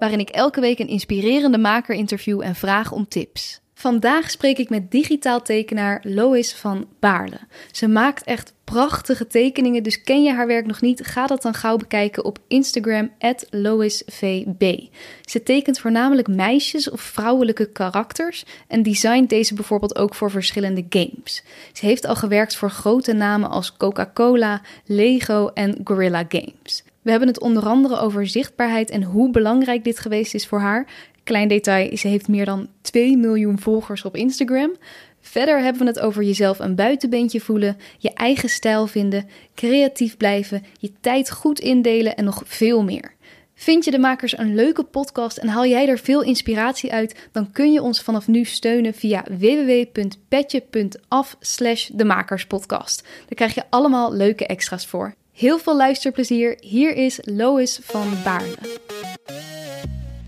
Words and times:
waarin 0.00 0.20
ik 0.20 0.28
elke 0.28 0.60
week 0.60 0.78
een 0.78 0.88
inspirerende 0.88 1.58
maker 1.58 1.94
interview 1.94 2.40
en 2.40 2.54
vraag 2.54 2.92
om 2.92 3.08
tips. 3.08 3.60
Vandaag 3.74 4.30
spreek 4.30 4.58
ik 4.58 4.68
met 4.70 4.90
digitaal 4.90 5.42
tekenaar 5.42 6.00
Lois 6.02 6.52
van 6.52 6.86
Baarle. 6.98 7.38
Ze 7.70 7.88
maakt 7.88 8.24
echt 8.24 8.52
prachtige 8.64 9.26
tekeningen, 9.26 9.82
dus 9.82 10.02
ken 10.02 10.22
je 10.22 10.32
haar 10.32 10.46
werk 10.46 10.66
nog 10.66 10.80
niet? 10.80 11.06
Ga 11.06 11.26
dat 11.26 11.42
dan 11.42 11.54
gauw 11.54 11.76
bekijken 11.76 12.24
op 12.24 12.38
Instagram 12.48 13.10
@loisvb. 13.50 14.78
Ze 15.20 15.42
tekent 15.42 15.78
voornamelijk 15.78 16.28
meisjes 16.28 16.90
of 16.90 17.00
vrouwelijke 17.00 17.72
karakters 17.72 18.44
en 18.68 18.82
designt 18.82 19.28
deze 19.28 19.54
bijvoorbeeld 19.54 19.96
ook 19.96 20.14
voor 20.14 20.30
verschillende 20.30 20.84
games. 20.88 21.42
Ze 21.72 21.86
heeft 21.86 22.06
al 22.06 22.16
gewerkt 22.16 22.56
voor 22.56 22.70
grote 22.70 23.12
namen 23.12 23.50
als 23.50 23.76
Coca-Cola, 23.76 24.60
Lego 24.84 25.50
en 25.54 25.80
Gorilla 25.84 26.24
Games. 26.28 26.84
We 27.02 27.10
hebben 27.10 27.28
het 27.28 27.40
onder 27.40 27.66
andere 27.66 27.98
over 27.98 28.26
zichtbaarheid 28.26 28.90
en 28.90 29.02
hoe 29.02 29.30
belangrijk 29.30 29.84
dit 29.84 29.98
geweest 29.98 30.34
is 30.34 30.46
voor 30.46 30.60
haar. 30.60 30.86
Klein 31.24 31.48
detail, 31.48 31.96
ze 31.96 32.08
heeft 32.08 32.28
meer 32.28 32.44
dan 32.44 32.68
2 32.80 33.16
miljoen 33.16 33.58
volgers 33.58 34.04
op 34.04 34.16
Instagram. 34.16 34.76
Verder 35.20 35.62
hebben 35.62 35.82
we 35.82 35.88
het 35.88 36.00
over 36.00 36.22
jezelf 36.22 36.58
een 36.58 36.74
buitenbeentje 36.74 37.40
voelen, 37.40 37.76
je 37.98 38.12
eigen 38.12 38.48
stijl 38.48 38.86
vinden, 38.86 39.28
creatief 39.54 40.16
blijven, 40.16 40.64
je 40.78 40.92
tijd 41.00 41.30
goed 41.30 41.60
indelen 41.60 42.16
en 42.16 42.24
nog 42.24 42.42
veel 42.46 42.84
meer. 42.84 43.14
Vind 43.54 43.84
je 43.84 43.90
de 43.90 43.98
makers 43.98 44.38
een 44.38 44.54
leuke 44.54 44.82
podcast 44.82 45.36
en 45.36 45.48
haal 45.48 45.66
jij 45.66 45.88
er 45.88 45.98
veel 45.98 46.22
inspiratie 46.22 46.92
uit, 46.92 47.28
dan 47.32 47.52
kun 47.52 47.72
je 47.72 47.82
ons 47.82 48.02
vanaf 48.02 48.28
nu 48.28 48.44
steunen 48.44 48.94
via 48.94 49.24
www.petje.af 49.38 51.36
slash 51.40 51.88
de 51.92 52.04
makerspodcast. 52.04 53.02
Daar 53.02 53.34
krijg 53.34 53.54
je 53.54 53.64
allemaal 53.70 54.12
leuke 54.12 54.46
extra's 54.46 54.86
voor. 54.86 55.14
Heel 55.34 55.58
veel 55.58 55.76
luisterplezier. 55.76 56.56
Hier 56.60 56.96
is 56.96 57.18
Lois 57.24 57.80
van 57.82 58.08
Baarle. 58.24 58.56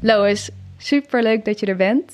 Lois, 0.00 0.50
super 0.78 1.22
leuk 1.22 1.44
dat 1.44 1.61
je 1.61 1.67
er 1.67 1.77
bent. 1.77 2.12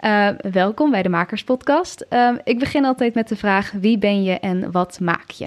Uh, 0.00 0.28
welkom 0.50 0.90
bij 0.90 1.02
de 1.02 1.08
Makerspodcast. 1.08 2.06
Uh, 2.10 2.30
ik 2.44 2.58
begin 2.58 2.84
altijd 2.84 3.14
met 3.14 3.28
de 3.28 3.36
vraag: 3.36 3.72
wie 3.80 3.98
ben 3.98 4.22
je 4.22 4.38
en 4.38 4.70
wat 4.72 5.00
maak 5.00 5.30
je? 5.30 5.46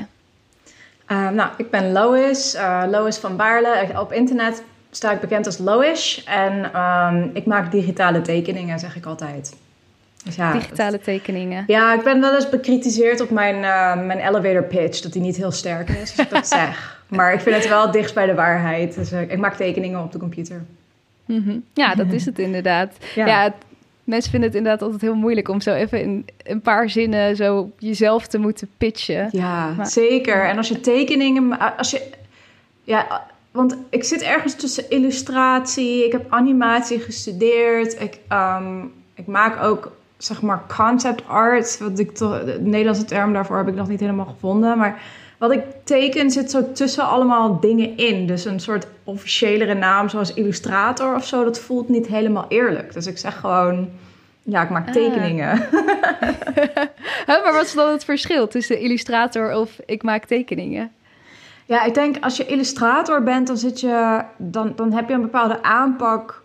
Uh, 1.08 1.30
nou, 1.30 1.50
ik 1.58 1.70
ben 1.70 1.92
Lois, 1.92 2.58
Lois 2.90 3.18
van 3.18 3.36
Baarle. 3.36 4.00
Op 4.00 4.12
internet 4.12 4.64
sta 4.92 5.12
ik 5.12 5.20
bekend 5.20 5.46
als 5.46 5.58
Lois. 5.58 6.24
En 6.24 6.80
um, 6.82 7.30
ik 7.34 7.46
maak 7.46 7.72
digitale 7.72 8.22
tekeningen, 8.22 8.80
zeg 8.80 8.96
ik 8.96 9.06
altijd. 9.06 9.56
Dus 10.24 10.36
ja, 10.36 10.54
digitale 10.54 11.00
tekeningen. 11.00 11.64
Ja, 11.68 11.94
ik 11.94 12.04
ben 12.04 12.22
wel 12.22 12.36
eens 12.36 12.50
bekritiseerd 12.50 13.22
op 13.22 13.30
mijn, 13.30 13.60
mijn 14.06 14.20
elevator 14.20 14.64
pitch, 14.64 15.02
dat 15.02 15.14
die 15.14 15.22
niet 15.22 15.36
heel 15.36 15.52
sterk 15.52 15.90
is, 15.90 16.00
als 16.00 16.16
ik 16.16 16.30
dat 16.30 16.48
zeg. 16.60 17.02
Maar 17.08 17.34
ik 17.34 17.40
vind 17.40 17.56
het 17.56 17.68
wel 17.68 17.92
dichtst 17.92 18.16
bij 18.16 18.26
de 18.26 18.34
waarheid. 18.34 18.96
Dus 18.96 19.12
ik 19.12 19.38
maak 19.38 19.56
tekeningen 19.56 20.04
op 20.04 20.12
de 20.12 20.20
computer. 20.20 20.66
Mm 21.26 21.44
-hmm. 21.46 21.64
Ja, 21.74 21.96
dat 21.96 22.12
is 22.12 22.26
het 22.26 22.40
inderdaad. 22.40 22.98
Ja, 23.16 23.26
ja 23.26 23.44
het, 23.44 23.54
mensen 24.04 24.32
vinden 24.32 24.50
het 24.50 24.58
inderdaad 24.58 24.82
altijd 24.82 25.02
heel 25.02 25.16
moeilijk 25.16 25.48
om 25.50 25.62
zo 25.62 25.74
even 25.74 26.02
in 26.02 26.26
een 26.44 26.62
paar 26.62 26.90
zinnen 26.90 27.36
zo 27.36 27.72
jezelf 27.78 28.28
te 28.28 28.38
moeten 28.38 28.70
pitchen. 28.78 29.30
Ja, 29.32 29.86
zeker. 29.86 30.46
En 30.46 30.58
als 30.58 30.68
je 30.68 30.80
tekeningen, 30.80 31.78
als 31.78 31.92
je, 31.92 32.10
ja, 32.84 33.26
want 33.52 33.78
ik 33.90 34.04
zit 34.04 34.22
ergens 34.22 34.56
tussen 34.56 34.90
illustratie, 34.90 36.06
ik 36.06 36.12
heb 36.12 36.26
animatie 36.30 37.00
gestudeerd, 37.00 38.02
ik, 38.02 38.20
um, 38.32 38.94
ik 39.14 39.28
maak 39.28 39.64
ook 39.64 39.92
zeg 40.26 40.42
maar 40.42 40.64
concept 40.78 41.28
art, 41.28 41.78
wat 41.80 42.00
ik 42.00 42.12
toch, 42.12 42.44
de 42.44 42.60
Nederlandse 42.62 43.06
term 43.06 43.34
daarvoor 43.34 43.58
heb 43.58 43.68
ik 43.68 43.76
nog 43.76 43.88
niet 43.88 44.00
helemaal 44.00 44.26
gevonden, 44.26 44.78
maar 44.78 45.02
wat 45.38 45.52
ik 45.52 45.64
teken 45.84 46.32
zit 46.32 46.52
zo 46.52 46.72
tussen 46.72 47.08
allemaal 47.08 47.60
dingen 47.60 47.98
in. 47.98 48.28
Dus 48.28 48.46
een 48.46 48.60
soort 48.60 48.88
officiëlere 49.04 49.74
naam 49.74 50.10
zoals 50.10 50.34
illustrator 50.34 51.16
of 51.16 51.26
zo, 51.26 51.44
dat 51.44 51.60
voelt 51.60 51.90
niet 51.90 52.08
helemaal 52.08 52.46
eerlijk. 52.48 52.94
Dus 52.94 53.08
ik 53.08 53.18
zeg 53.18 53.40
gewoon, 53.40 53.90
ja, 54.44 54.64
ik 54.64 54.70
maak 54.70 54.88
ah. 54.88 54.94
tekeningen. 54.94 55.68
maar 57.28 57.54
wat 57.54 57.66
is 57.66 57.74
dan 57.74 57.92
het 57.92 58.04
verschil 58.04 58.48
tussen 58.48 58.80
illustrator 58.80 59.56
of 59.56 59.80
ik 59.86 60.04
maak 60.04 60.26
tekeningen? 60.26 60.92
Ja, 61.66 61.84
ik 61.84 61.94
denk 61.94 62.16
als 62.22 62.38
je 62.38 62.46
illustrator 62.46 63.24
bent, 63.24 63.48
dan, 63.48 63.58
zit 63.58 63.80
je, 63.80 64.22
dan, 64.38 64.74
dan 64.76 64.92
heb 64.92 65.08
je 65.08 65.14
een 65.14 65.22
bepaalde 65.22 65.64
aanpak 65.64 66.42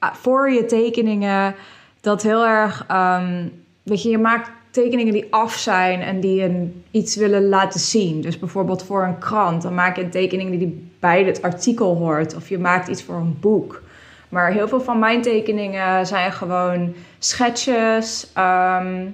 voor 0.00 0.50
je 0.50 0.66
tekeningen. 0.66 1.54
Dat 2.00 2.22
heel 2.22 2.46
erg, 2.46 2.86
um, 2.90 3.52
weet 3.82 4.02
je, 4.02 4.08
je 4.08 4.18
maakt 4.18 4.50
tekeningen 4.70 5.12
die 5.12 5.26
af 5.30 5.54
zijn 5.54 6.00
en 6.00 6.20
die 6.20 6.42
een, 6.42 6.84
iets 6.90 7.16
willen 7.16 7.48
laten 7.48 7.80
zien. 7.80 8.20
Dus 8.20 8.38
bijvoorbeeld 8.38 8.82
voor 8.82 9.04
een 9.04 9.18
krant, 9.18 9.62
dan 9.62 9.74
maak 9.74 9.96
je 9.96 10.02
een 10.02 10.10
tekening 10.10 10.58
die 10.58 10.90
bij 11.00 11.24
het 11.24 11.42
artikel 11.42 11.96
hoort. 11.96 12.36
Of 12.36 12.48
je 12.48 12.58
maakt 12.58 12.88
iets 12.88 13.02
voor 13.02 13.14
een 13.14 13.36
boek. 13.40 13.82
Maar 14.28 14.52
heel 14.52 14.68
veel 14.68 14.80
van 14.80 14.98
mijn 14.98 15.22
tekeningen 15.22 16.06
zijn 16.06 16.32
gewoon 16.32 16.94
schetsjes. 17.18 18.30
Ehm, 18.34 19.06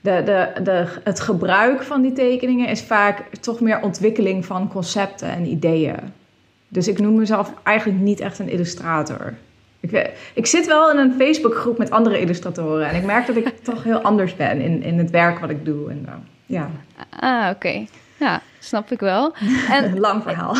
de, 0.00 0.22
de, 0.24 0.62
de, 0.62 0.86
het 1.04 1.20
gebruik 1.20 1.82
van 1.82 2.02
die 2.02 2.12
tekeningen 2.12 2.68
is 2.68 2.82
vaak 2.82 3.22
toch 3.40 3.60
meer 3.60 3.82
ontwikkeling 3.82 4.46
van 4.46 4.68
concepten 4.68 5.28
en 5.28 5.46
ideeën. 5.46 5.98
Dus 6.68 6.88
ik 6.88 6.98
noem 6.98 7.14
mezelf 7.14 7.52
eigenlijk 7.62 8.00
niet 8.00 8.20
echt 8.20 8.38
een 8.38 8.48
illustrator. 8.48 9.34
Ik, 9.80 10.10
ik 10.34 10.46
zit 10.46 10.66
wel 10.66 10.90
in 10.90 10.98
een 10.98 11.14
Facebookgroep 11.18 11.78
met 11.78 11.90
andere 11.90 12.20
illustratoren. 12.20 12.88
En 12.88 12.96
ik 12.96 13.04
merk 13.04 13.26
dat 13.26 13.36
ik 13.36 13.48
toch 13.62 13.84
heel 13.84 14.00
anders 14.00 14.36
ben 14.36 14.60
in, 14.60 14.82
in 14.82 14.98
het 14.98 15.10
werk 15.10 15.38
wat 15.38 15.50
ik 15.50 15.64
doe. 15.64 15.90
En, 15.90 16.06
uh, 16.08 16.12
ja. 16.46 16.70
Ah, 17.10 17.50
oké. 17.50 17.86
Ja, 18.16 18.42
snap 18.58 18.90
ik 18.90 19.00
wel. 19.00 19.34
En, 19.70 19.98
Lang 19.98 20.22
verhaal. 20.22 20.54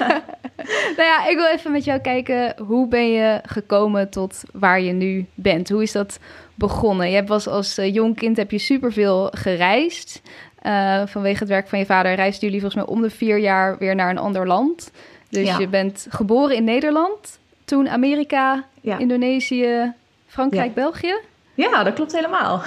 nou 0.96 1.08
ja, 1.08 1.26
ik 1.28 1.36
wil 1.36 1.46
even 1.46 1.72
met 1.72 1.84
jou 1.84 2.00
kijken. 2.00 2.54
Hoe 2.66 2.88
ben 2.88 3.10
je 3.10 3.40
gekomen 3.42 4.10
tot 4.10 4.42
waar 4.52 4.80
je 4.80 4.92
nu 4.92 5.26
bent? 5.34 5.68
Hoe 5.68 5.82
is 5.82 5.92
dat 5.92 6.18
begonnen? 6.54 7.08
Je 7.08 7.14
hebt 7.14 7.28
was 7.28 7.48
als 7.48 7.78
uh, 7.78 7.94
jong 7.94 8.16
kind 8.16 8.36
heb 8.36 8.50
je 8.50 8.58
superveel 8.58 9.30
gereisd. 9.30 10.22
Uh, 10.62 11.02
vanwege 11.06 11.38
het 11.38 11.48
werk 11.48 11.68
van 11.68 11.78
je 11.78 11.86
vader 11.86 12.14
reisden 12.14 12.44
jullie 12.44 12.60
volgens 12.60 12.84
mij 12.84 12.94
om 12.94 13.02
de 13.02 13.10
vier 13.10 13.38
jaar 13.38 13.78
weer 13.78 13.94
naar 13.94 14.10
een 14.10 14.18
ander 14.18 14.46
land. 14.46 14.90
Dus 15.28 15.46
ja. 15.46 15.58
je 15.58 15.68
bent 15.68 16.06
geboren 16.10 16.56
in 16.56 16.64
Nederland. 16.64 17.38
Toen 17.66 17.88
Amerika, 17.88 18.64
Indonesië, 18.80 19.92
Frankrijk, 20.26 20.74
België? 20.74 21.14
Ja, 21.54 21.84
dat 21.84 21.94
klopt 21.94 22.12
helemaal. 22.12 22.54
Oh. 22.54 22.66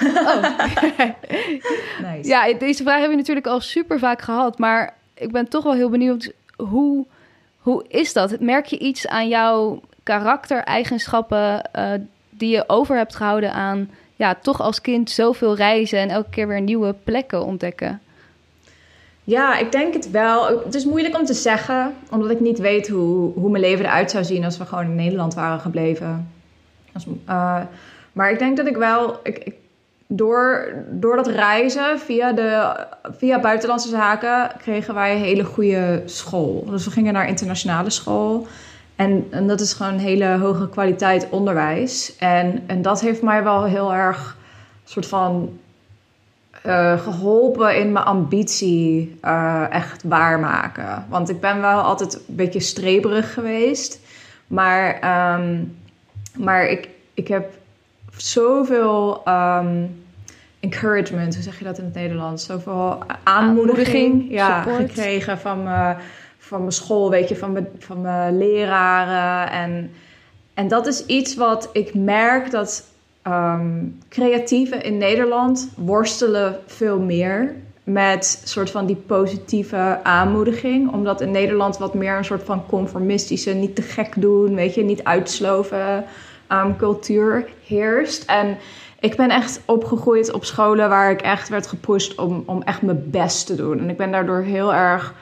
nice. 2.06 2.28
Ja, 2.28 2.52
deze 2.52 2.82
vraag 2.82 3.00
heb 3.00 3.10
je 3.10 3.16
natuurlijk 3.16 3.46
al 3.46 3.60
super 3.60 3.98
vaak 3.98 4.22
gehad. 4.22 4.58
Maar 4.58 4.94
ik 5.14 5.32
ben 5.32 5.48
toch 5.48 5.64
wel 5.64 5.74
heel 5.74 5.90
benieuwd, 5.90 6.32
hoe, 6.56 7.06
hoe 7.58 7.84
is 7.88 8.12
dat? 8.12 8.40
Merk 8.40 8.66
je 8.66 8.78
iets 8.78 9.08
aan 9.08 9.28
jouw 9.28 9.80
karaktereigenschappen 10.02 11.70
uh, 11.76 11.92
die 12.30 12.50
je 12.50 12.64
over 12.66 12.96
hebt 12.96 13.16
gehouden 13.16 13.52
aan... 13.52 13.90
ja, 14.16 14.34
toch 14.34 14.60
als 14.60 14.80
kind 14.80 15.10
zoveel 15.10 15.56
reizen 15.56 15.98
en 15.98 16.08
elke 16.08 16.30
keer 16.30 16.48
weer 16.48 16.60
nieuwe 16.60 16.94
plekken 17.04 17.44
ontdekken? 17.44 18.00
Ja, 19.30 19.58
ik 19.58 19.72
denk 19.72 19.94
het 19.94 20.10
wel. 20.10 20.62
Het 20.64 20.74
is 20.74 20.84
moeilijk 20.84 21.18
om 21.18 21.24
te 21.24 21.34
zeggen, 21.34 21.94
omdat 22.10 22.30
ik 22.30 22.40
niet 22.40 22.58
weet 22.58 22.88
hoe, 22.88 23.32
hoe 23.34 23.50
mijn 23.50 23.62
leven 23.62 23.84
eruit 23.84 24.10
zou 24.10 24.24
zien 24.24 24.44
als 24.44 24.58
we 24.58 24.64
gewoon 24.64 24.84
in 24.84 24.94
Nederland 24.94 25.34
waren 25.34 25.60
gebleven. 25.60 26.32
Als, 26.92 27.06
uh, 27.28 27.60
maar 28.12 28.30
ik 28.30 28.38
denk 28.38 28.56
dat 28.56 28.66
ik 28.66 28.76
wel. 28.76 29.20
Ik, 29.22 29.52
door, 30.06 30.72
door 30.90 31.16
dat 31.16 31.26
reizen 31.26 31.98
via, 31.98 32.32
de, 32.32 32.76
via 33.02 33.40
buitenlandse 33.40 33.88
zaken 33.88 34.50
kregen 34.58 34.94
wij 34.94 35.12
een 35.12 35.22
hele 35.22 35.44
goede 35.44 36.02
school. 36.04 36.64
Dus 36.70 36.84
we 36.84 36.90
gingen 36.90 37.12
naar 37.12 37.28
internationale 37.28 37.90
school. 37.90 38.46
En, 38.96 39.26
en 39.30 39.46
dat 39.46 39.60
is 39.60 39.72
gewoon 39.72 39.98
hele 39.98 40.26
hoge 40.26 40.68
kwaliteit 40.68 41.26
onderwijs. 41.30 42.16
En, 42.16 42.62
en 42.66 42.82
dat 42.82 43.00
heeft 43.00 43.22
mij 43.22 43.42
wel 43.42 43.64
heel 43.64 43.94
erg 43.94 44.36
soort 44.84 45.06
van 45.06 45.58
uh, 46.66 47.00
geholpen 47.00 47.76
in 47.76 47.92
mijn 47.92 48.04
ambitie 48.04 49.18
uh, 49.24 49.64
echt 49.70 50.02
waarmaken. 50.02 51.06
Want 51.08 51.28
ik 51.28 51.40
ben 51.40 51.60
wel 51.60 51.80
altijd 51.80 52.14
een 52.14 52.36
beetje 52.36 52.60
streberig 52.60 53.32
geweest. 53.32 54.00
Maar, 54.46 54.94
um, 55.34 55.76
maar 56.36 56.66
ik, 56.66 56.88
ik 57.14 57.28
heb 57.28 57.52
zoveel 58.16 59.22
um, 59.28 60.02
encouragement, 60.60 61.34
hoe 61.34 61.42
zeg 61.42 61.58
je 61.58 61.64
dat 61.64 61.78
in 61.78 61.84
het 61.84 61.94
Nederlands? 61.94 62.44
Zoveel 62.44 63.02
aanmoediging, 63.22 64.30
ja, 64.30 64.62
gekregen 64.62 65.38
van, 65.38 65.62
me, 65.62 65.94
van 66.38 66.60
mijn 66.60 66.72
school, 66.72 67.10
weet 67.10 67.28
je, 67.28 67.36
van 67.36 67.52
mijn, 67.52 67.68
van 67.78 68.00
mijn 68.00 68.38
leraren. 68.38 69.52
En, 69.52 69.90
en 70.54 70.68
dat 70.68 70.86
is 70.86 71.06
iets 71.06 71.34
wat 71.34 71.68
ik 71.72 71.94
merk 71.94 72.50
dat 72.50 72.84
um, 73.26 73.98
creatieven 74.08 74.82
in 74.82 74.98
Nederland 74.98 75.70
worstelen 75.76 76.58
veel 76.66 76.98
meer 76.98 77.54
met 77.82 78.42
soort 78.44 78.70
van 78.70 78.86
die 78.86 78.96
positieve 78.96 80.00
aanmoediging. 80.02 80.92
Omdat 80.92 81.20
in 81.20 81.30
Nederland 81.30 81.78
wat 81.78 81.94
meer 81.94 82.16
een 82.16 82.24
soort 82.24 82.42
van 82.42 82.66
conformistische, 82.66 83.50
niet 83.50 83.76
te 83.76 83.82
gek 83.82 84.12
doen, 84.16 84.54
weet 84.54 84.74
je, 84.74 84.82
niet 84.82 85.04
uitsloven 85.04 86.04
um, 86.48 86.76
cultuur 86.76 87.48
heerst. 87.66 88.24
En 88.24 88.56
ik 89.00 89.16
ben 89.16 89.30
echt 89.30 89.60
opgegroeid 89.64 90.32
op 90.32 90.44
scholen 90.44 90.88
waar 90.88 91.10
ik 91.10 91.20
echt 91.20 91.48
werd 91.48 91.66
gepusht 91.66 92.18
om, 92.18 92.42
om 92.46 92.62
echt 92.62 92.82
mijn 92.82 93.10
best 93.10 93.46
te 93.46 93.54
doen. 93.54 93.78
En 93.78 93.90
ik 93.90 93.96
ben 93.96 94.10
daardoor 94.10 94.42
heel 94.42 94.74
erg 94.74 95.14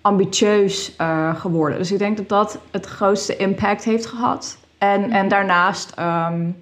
ambitieus 0.00 0.94
uh, 1.00 1.34
geworden. 1.34 1.78
Dus 1.78 1.92
ik 1.92 1.98
denk 1.98 2.16
dat 2.16 2.28
dat 2.28 2.58
het 2.70 2.86
grootste 2.86 3.36
impact 3.36 3.84
heeft 3.84 4.06
gehad. 4.06 4.58
En, 4.78 5.10
en 5.10 5.28
daarnaast 5.28 5.94
um, 5.98 6.56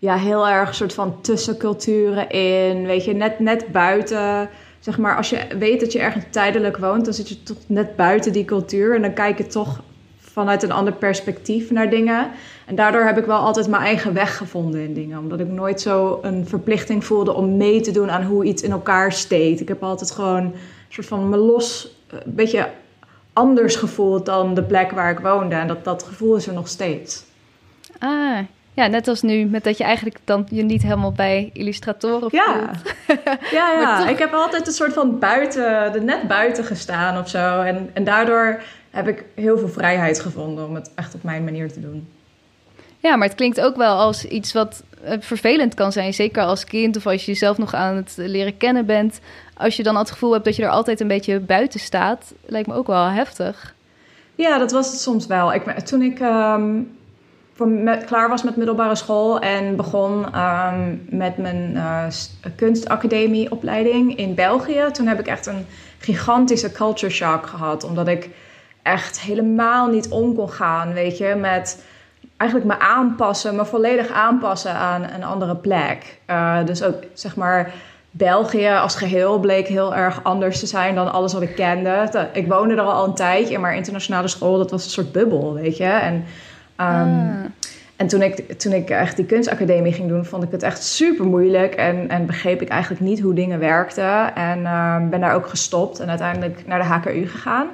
ja, 0.00 0.16
heel 0.16 0.48
erg 0.48 0.74
soort 0.74 0.94
van 0.94 1.20
tussenculturen 1.20 2.30
in. 2.30 2.86
Weet 2.86 3.04
je, 3.04 3.14
net, 3.14 3.38
net 3.38 3.72
buiten. 3.72 4.48
Zeg 4.78 4.98
maar, 4.98 5.16
als 5.16 5.30
je 5.30 5.46
weet 5.58 5.80
dat 5.80 5.92
je 5.92 5.98
ergens 5.98 6.24
tijdelijk 6.30 6.76
woont, 6.76 7.04
dan 7.04 7.14
zit 7.14 7.28
je 7.28 7.42
toch 7.42 7.56
net 7.66 7.96
buiten 7.96 8.32
die 8.32 8.44
cultuur. 8.44 8.94
En 8.94 9.02
dan 9.02 9.12
kijk 9.12 9.38
je 9.38 9.46
toch 9.46 9.82
vanuit 10.18 10.62
een 10.62 10.72
ander 10.72 10.92
perspectief 10.92 11.70
naar 11.70 11.90
dingen. 11.90 12.30
En 12.66 12.74
daardoor 12.74 13.02
heb 13.02 13.18
ik 13.18 13.24
wel 13.24 13.38
altijd 13.38 13.68
mijn 13.68 13.82
eigen 13.82 14.14
weg 14.14 14.36
gevonden 14.36 14.80
in 14.80 14.94
dingen. 14.94 15.18
Omdat 15.18 15.40
ik 15.40 15.48
nooit 15.48 15.80
zo 15.80 16.18
een 16.22 16.46
verplichting 16.46 17.04
voelde 17.04 17.34
om 17.34 17.56
mee 17.56 17.80
te 17.80 17.90
doen 17.90 18.10
aan 18.10 18.24
hoe 18.24 18.44
iets 18.44 18.62
in 18.62 18.70
elkaar 18.70 19.12
steekt. 19.12 19.60
Ik 19.60 19.68
heb 19.68 19.82
altijd 19.82 20.10
gewoon 20.10 20.44
een 20.44 20.54
soort 20.88 21.06
van 21.06 21.28
me 21.28 21.36
los, 21.36 21.96
een 22.08 22.34
beetje 22.34 22.68
anders 23.32 23.76
gevoeld 23.76 24.26
dan 24.26 24.54
de 24.54 24.62
plek 24.62 24.90
waar 24.90 25.10
ik 25.10 25.18
woonde. 25.18 25.54
En 25.54 25.66
dat, 25.66 25.84
dat 25.84 26.02
gevoel 26.02 26.36
is 26.36 26.46
er 26.46 26.54
nog 26.54 26.68
steeds. 26.68 27.24
Ah, 27.98 28.38
ja, 28.80 28.86
net 28.86 29.08
als 29.08 29.22
nu, 29.22 29.44
met 29.44 29.64
dat 29.64 29.78
je 29.78 29.84
eigenlijk 29.84 30.18
dan 30.24 30.46
je 30.50 30.62
niet 30.62 30.82
helemaal 30.82 31.12
bij 31.12 31.50
illustratoren 31.52 32.28
ja. 32.32 32.70
ja, 33.52 33.72
ja. 33.80 34.08
ik 34.08 34.18
heb 34.18 34.32
altijd 34.32 34.66
een 34.66 34.72
soort 34.72 34.92
van 34.92 35.18
buiten, 35.18 35.94
er 35.94 36.04
net 36.04 36.28
buiten 36.28 36.64
gestaan 36.64 37.18
of 37.18 37.28
zo. 37.28 37.60
En, 37.60 37.90
en 37.92 38.04
daardoor 38.04 38.62
heb 38.90 39.08
ik 39.08 39.24
heel 39.34 39.58
veel 39.58 39.68
vrijheid 39.68 40.20
gevonden 40.20 40.66
om 40.66 40.74
het 40.74 40.90
echt 40.94 41.14
op 41.14 41.22
mijn 41.22 41.44
manier 41.44 41.72
te 41.72 41.80
doen. 41.80 42.08
Ja, 42.98 43.16
maar 43.16 43.26
het 43.28 43.36
klinkt 43.36 43.60
ook 43.60 43.76
wel 43.76 43.96
als 43.96 44.24
iets 44.24 44.52
wat 44.52 44.82
eh, 45.04 45.16
vervelend 45.20 45.74
kan 45.74 45.92
zijn. 45.92 46.14
Zeker 46.14 46.42
als 46.42 46.64
kind 46.64 46.96
of 46.96 47.06
als 47.06 47.24
je 47.24 47.30
jezelf 47.30 47.58
nog 47.58 47.74
aan 47.74 47.96
het 47.96 48.14
leren 48.16 48.56
kennen 48.56 48.86
bent. 48.86 49.20
Als 49.56 49.76
je 49.76 49.82
dan 49.82 49.96
het 49.96 50.10
gevoel 50.10 50.32
hebt 50.32 50.44
dat 50.44 50.56
je 50.56 50.62
er 50.62 50.70
altijd 50.70 51.00
een 51.00 51.08
beetje 51.08 51.40
buiten 51.40 51.80
staat, 51.80 52.34
lijkt 52.46 52.68
me 52.68 52.74
ook 52.74 52.86
wel 52.86 53.04
heftig. 53.04 53.74
Ja, 54.34 54.58
dat 54.58 54.72
was 54.72 54.90
het 54.90 55.00
soms 55.00 55.26
wel. 55.26 55.54
Ik, 55.54 55.62
toen 55.62 56.02
ik 56.02 56.20
um, 56.20 56.98
klaar 58.06 58.28
was 58.28 58.42
met 58.42 58.56
middelbare 58.56 58.94
school 58.94 59.38
en 59.38 59.76
begon 59.76 60.38
um, 60.38 61.06
met 61.08 61.36
mijn 61.36 61.72
uh, 61.74 62.04
kunstacademieopleiding 62.56 64.16
in 64.16 64.34
België, 64.34 64.84
toen 64.92 65.06
heb 65.06 65.20
ik 65.20 65.26
echt 65.26 65.46
een 65.46 65.66
gigantische 65.98 66.72
culture 66.72 67.12
shock 67.12 67.46
gehad. 67.46 67.84
Omdat 67.84 68.08
ik 68.08 68.28
echt 68.82 69.20
helemaal 69.20 69.88
niet 69.88 70.08
om 70.08 70.34
kon 70.34 70.50
gaan, 70.50 70.92
weet 70.92 71.18
je, 71.18 71.34
met 71.34 71.84
eigenlijk 72.36 72.70
me 72.70 72.78
aanpassen, 72.78 73.56
me 73.56 73.64
volledig 73.64 74.10
aanpassen 74.10 74.74
aan 74.74 75.02
een 75.02 75.24
andere 75.24 75.56
plek. 75.56 76.18
Uh, 76.30 76.64
dus 76.64 76.82
ook 76.82 76.96
zeg 77.12 77.36
maar. 77.36 77.72
België 78.12 78.68
als 78.68 78.96
geheel 78.96 79.38
bleek 79.38 79.66
heel 79.66 79.94
erg 79.94 80.24
anders 80.24 80.60
te 80.60 80.66
zijn 80.66 80.94
dan 80.94 81.12
alles 81.12 81.32
wat 81.32 81.42
ik 81.42 81.54
kende. 81.54 82.28
Ik 82.32 82.48
woonde 82.48 82.74
er 82.74 82.80
al 82.80 83.06
een 83.06 83.14
tijdje, 83.14 83.58
maar 83.58 83.74
internationale 83.74 84.28
school, 84.28 84.58
dat 84.58 84.70
was 84.70 84.84
een 84.84 84.90
soort 84.90 85.12
bubbel, 85.12 85.54
weet 85.54 85.76
je. 85.76 85.84
En, 85.84 86.24
um, 86.80 87.54
en 87.96 88.06
toen, 88.06 88.22
ik, 88.22 88.58
toen 88.58 88.72
ik 88.72 88.90
echt 88.90 89.16
die 89.16 89.26
kunstacademie 89.26 89.92
ging 89.92 90.08
doen, 90.08 90.24
vond 90.24 90.42
ik 90.42 90.50
het 90.50 90.62
echt 90.62 90.82
super 90.82 91.26
moeilijk. 91.26 91.74
En, 91.74 92.08
en 92.08 92.26
begreep 92.26 92.62
ik 92.62 92.68
eigenlijk 92.68 93.00
niet 93.02 93.20
hoe 93.20 93.34
dingen 93.34 93.58
werkten. 93.58 94.34
En 94.34 94.60
uh, 94.60 95.08
ben 95.08 95.20
daar 95.20 95.34
ook 95.34 95.46
gestopt 95.46 96.00
en 96.00 96.08
uiteindelijk 96.08 96.66
naar 96.66 96.78
de 96.78 96.84
HKU 96.84 97.26
gegaan. 97.26 97.66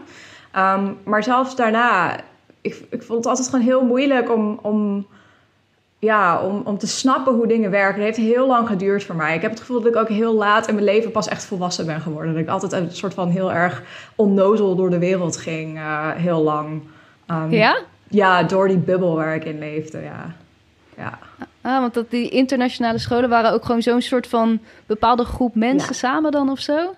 Um, 0.56 0.96
maar 1.04 1.22
zelfs 1.22 1.56
daarna 1.56 2.16
ik, 2.66 2.86
ik 2.90 3.02
vond 3.02 3.18
het 3.18 3.26
altijd 3.26 3.48
gewoon 3.48 3.64
heel 3.64 3.84
moeilijk 3.84 4.34
om, 4.34 4.58
om, 4.62 5.06
ja, 5.98 6.40
om, 6.40 6.62
om 6.64 6.78
te 6.78 6.86
snappen 6.86 7.34
hoe 7.34 7.46
dingen 7.46 7.70
werken. 7.70 8.04
Het 8.04 8.16
heeft 8.16 8.28
heel 8.28 8.46
lang 8.46 8.68
geduurd 8.68 9.04
voor 9.04 9.14
mij. 9.14 9.34
Ik 9.34 9.42
heb 9.42 9.50
het 9.50 9.60
gevoel 9.60 9.80
dat 9.80 9.94
ik 9.94 9.96
ook 9.96 10.08
heel 10.08 10.34
laat 10.34 10.68
in 10.68 10.74
mijn 10.74 10.86
leven 10.86 11.10
pas 11.10 11.28
echt 11.28 11.44
volwassen 11.44 11.86
ben 11.86 12.00
geworden. 12.00 12.32
Dat 12.32 12.42
ik 12.42 12.48
altijd 12.48 12.72
een 12.72 12.90
soort 12.90 13.14
van 13.14 13.28
heel 13.28 13.52
erg 13.52 13.82
onnozel 14.14 14.76
door 14.76 14.90
de 14.90 14.98
wereld 14.98 15.36
ging, 15.36 15.76
uh, 15.76 16.10
heel 16.10 16.42
lang. 16.42 16.82
Um, 17.30 17.50
ja? 17.50 17.78
Ja, 18.08 18.42
door 18.42 18.68
die 18.68 18.78
bubbel 18.78 19.14
waar 19.14 19.34
ik 19.34 19.44
in 19.44 19.58
leefde, 19.58 20.00
ja. 20.00 20.34
ja. 20.96 21.18
Ah, 21.60 21.80
want 21.80 21.94
dat 21.94 22.10
die 22.10 22.28
internationale 22.28 22.98
scholen 22.98 23.28
waren 23.28 23.52
ook 23.52 23.64
gewoon 23.64 23.82
zo'n 23.82 24.02
soort 24.02 24.26
van 24.26 24.60
bepaalde 24.86 25.24
groep 25.24 25.54
mensen 25.54 25.94
samen 25.94 26.32
dan 26.32 26.50
of 26.50 26.60
zo? 26.60 26.94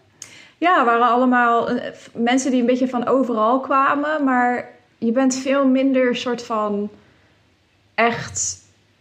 Ja, 0.59 0.85
waren 0.85 1.09
allemaal 1.09 1.71
eh, 1.71 1.93
mensen 2.13 2.51
die 2.51 2.61
een 2.61 2.67
beetje 2.67 2.89
van 2.89 3.07
overal 3.07 3.61
kwamen, 3.61 4.25
maar 4.25 4.69
je 4.99 5.13
bent 5.13 5.35
veel 5.35 5.67
minder 5.67 6.17
soort 6.17 6.43
van 6.43 6.91
echt. 7.95 8.59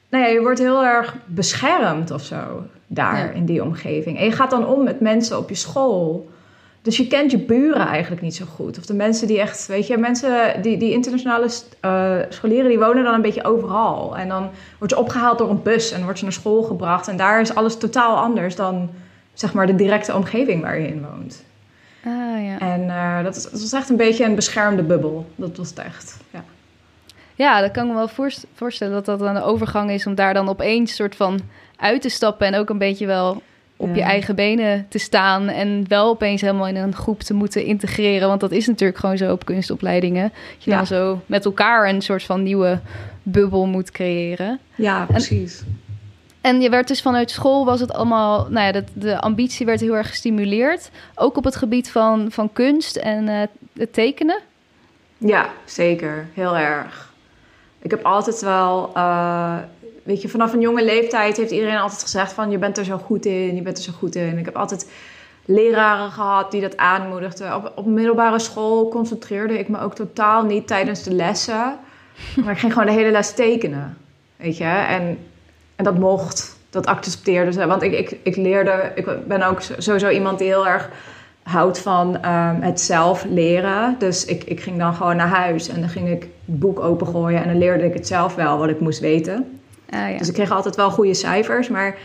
Nou 0.10 0.24
ja, 0.24 0.30
je 0.30 0.42
wordt 0.42 0.60
heel 0.60 0.86
erg 0.86 1.16
beschermd 1.26 2.12
of 2.12 2.24
zo 2.24 2.64
daar 2.88 3.36
in 3.36 3.46
die 3.46 3.64
omgeving. 3.64 4.18
En 4.18 4.26
je 4.26 4.32
gaat 4.32 4.50
dan 4.50 4.68
om 4.68 4.84
met 4.84 5.00
mensen 5.00 5.38
op 5.38 5.50
je 5.50 5.56
school. 5.56 6.30
Dus 6.88 6.98
je 6.98 7.08
kent 7.08 7.32
je 7.32 7.38
buren 7.38 7.88
eigenlijk 7.88 8.22
niet 8.22 8.36
zo 8.36 8.46
goed. 8.46 8.78
Of 8.78 8.86
de 8.86 8.94
mensen 8.94 9.28
die 9.28 9.40
echt, 9.40 9.66
weet 9.66 9.88
je, 9.88 9.98
mensen, 9.98 10.62
die, 10.62 10.78
die 10.78 10.92
internationale 10.92 11.50
uh, 11.86 12.16
scholieren, 12.30 12.70
die 12.70 12.80
wonen 12.80 13.04
dan 13.04 13.14
een 13.14 13.22
beetje 13.22 13.44
overal. 13.44 14.18
En 14.18 14.28
dan 14.28 14.50
word 14.80 14.92
je 14.92 14.98
opgehaald 14.98 15.38
door 15.38 15.50
een 15.50 15.62
bus 15.62 15.92
en 15.92 16.04
word 16.04 16.18
je 16.18 16.24
naar 16.24 16.34
school 16.34 16.64
gebracht. 16.64 17.08
En 17.08 17.18
daar 17.18 17.42
is 17.42 17.56
alles 17.56 17.78
totaal 17.78 18.18
anders 18.18 18.56
dan, 18.56 18.90
zeg 19.34 19.54
maar, 19.54 19.68
de 19.68 19.76
directe 19.76 20.16
omgeving 20.16 20.62
waar 20.62 20.80
je 20.80 20.88
in 20.88 21.06
woont. 21.12 21.44
Ah, 22.04 22.46
ja. 22.46 22.60
En 22.60 22.82
uh, 22.82 23.24
dat, 23.24 23.34
dat, 23.34 23.62
was 23.62 23.74
echt 23.74 23.90
een 23.90 23.98
beetje 23.98 24.26
een 24.26 24.36
beschermde 24.36 24.84
bubbel. 24.84 25.26
Dat 25.36 25.58
was 25.58 25.70
het 25.70 25.80
echt, 25.80 26.18
ja. 26.32 26.44
Ja, 27.36 27.62
dat 27.62 27.72
kan 27.72 27.84
ik 27.84 27.90
me 27.90 27.96
wel 27.96 28.34
voorstellen 28.54 28.94
dat 28.94 29.06
dat 29.06 29.20
dan 29.20 29.36
een 29.36 29.42
overgang 29.42 29.90
is 29.92 30.06
om 30.06 30.16
daar 30.16 30.34
dan 30.34 30.50
opeens 30.50 30.96
soort 30.96 31.16
van 31.16 31.40
uit 31.76 32.02
te 32.02 32.10
stappen 32.10 32.48
en 32.48 32.56
ook 32.56 32.70
een 32.70 32.78
beetje 32.78 33.06
wel 33.06 33.42
op 33.78 33.96
je 33.96 34.02
eigen 34.02 34.36
benen 34.36 34.86
te 34.90 34.98
staan 34.98 35.48
en 35.48 35.86
wel 35.88 36.10
opeens 36.10 36.42
helemaal 36.42 36.68
in 36.68 36.76
een 36.76 36.96
groep 36.96 37.20
te 37.20 37.34
moeten 37.34 37.64
integreren. 37.64 38.28
Want 38.28 38.40
dat 38.40 38.52
is 38.52 38.68
natuurlijk 38.68 39.00
gewoon 39.00 39.18
zo 39.18 39.32
op 39.32 39.46
kunstopleidingen. 39.46 40.32
Dat 40.54 40.64
je 40.64 40.72
dan 40.72 40.86
zo 40.86 41.22
met 41.26 41.46
elkaar 41.46 41.90
een 41.90 42.02
soort 42.02 42.24
van 42.24 42.44
nieuwe 42.44 42.80
bubbel 43.24 43.66
moet 43.66 43.92
creëren. 43.92 44.60
Ja, 44.76 45.06
precies. 45.06 45.64
En 46.42 46.62
je 46.62 46.70
werd 46.70 46.88
dus 46.88 47.02
vanuit 47.02 47.32
school 47.32 47.66
was 47.66 47.80
het 47.80 47.94
allemaal, 47.94 48.48
nou 48.50 48.66
ja, 48.66 48.72
de, 48.72 48.84
de 48.94 49.22
ambitie 49.22 49.66
werd 49.66 49.80
heel 49.80 49.96
erg 49.96 50.10
gestimuleerd. 50.10 50.92
Ook 51.16 51.38
op 51.38 51.44
het 51.44 51.56
gebied 51.56 51.92
van, 51.92 52.28
van 52.32 52.54
kunst 52.54 52.96
en 52.96 53.28
uh, 53.28 53.42
het 53.74 53.94
tekenen. 53.94 54.40
Ja, 55.18 55.50
zeker. 55.66 56.28
Heel 56.34 56.58
erg. 56.58 57.14
Ik 57.82 57.92
heb 57.92 58.06
altijd 58.06 58.42
wel, 58.42 58.92
uh, 58.96 59.58
weet 60.08 60.22
je, 60.22 60.30
vanaf 60.30 60.54
een 60.54 60.62
jonge 60.62 60.84
leeftijd 60.84 61.38
heeft 61.38 61.52
iedereen 61.52 61.78
altijd 61.78 62.02
gezegd 62.02 62.34
van 62.34 62.52
je 62.52 62.58
bent 62.58 62.78
er 62.78 62.86
zo 62.86 62.98
goed 62.98 63.26
in, 63.26 63.56
je 63.56 63.62
bent 63.62 63.78
er 63.78 63.84
zo 63.84 63.92
goed 63.98 64.16
in. 64.16 64.38
Ik 64.38 64.46
heb 64.46 64.56
altijd 64.56 64.90
leraren 65.46 66.12
gehad 66.12 66.52
die 66.52 66.62
dat 66.62 66.78
aanmoedigden. 66.78 67.76
Op, 67.76 67.86
middelbare 67.86 68.40
school 68.40 68.88
concentreerde 68.88 69.60
ik 69.60 69.68
me 69.68 69.80
ook 69.80 69.96
totaal 69.96 70.44
niet 70.44 70.68
tijdens 70.68 71.04
de 71.04 71.14
lessen. 71.14 71.80
Maar 72.44 72.52
ik 72.52 72.60
ging 72.60 72.74
gewoon 72.74 72.88
de 72.88 72.94
hele 72.94 73.12
les 73.12 73.34
tekenen, 73.34 73.98
weet 74.36 74.58
je. 74.58 74.64
En 74.64 75.18
en 75.78 75.84
dat 75.84 75.98
mocht, 75.98 76.58
dat 76.70 76.86
accepteerde 76.86 77.52
ze. 77.52 77.68
Want 77.68 77.82
ik, 77.82 77.92
ik, 77.92 78.18
ik 78.24 78.36
leerde, 78.36 78.92
ik 78.96 79.28
ben 79.28 79.42
ook 79.44 79.62
sowieso 79.78 80.10
iemand 80.10 80.40
die 80.40 80.48
heel 80.48 80.68
erg 80.68 80.90
houdt 81.44 81.80
van 81.80 82.16
um, 82.16 82.62
het 82.62 82.82
zelf 82.82 83.26
leren. 83.30 83.96
Dus 84.00 84.26
ik, 84.26 84.44
ik 84.44 84.60
ging 84.62 84.78
dan 84.78 84.94
gewoon 84.94 85.16
naar 85.16 85.28
huis 85.28 85.68
en 85.68 85.80
dan 85.80 85.90
ging 85.90 86.10
ik 86.10 86.22
het 86.22 86.60
boek 86.60 86.80
opengooien 86.80 87.42
en 87.42 87.48
dan 87.48 87.58
leerde 87.58 87.86
ik 87.86 87.94
het 87.94 88.08
zelf 88.08 88.36
wel 88.36 88.58
wat 88.58 88.70
ik 88.70 88.80
moest 88.80 89.00
weten. 89.00 89.57
Ah, 89.90 90.12
ja. 90.12 90.18
Dus 90.18 90.28
ik 90.28 90.34
kreeg 90.34 90.52
altijd 90.52 90.76
wel 90.76 90.90
goede 90.90 91.14
cijfers, 91.14 91.70
maar 91.70 91.96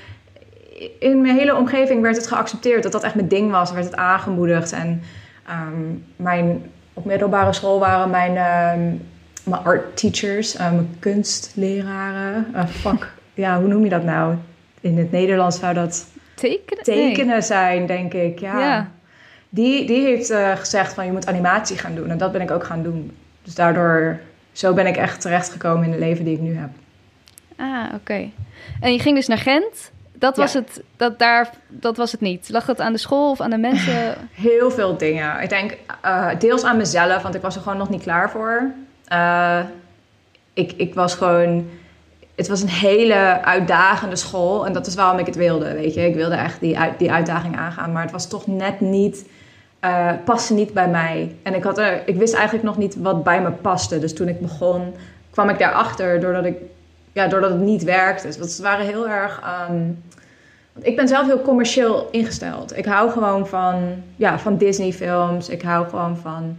in 0.98 1.20
mijn 1.20 1.36
hele 1.36 1.56
omgeving 1.56 2.02
werd 2.02 2.16
het 2.16 2.26
geaccepteerd 2.26 2.82
dat 2.82 2.92
dat 2.92 3.02
echt 3.02 3.14
mijn 3.14 3.28
ding 3.28 3.50
was, 3.50 3.72
werd 3.72 3.84
het 3.84 3.96
aangemoedigd. 3.96 4.72
En 4.72 5.02
um, 5.50 6.04
mijn, 6.16 6.70
op 6.92 7.04
middelbare 7.04 7.52
school 7.52 7.78
waren 7.78 8.10
mijn, 8.10 8.30
um, 8.30 9.02
mijn 9.44 9.64
art 9.64 9.96
teachers, 9.96 10.56
mijn 10.56 10.96
kunstleraren, 10.98 12.46
uh, 12.54 12.66
vak 12.66 13.12
ja, 13.34 13.58
hoe 13.58 13.68
noem 13.68 13.84
je 13.84 13.90
dat 13.90 14.04
nou? 14.04 14.34
In 14.80 14.98
het 14.98 15.10
Nederlands 15.10 15.58
zou 15.58 15.74
dat 15.74 16.06
tekenen, 16.34 16.84
tekenen 16.84 17.42
zijn, 17.42 17.86
denk 17.86 18.14
ik. 18.14 18.38
Ja. 18.38 18.58
ja. 18.58 18.90
Die, 19.48 19.86
die 19.86 20.04
heeft 20.04 20.30
uh, 20.30 20.56
gezegd 20.56 20.94
van 20.94 21.06
je 21.06 21.12
moet 21.12 21.26
animatie 21.26 21.78
gaan 21.78 21.94
doen. 21.94 22.10
En 22.10 22.18
dat 22.18 22.32
ben 22.32 22.40
ik 22.40 22.50
ook 22.50 22.64
gaan 22.64 22.82
doen. 22.82 23.16
Dus 23.42 23.54
daardoor, 23.54 24.20
zo 24.52 24.74
ben 24.74 24.86
ik 24.86 24.96
echt 24.96 25.20
terechtgekomen 25.20 25.84
in 25.84 25.90
het 25.90 26.00
leven 26.00 26.24
die 26.24 26.34
ik 26.34 26.40
nu 26.40 26.56
heb. 26.56 26.68
Ah, 27.56 27.84
oké. 27.94 28.30
En 28.80 28.92
je 28.92 28.98
ging 28.98 29.16
dus 29.16 29.26
naar 29.26 29.38
Gent. 29.38 29.90
Dat 30.12 30.36
was, 30.36 30.52
het, 30.52 30.82
dat, 30.96 31.18
daar, 31.18 31.50
dat 31.68 31.96
was 31.96 32.12
het 32.12 32.20
niet. 32.20 32.48
Lag 32.48 32.64
dat 32.64 32.80
aan 32.80 32.92
de 32.92 32.98
school 32.98 33.30
of 33.30 33.40
aan 33.40 33.50
de 33.50 33.58
mensen? 33.58 34.14
Heel 34.32 34.70
veel 34.70 34.96
dingen. 34.96 35.42
Ik 35.42 35.48
denk 35.48 35.76
uh, 36.04 36.28
deels 36.38 36.64
aan 36.64 36.76
mezelf, 36.76 37.22
want 37.22 37.34
ik 37.34 37.42
was 37.42 37.54
er 37.54 37.62
gewoon 37.62 37.78
nog 37.78 37.88
niet 37.88 38.02
klaar 38.02 38.30
voor. 38.30 38.70
Uh, 39.12 39.60
ik, 40.52 40.72
ik 40.76 40.94
was 40.94 41.14
gewoon 41.14 41.68
het 42.34 42.48
was 42.48 42.62
een 42.62 42.68
hele 42.68 43.42
uitdagende 43.42 44.16
school. 44.16 44.66
En 44.66 44.72
dat 44.72 44.86
is 44.86 44.94
waarom 44.94 45.18
ik 45.18 45.26
het 45.26 45.36
wilde, 45.36 45.72
weet 45.72 45.94
je. 45.94 46.06
Ik 46.06 46.14
wilde 46.14 46.34
echt 46.34 46.60
die, 46.60 46.78
uit, 46.78 46.98
die 46.98 47.12
uitdaging 47.12 47.56
aangaan. 47.56 47.92
Maar 47.92 48.02
het 48.02 48.12
was 48.12 48.28
toch 48.28 48.46
net 48.46 48.80
niet... 48.80 49.26
Uh, 49.84 50.12
paste 50.24 50.54
niet 50.54 50.72
bij 50.72 50.88
mij. 50.88 51.34
En 51.42 51.54
ik, 51.54 51.62
had 51.62 51.78
er, 51.78 52.02
ik 52.06 52.16
wist 52.16 52.34
eigenlijk 52.34 52.64
nog 52.64 52.76
niet 52.76 52.96
wat 52.96 53.22
bij 53.22 53.42
me 53.42 53.50
paste. 53.50 53.98
Dus 53.98 54.14
toen 54.14 54.28
ik 54.28 54.40
begon, 54.40 54.94
kwam 55.30 55.48
ik 55.48 55.58
daarachter 55.58 56.20
doordat, 56.20 56.44
ik, 56.44 56.56
ja, 57.12 57.26
doordat 57.28 57.50
het 57.50 57.60
niet 57.60 57.82
werkte. 57.82 58.26
Dus 58.26 58.36
het 58.36 58.58
waren 58.58 58.86
heel 58.86 59.08
erg... 59.08 59.42
Um, 59.70 60.02
ik 60.80 60.96
ben 60.96 61.08
zelf 61.08 61.26
heel 61.26 61.42
commercieel 61.42 62.08
ingesteld. 62.10 62.76
Ik 62.76 62.84
hou 62.84 63.10
gewoon 63.10 63.46
van, 63.46 64.02
ja, 64.16 64.38
van 64.38 64.56
Disney-films. 64.56 65.48
Ik 65.48 65.62
hou 65.62 65.88
gewoon 65.88 66.16
van 66.16 66.56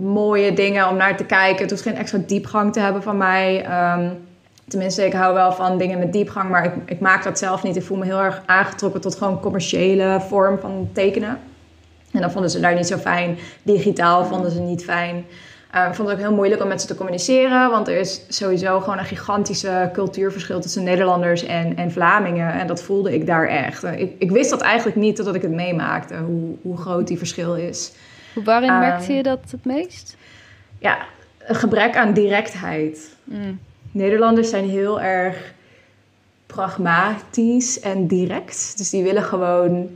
mooie 0.00 0.52
dingen 0.52 0.88
om 0.88 0.96
naar 0.96 1.16
te 1.16 1.24
kijken. 1.24 1.62
Het 1.62 1.70
hoeft 1.70 1.82
geen 1.82 1.96
extra 1.96 2.18
diepgang 2.26 2.72
te 2.72 2.80
hebben 2.80 3.02
van 3.02 3.16
mij. 3.16 3.66
Um, 3.94 4.18
tenminste, 4.68 5.06
ik 5.06 5.12
hou 5.12 5.34
wel 5.34 5.52
van 5.52 5.78
dingen 5.78 5.98
met 5.98 6.12
diepgang, 6.12 6.50
maar 6.50 6.64
ik, 6.64 6.72
ik, 6.86 7.00
maak 7.00 7.24
dat 7.24 7.38
zelf 7.38 7.62
niet. 7.62 7.76
Ik 7.76 7.82
voel 7.82 7.96
me 7.96 8.04
heel 8.04 8.20
erg 8.20 8.42
aangetrokken 8.46 9.00
tot 9.00 9.14
gewoon 9.14 9.40
commerciële 9.40 10.20
vorm 10.28 10.58
van 10.58 10.88
tekenen. 10.92 11.38
En 12.12 12.20
dan 12.20 12.30
vonden 12.30 12.50
ze 12.50 12.60
daar 12.60 12.74
niet 12.74 12.86
zo 12.86 12.96
fijn. 12.96 13.38
Digitaal 13.62 14.24
vonden 14.24 14.50
ze 14.50 14.60
niet 14.60 14.84
fijn. 14.84 15.24
Uh, 15.74 15.86
ik 15.88 15.94
vond 15.94 16.08
het 16.08 16.16
ook 16.16 16.24
heel 16.24 16.34
moeilijk 16.34 16.62
om 16.62 16.68
met 16.68 16.80
ze 16.80 16.86
te 16.86 16.94
communiceren, 16.94 17.70
want 17.70 17.88
er 17.88 17.96
is 17.96 18.20
sowieso 18.28 18.80
gewoon 18.80 18.98
een 18.98 19.04
gigantische 19.04 19.90
cultuurverschil 19.92 20.60
tussen 20.60 20.82
Nederlanders 20.82 21.44
en, 21.44 21.76
en 21.76 21.92
Vlamingen. 21.92 22.52
En 22.52 22.66
dat 22.66 22.82
voelde 22.82 23.14
ik 23.14 23.26
daar 23.26 23.46
echt. 23.48 23.82
Ik, 23.82 24.12
ik 24.18 24.30
wist 24.30 24.50
dat 24.50 24.60
eigenlijk 24.60 24.96
niet 24.96 25.16
totdat 25.16 25.34
ik 25.34 25.42
het 25.42 25.50
meemaakte, 25.50 26.16
hoe, 26.16 26.56
hoe 26.62 26.76
groot 26.76 27.06
die 27.06 27.18
verschil 27.18 27.54
is. 27.54 27.92
Waarin 28.44 28.78
merkte 28.78 29.06
ehm, 29.06 29.12
je 29.12 29.22
dat 29.22 29.40
het 29.50 29.64
meest? 29.64 30.16
Ja, 30.78 30.98
een 31.38 31.54
gebrek 31.54 31.96
aan 31.96 32.12
directheid. 32.12 33.16
Mm. 33.24 33.58
Nederlanders 33.92 34.50
zijn 34.50 34.68
heel 34.68 35.00
erg 35.00 35.52
pragmatisch 36.46 37.80
en 37.80 38.06
direct. 38.06 38.74
Dus 38.76 38.90
die 38.90 39.02
willen 39.02 39.22
gewoon 39.22 39.88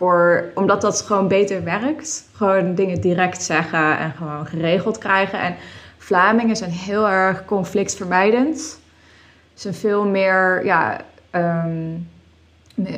voor, 0.00 0.44
omdat 0.54 0.80
dat 0.80 1.00
gewoon 1.00 1.28
beter 1.28 1.64
werkt, 1.64 2.28
gewoon 2.34 2.74
dingen 2.74 3.00
direct 3.00 3.42
zeggen 3.42 3.98
en 3.98 4.12
gewoon 4.16 4.46
geregeld 4.46 4.98
krijgen. 4.98 5.40
En 5.40 5.54
Vlamingen 5.98 6.56
zijn 6.56 6.70
heel 6.70 7.08
erg 7.08 7.44
conflictvermijdend. 7.44 8.58
Ze 8.58 9.60
zijn 9.60 9.74
veel 9.74 10.04
meer, 10.04 10.64
ja, 10.64 11.00
ehm, 11.30 11.96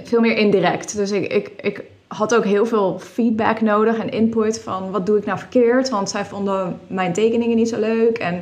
veel 0.05 0.21
meer 0.21 0.37
indirect. 0.37 0.97
Dus 0.97 1.11
ik, 1.11 1.33
ik, 1.33 1.51
ik 1.61 1.83
had 2.07 2.35
ook 2.35 2.45
heel 2.45 2.67
veel 2.67 2.99
feedback 2.99 3.61
nodig 3.61 3.99
en 3.99 4.11
input 4.11 4.61
van 4.61 4.91
wat 4.91 5.07
doe 5.07 5.19
ik 5.19 5.27
nou 5.27 5.39
verkeerd. 5.39 5.89
Want 5.89 6.11
zij 6.11 6.25
vonden 6.25 6.81
mijn 6.87 7.13
tekeningen 7.13 7.57
niet 7.57 7.69
zo 7.69 7.81
leuk. 7.81 8.19
En 8.19 8.35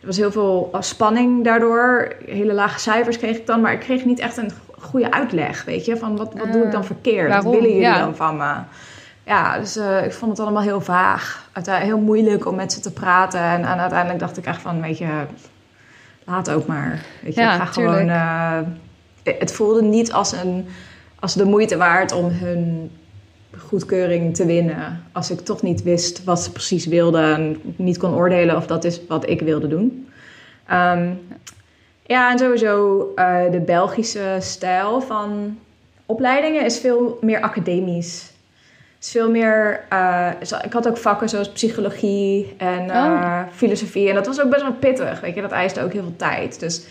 er 0.00 0.06
was 0.06 0.16
heel 0.16 0.32
veel 0.32 0.70
spanning 0.80 1.44
daardoor. 1.44 2.12
Hele 2.26 2.52
lage 2.52 2.80
cijfers 2.80 3.18
kreeg 3.18 3.36
ik 3.36 3.46
dan. 3.46 3.60
Maar 3.60 3.72
ik 3.72 3.80
kreeg 3.80 4.04
niet 4.04 4.18
echt 4.18 4.36
een 4.36 4.50
goede 4.86 5.10
uitleg, 5.10 5.64
weet 5.64 5.84
je. 5.84 5.96
Van 5.96 6.16
wat, 6.16 6.34
wat 6.34 6.52
doe 6.52 6.64
ik 6.64 6.70
dan 6.70 6.80
ah, 6.80 6.86
verkeerd? 6.86 7.28
Waarom? 7.28 7.52
Wat 7.52 7.60
willen 7.60 7.76
jullie 7.76 7.98
dan 7.98 8.16
van 8.16 8.36
me? 8.36 8.54
Ja, 9.24 9.58
dus 9.58 9.76
uh, 9.76 10.04
ik 10.04 10.12
vond 10.12 10.30
het 10.30 10.40
allemaal 10.40 10.62
heel 10.62 10.80
vaag. 10.80 11.48
Heel 11.62 11.98
moeilijk 11.98 12.46
om 12.46 12.54
met 12.54 12.72
ze 12.72 12.80
te 12.80 12.92
praten. 12.92 13.40
En, 13.40 13.64
en 13.64 13.78
uiteindelijk 13.78 14.20
dacht 14.20 14.36
ik 14.36 14.46
echt 14.46 14.60
van, 14.60 14.80
weet 14.80 14.98
je, 14.98 15.24
laat 16.24 16.50
ook 16.50 16.66
maar. 16.66 17.04
Weet 17.22 17.34
je, 17.34 17.40
ja, 17.40 17.52
ik 17.52 17.58
ga 17.58 17.64
gewoon... 17.64 18.08
Uh, 18.08 18.58
het 19.22 19.52
voelde 19.52 19.82
niet 19.82 20.12
als, 20.12 20.32
een, 20.32 20.66
als 21.20 21.34
de 21.34 21.44
moeite 21.44 21.76
waard 21.76 22.12
om 22.12 22.28
hun 22.30 22.90
goedkeuring 23.58 24.34
te 24.34 24.46
winnen. 24.46 25.02
Als 25.12 25.30
ik 25.30 25.40
toch 25.40 25.62
niet 25.62 25.82
wist 25.82 26.24
wat 26.24 26.42
ze 26.42 26.52
precies 26.52 26.86
wilden 26.86 27.34
en 27.34 27.60
niet 27.76 27.98
kon 27.98 28.14
oordelen 28.14 28.56
of 28.56 28.66
dat 28.66 28.84
is 28.84 29.00
wat 29.08 29.28
ik 29.28 29.40
wilde 29.40 29.68
doen. 29.68 30.08
Ehm, 30.66 31.10
ja, 32.06 32.30
en 32.30 32.38
sowieso 32.38 32.98
uh, 33.16 33.50
de 33.50 33.60
Belgische 33.60 34.36
stijl 34.40 35.00
van 35.00 35.58
opleidingen 36.06 36.64
is 36.64 36.78
veel 36.78 37.18
meer 37.20 37.40
academisch. 37.40 38.32
is 39.00 39.10
veel 39.10 39.30
meer. 39.30 39.84
Uh, 39.92 40.30
ik 40.64 40.72
had 40.72 40.88
ook 40.88 40.96
vakken 40.96 41.28
zoals 41.28 41.52
psychologie 41.52 42.54
en 42.56 42.86
uh, 42.86 43.42
filosofie. 43.52 44.08
En 44.08 44.14
dat 44.14 44.26
was 44.26 44.40
ook 44.40 44.50
best 44.50 44.62
wel 44.62 44.72
pittig. 44.72 45.20
Weet 45.20 45.34
je, 45.34 45.40
dat 45.40 45.50
eiste 45.50 45.82
ook 45.82 45.92
heel 45.92 46.02
veel 46.02 46.16
tijd. 46.16 46.60
Dus 46.60 46.86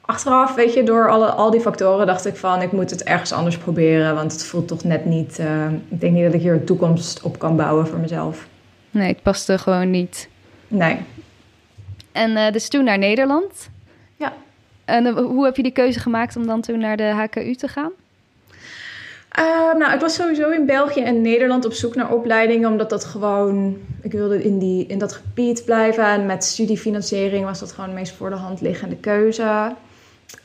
achteraf, 0.00 0.54
weet 0.54 0.74
je, 0.74 0.82
door 0.82 1.10
alle, 1.10 1.26
al 1.26 1.50
die 1.50 1.60
factoren 1.60 2.06
dacht 2.06 2.26
ik 2.26 2.36
van 2.36 2.62
ik 2.62 2.72
moet 2.72 2.90
het 2.90 3.04
ergens 3.04 3.32
anders 3.32 3.58
proberen. 3.58 4.14
Want 4.14 4.32
het 4.32 4.44
voelt 4.44 4.68
toch 4.68 4.84
net 4.84 5.04
niet. 5.04 5.38
Uh, 5.38 5.66
ik 5.88 6.00
denk 6.00 6.12
niet 6.12 6.24
dat 6.24 6.34
ik 6.34 6.40
hier 6.40 6.54
een 6.54 6.64
toekomst 6.64 7.22
op 7.22 7.38
kan 7.38 7.56
bouwen 7.56 7.86
voor 7.86 7.98
mezelf. 7.98 8.46
Nee, 8.90 9.08
het 9.08 9.22
paste 9.22 9.58
gewoon 9.58 9.90
niet. 9.90 10.28
Nee. 10.68 10.98
En 12.12 12.52
dus 12.52 12.68
toen 12.68 12.84
naar 12.84 12.98
Nederland. 12.98 13.70
Ja. 14.16 14.32
En 14.92 15.06
uh, 15.06 15.14
hoe 15.16 15.44
heb 15.44 15.56
je 15.56 15.62
die 15.62 15.72
keuze 15.72 16.00
gemaakt 16.00 16.36
om 16.36 16.46
dan 16.46 16.60
toen 16.60 16.78
naar 16.78 16.96
de 16.96 17.02
HKU 17.02 17.54
te 17.54 17.68
gaan? 17.68 17.90
Uh, 19.38 19.74
nou, 19.78 19.94
ik 19.94 20.00
was 20.00 20.14
sowieso 20.14 20.50
in 20.50 20.66
België 20.66 21.00
en 21.00 21.20
Nederland 21.20 21.64
op 21.64 21.72
zoek 21.72 21.94
naar 21.94 22.12
opleidingen, 22.12 22.70
omdat 22.70 22.90
dat 22.90 23.04
gewoon, 23.04 23.76
ik 24.02 24.12
wilde 24.12 24.44
in, 24.44 24.58
die, 24.58 24.86
in 24.86 24.98
dat 24.98 25.12
gebied 25.12 25.64
blijven. 25.64 26.04
En 26.04 26.26
met 26.26 26.44
studiefinanciering 26.44 27.44
was 27.44 27.60
dat 27.60 27.72
gewoon 27.72 27.90
de 27.90 27.96
meest 27.96 28.14
voor 28.14 28.30
de 28.30 28.36
hand 28.36 28.60
liggende 28.60 28.96
keuze. 28.96 29.74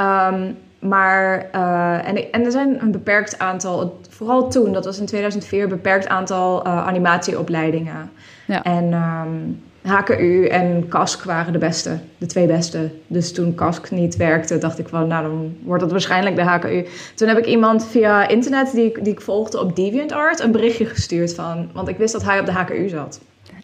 Um, 0.02 0.58
maar, 0.80 1.50
uh, 1.56 2.08
en, 2.08 2.32
en 2.32 2.46
er 2.46 2.52
zijn 2.52 2.82
een 2.82 2.92
beperkt 2.92 3.40
aantal, 3.40 4.00
vooral 4.10 4.50
toen, 4.50 4.74
dat 4.74 4.86
was 4.86 5.00
in 5.00 5.06
2004, 5.06 5.64
een 5.64 5.70
beperkt 5.70 6.08
aantal 6.08 6.66
animatieopleidingen. 6.66 8.12
Ja. 8.48 8.64
En 8.64 8.94
um, 8.94 9.62
HKU 9.82 10.46
en 10.46 10.88
KASK 10.88 11.24
waren 11.24 11.54
de 11.54 11.60
beste, 11.60 12.00
de 12.18 12.26
twee 12.26 12.48
beste. 12.48 12.90
Dus 13.08 13.34
toen 13.34 13.56
KASK 13.56 13.92
niet 13.92 14.16
werkte, 14.16 14.58
dacht 14.58 14.80
ik 14.80 14.88
van, 14.88 15.08
nou 15.08 15.24
dan 15.24 15.56
wordt 15.64 15.82
het 15.82 15.92
waarschijnlijk 15.92 16.36
de 16.36 16.44
HKU. 16.44 16.86
Toen 17.16 17.28
heb 17.28 17.38
ik 17.38 17.46
iemand 17.46 17.88
via 17.88 18.28
internet 18.28 18.72
die, 18.72 19.02
die 19.02 19.14
ik 19.14 19.22
volgde 19.22 19.60
op 19.60 19.76
DeviantArt 19.76 20.40
een 20.40 20.52
berichtje 20.52 20.86
gestuurd 20.86 21.34
van, 21.34 21.70
want 21.74 21.88
ik 21.88 21.98
wist 21.98 22.14
dat 22.14 22.24
hij 22.24 22.40
op 22.40 22.46
de 22.46 22.52
HKU 22.52 22.90
zat. 22.90 23.20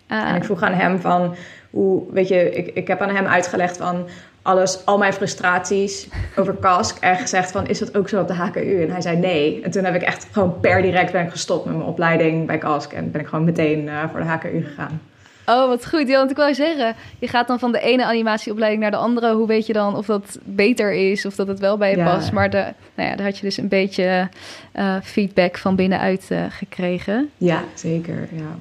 Ah. 0.07 0.29
En 0.29 0.35
ik 0.35 0.43
vroeg 0.43 0.61
aan 0.61 0.73
hem 0.73 0.99
van, 0.99 1.35
hoe, 1.69 2.03
weet 2.11 2.27
je, 2.27 2.51
ik, 2.51 2.67
ik 2.73 2.87
heb 2.87 3.01
aan 3.01 3.15
hem 3.15 3.25
uitgelegd 3.25 3.77
van 3.77 4.05
alles, 4.43 4.85
al 4.85 4.97
mijn 4.97 5.13
frustraties 5.13 6.07
over 6.35 6.53
KASK 6.53 6.97
en 6.99 7.15
gezegd 7.15 7.51
van, 7.51 7.67
is 7.67 7.79
dat 7.79 7.97
ook 7.97 8.09
zo 8.09 8.21
op 8.21 8.27
de 8.27 8.33
HKU? 8.33 8.81
En 8.81 8.89
hij 8.89 9.01
zei 9.01 9.17
nee. 9.17 9.61
En 9.63 9.71
toen 9.71 9.83
heb 9.83 9.95
ik 9.95 10.01
echt 10.01 10.27
gewoon 10.31 10.59
per 10.59 10.81
direct 10.81 11.11
ben 11.11 11.23
ik 11.23 11.31
gestopt 11.31 11.65
met 11.65 11.75
mijn 11.75 11.87
opleiding 11.87 12.47
bij 12.47 12.57
KASK 12.57 12.91
en 12.91 13.11
ben 13.11 13.21
ik 13.21 13.27
gewoon 13.27 13.45
meteen 13.45 13.83
uh, 13.83 14.03
voor 14.11 14.19
de 14.19 14.25
HKU 14.25 14.63
gegaan. 14.63 15.01
Oh, 15.45 15.67
wat 15.67 15.87
goed. 15.87 16.07
Ja, 16.07 16.17
want 16.17 16.31
ik 16.31 16.37
wou 16.37 16.53
zeggen, 16.53 16.95
je 17.19 17.27
gaat 17.27 17.47
dan 17.47 17.59
van 17.59 17.71
de 17.71 17.79
ene 17.79 18.05
animatieopleiding 18.05 18.81
naar 18.81 18.91
de 18.91 18.97
andere. 18.97 19.33
Hoe 19.33 19.47
weet 19.47 19.67
je 19.67 19.73
dan 19.73 19.95
of 19.95 20.05
dat 20.05 20.39
beter 20.43 20.93
is 20.93 21.25
of 21.25 21.35
dat 21.35 21.47
het 21.47 21.59
wel 21.59 21.77
bij 21.77 21.95
je 21.95 22.03
past? 22.03 22.31
Maar 22.31 22.49
de, 22.49 22.73
nou 22.95 23.09
ja, 23.09 23.15
daar 23.15 23.25
had 23.25 23.37
je 23.37 23.45
dus 23.45 23.57
een 23.57 23.67
beetje 23.67 24.29
uh, 24.75 24.95
feedback 25.03 25.57
van 25.57 25.75
binnenuit 25.75 26.27
uh, 26.31 26.43
gekregen. 26.49 27.29
Ja, 27.37 27.63
zeker. 27.73 28.27
Ja. 28.31 28.57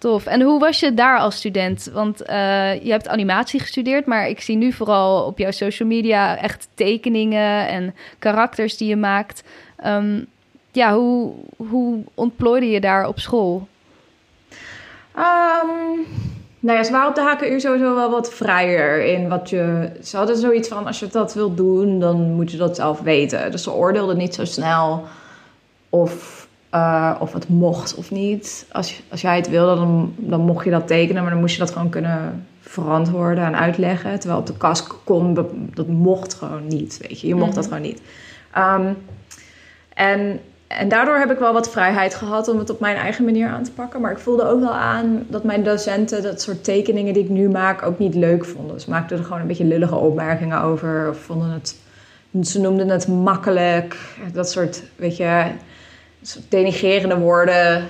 Tof. 0.00 0.26
En 0.26 0.42
hoe 0.42 0.60
was 0.60 0.80
je 0.80 0.94
daar 0.94 1.18
als 1.18 1.36
student? 1.36 1.90
Want 1.92 2.22
uh, 2.22 2.84
je 2.84 2.90
hebt 2.90 3.08
animatie 3.08 3.60
gestudeerd, 3.60 4.06
maar 4.06 4.28
ik 4.28 4.40
zie 4.40 4.56
nu 4.56 4.72
vooral 4.72 5.24
op 5.24 5.38
jouw 5.38 5.50
social 5.50 5.88
media 5.88 6.36
echt 6.36 6.68
tekeningen 6.74 7.68
en 7.68 7.94
karakters 8.18 8.76
die 8.76 8.88
je 8.88 8.96
maakt. 8.96 9.42
Um, 9.86 10.26
ja, 10.72 10.94
hoe, 10.94 11.32
hoe 11.56 11.98
ontplooide 12.14 12.70
je 12.70 12.80
daar 12.80 13.08
op 13.08 13.18
school? 13.18 13.68
Um, 15.16 16.06
nou 16.60 16.78
ja, 16.78 16.84
ze 16.84 16.92
waren 16.92 17.08
op 17.08 17.14
de 17.14 17.20
HKU 17.20 17.60
sowieso 17.60 17.94
wel 17.94 18.10
wat 18.10 18.34
vrijer 18.34 19.04
in 19.04 19.28
wat 19.28 19.50
je... 19.50 19.90
Ze 20.02 20.16
hadden 20.16 20.36
zoiets 20.36 20.68
van, 20.68 20.86
als 20.86 20.98
je 20.98 21.06
dat 21.06 21.34
wilt 21.34 21.56
doen, 21.56 22.00
dan 22.00 22.32
moet 22.32 22.50
je 22.50 22.56
dat 22.56 22.76
zelf 22.76 23.00
weten. 23.00 23.50
Dus 23.50 23.62
ze 23.62 23.72
oordeelden 23.72 24.16
niet 24.16 24.34
zo 24.34 24.44
snel 24.44 25.04
of, 25.88 26.39
uh, 26.74 27.16
of 27.20 27.32
het 27.32 27.48
mocht 27.48 27.94
of 27.94 28.10
niet. 28.10 28.66
Als, 28.72 29.02
als 29.10 29.20
jij 29.20 29.36
het 29.36 29.48
wilde, 29.48 29.74
dan, 29.74 30.14
dan 30.16 30.40
mocht 30.40 30.64
je 30.64 30.70
dat 30.70 30.86
tekenen, 30.86 31.22
maar 31.22 31.30
dan 31.30 31.40
moest 31.40 31.54
je 31.54 31.60
dat 31.60 31.70
gewoon 31.70 31.88
kunnen 31.88 32.46
verantwoorden 32.60 33.44
en 33.44 33.56
uitleggen. 33.56 34.18
Terwijl 34.18 34.40
op 34.40 34.46
de 34.46 34.56
kast 34.56 34.86
kon, 35.04 35.34
dat 35.74 35.86
mocht 35.86 36.34
gewoon 36.34 36.66
niet, 36.66 36.98
weet 37.08 37.20
je. 37.20 37.26
Je 37.26 37.34
mocht 37.34 37.54
dat 37.54 37.68
mhm. 37.68 37.74
gewoon 37.74 37.88
niet. 37.88 38.02
Um, 38.56 38.96
en 39.94 40.40
en 40.78 40.88
daardoor 40.88 41.16
heb 41.16 41.30
ik 41.30 41.38
wel 41.38 41.52
wat 41.52 41.70
vrijheid 41.70 42.14
gehad 42.14 42.48
om 42.48 42.58
het 42.58 42.70
op 42.70 42.80
mijn 42.80 42.96
eigen 42.96 43.24
manier 43.24 43.48
aan 43.48 43.62
te 43.62 43.72
pakken. 43.72 44.00
Maar 44.00 44.10
ik 44.10 44.18
voelde 44.18 44.44
ook 44.44 44.60
wel 44.60 44.74
aan 44.74 45.26
dat 45.28 45.44
mijn 45.44 45.62
docenten 45.62 46.22
dat 46.22 46.42
soort 46.42 46.64
tekeningen 46.64 47.14
die 47.14 47.22
ik 47.22 47.28
nu 47.28 47.48
maak 47.48 47.82
ook 47.82 47.98
niet 47.98 48.14
leuk 48.14 48.44
vonden. 48.44 48.80
Ze 48.80 48.90
maakten 48.90 49.18
er 49.18 49.24
gewoon 49.24 49.40
een 49.40 49.46
beetje 49.46 49.64
lullige 49.64 49.94
opmerkingen 49.94 50.62
over. 50.62 51.08
Of 51.08 51.18
vonden 51.18 51.50
het, 51.50 51.76
ze 52.48 52.60
noemden 52.60 52.88
het 52.88 53.08
makkelijk. 53.08 53.96
Dat 54.32 54.50
soort, 54.50 54.82
weet 54.96 55.16
je, 55.16 55.44
soort 55.44 55.50
denigerende 56.48 57.18
woorden. 57.18 57.86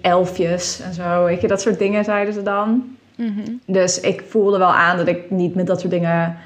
Elfjes 0.00 0.80
en 0.80 0.92
zo. 0.94 1.24
Weet 1.24 1.40
je, 1.40 1.48
dat 1.48 1.60
soort 1.60 1.78
dingen 1.78 2.04
zeiden 2.04 2.34
ze 2.34 2.42
dan. 2.42 2.96
Mhm. 3.14 3.50
Dus 3.64 4.00
ik 4.00 4.24
voelde 4.28 4.58
wel 4.58 4.72
aan 4.72 4.96
dat 4.96 5.06
ik 5.06 5.30
niet 5.30 5.54
met 5.54 5.66
dat 5.66 5.80
soort 5.80 5.92
dingen 5.92 6.36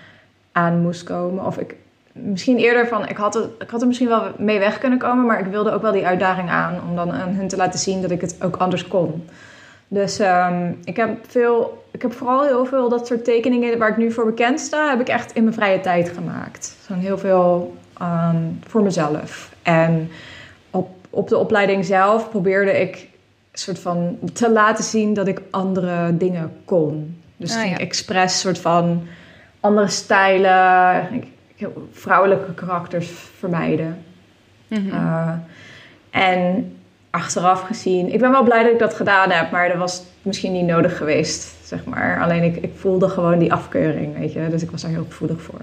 aan 0.52 0.80
moest 0.80 1.02
komen. 1.02 1.46
Of 1.46 1.58
ik, 1.58 1.74
misschien 2.12 2.58
eerder 2.58 2.88
van, 2.88 3.08
ik 3.08 3.16
had, 3.16 3.34
het, 3.34 3.48
ik 3.58 3.70
had 3.70 3.80
er 3.80 3.86
misschien 3.86 4.08
wel 4.08 4.30
mee 4.38 4.58
weg 4.58 4.78
kunnen 4.78 4.98
komen, 4.98 5.26
maar 5.26 5.40
ik 5.40 5.46
wilde 5.46 5.72
ook 5.72 5.82
wel 5.82 5.92
die 5.92 6.06
uitdaging 6.06 6.50
aan 6.50 6.80
om 6.88 6.96
dan 6.96 7.12
aan 7.12 7.34
hun 7.34 7.48
te 7.48 7.56
laten 7.56 7.78
zien 7.78 8.02
dat 8.02 8.10
ik 8.10 8.20
het 8.20 8.36
ook 8.40 8.56
anders 8.56 8.88
kon. 8.88 9.24
Dus 9.88 10.20
um, 10.20 10.78
ik 10.84 10.96
heb 10.96 11.18
veel 11.28 11.82
ik 11.92 12.02
heb 12.02 12.12
vooral 12.12 12.42
heel 12.42 12.64
veel 12.64 12.88
dat 12.88 13.06
soort 13.06 13.24
tekeningen 13.24 13.78
waar 13.78 13.88
ik 13.88 13.96
nu 13.96 14.12
voor 14.12 14.24
bekend 14.24 14.60
sta, 14.60 14.90
heb 14.90 15.00
ik 15.00 15.08
echt 15.08 15.32
in 15.32 15.42
mijn 15.42 15.54
vrije 15.54 15.80
tijd 15.80 16.08
gemaakt. 16.08 16.76
Zo'n 16.86 16.98
heel 16.98 17.18
veel 17.18 17.76
ehm, 17.98 18.36
voor 18.66 18.82
mezelf. 18.82 19.52
En 19.62 20.10
op, 21.12 21.28
de 21.28 21.36
opleiding 21.36 21.84
zelf 21.84 22.30
probeerde 22.30 22.80
ik 22.80 23.08
soort 23.52 23.78
van 23.78 24.18
te 24.32 24.50
laten 24.50 24.84
zien 24.84 25.14
dat 25.14 25.26
ik 25.26 25.42
andere 25.50 26.16
dingen 26.16 26.52
kon. 26.64 27.20
Dus 27.36 27.56
Ah, 27.56 27.64
ja. 27.64 27.72
ik 27.72 27.78
expres 27.80 28.40
soort 28.40 28.58
van 28.58 29.02
andere 29.60 29.88
stijlen, 29.88 31.08
vrouwelijke 31.92 32.54
karakters 32.54 33.10
vermijden. 33.38 34.04
Mhm. 34.68 34.86
Uh, 34.86 35.32
en 36.10 36.76
achteraf 37.10 37.60
gezien, 37.60 38.12
ik 38.12 38.20
ben 38.20 38.30
wel 38.30 38.42
blij 38.42 38.62
dat 38.62 38.72
ik 38.72 38.78
dat 38.78 38.94
gedaan 38.94 39.30
heb, 39.30 39.50
maar 39.50 39.68
dat 39.68 39.76
was 39.76 40.02
misschien 40.22 40.52
niet 40.52 40.66
nodig 40.66 40.96
geweest, 40.96 41.54
zeg 41.64 41.84
maar. 41.84 42.20
Alleen 42.22 42.42
ik, 42.42 42.56
ik 42.56 42.70
voelde 42.76 43.08
gewoon 43.08 43.38
die 43.38 43.52
afkeuring, 43.52 44.18
weet 44.18 44.32
je, 44.32 44.48
dus 44.50 44.62
ik 44.62 44.70
was 44.70 44.82
daar 44.82 44.90
heel 44.90 45.06
gevoelig 45.08 45.42
voor. 45.42 45.60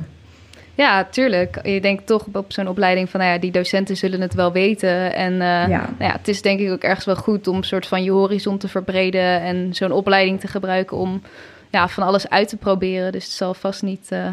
Ja, 0.80 1.04
tuurlijk. 1.04 1.60
Je 1.64 1.82
denkt 1.82 2.06
toch 2.06 2.26
op 2.34 2.52
zo'n 2.52 2.68
opleiding 2.68 3.10
van, 3.10 3.20
nou 3.20 3.32
ja, 3.34 3.40
die 3.40 3.52
docenten 3.52 3.98
zullen 3.98 4.22
het 4.22 4.34
wel 4.34 4.52
weten. 4.52 5.14
En 5.16 5.34
eh, 5.34 5.48
Ja. 5.48 5.68
Nou 5.68 6.12
ja, 6.12 6.12
het 6.12 6.28
is 6.28 6.42
denk 6.42 6.60
ik 6.60 6.72
ook 6.72 6.82
ergens 6.84 7.06
wel 7.06 7.16
goed 7.16 7.48
om 7.48 7.56
een 7.56 7.64
soort 7.64 7.88
van 7.88 8.04
je 8.04 8.12
horizon 8.12 8.58
te 8.58 8.68
verbreden 8.68 9.42
en 9.42 9.74
zo'n 9.74 9.92
opleiding 9.92 10.40
te 10.40 10.48
gebruiken 10.48 10.98
om 10.98 11.22
ja, 11.70 11.88
van 11.88 12.04
alles 12.04 12.30
uit 12.30 12.48
te 12.48 12.58
proberen. 12.58 13.12
Dus 13.12 13.24
het 13.24 13.34
zal 13.34 13.54
vast 13.54 13.82
niet 13.82 14.08
eh, 14.10 14.28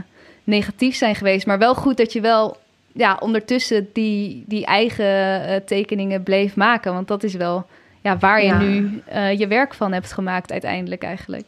negatief 0.45 0.97
zijn 0.97 1.15
geweest, 1.15 1.47
maar 1.47 1.59
wel 1.59 1.75
goed 1.75 1.97
dat 1.97 2.13
je 2.13 2.21
wel 2.21 2.57
ja, 2.93 3.17
ondertussen 3.21 3.89
die, 3.93 4.45
die 4.47 4.67
eigen 4.67 5.45
eh, 5.47 5.57
tekeningen 5.65 6.23
bleef 6.23 6.57
maken. 6.57 6.93
Want 6.93 7.09
dat 7.09 7.23
is 7.23 7.35
wel 7.35 7.67
ja, 8.01 8.19
waar 8.19 8.41
je 8.43 8.47
Ja. 8.47 8.59
nu 8.59 9.03
je 9.39 9.47
werk 9.47 9.75
van 9.75 9.93
hebt 9.93 10.13
gemaakt 10.13 10.53
uiteindelijk 10.53 11.03
eigenlijk. 11.03 11.47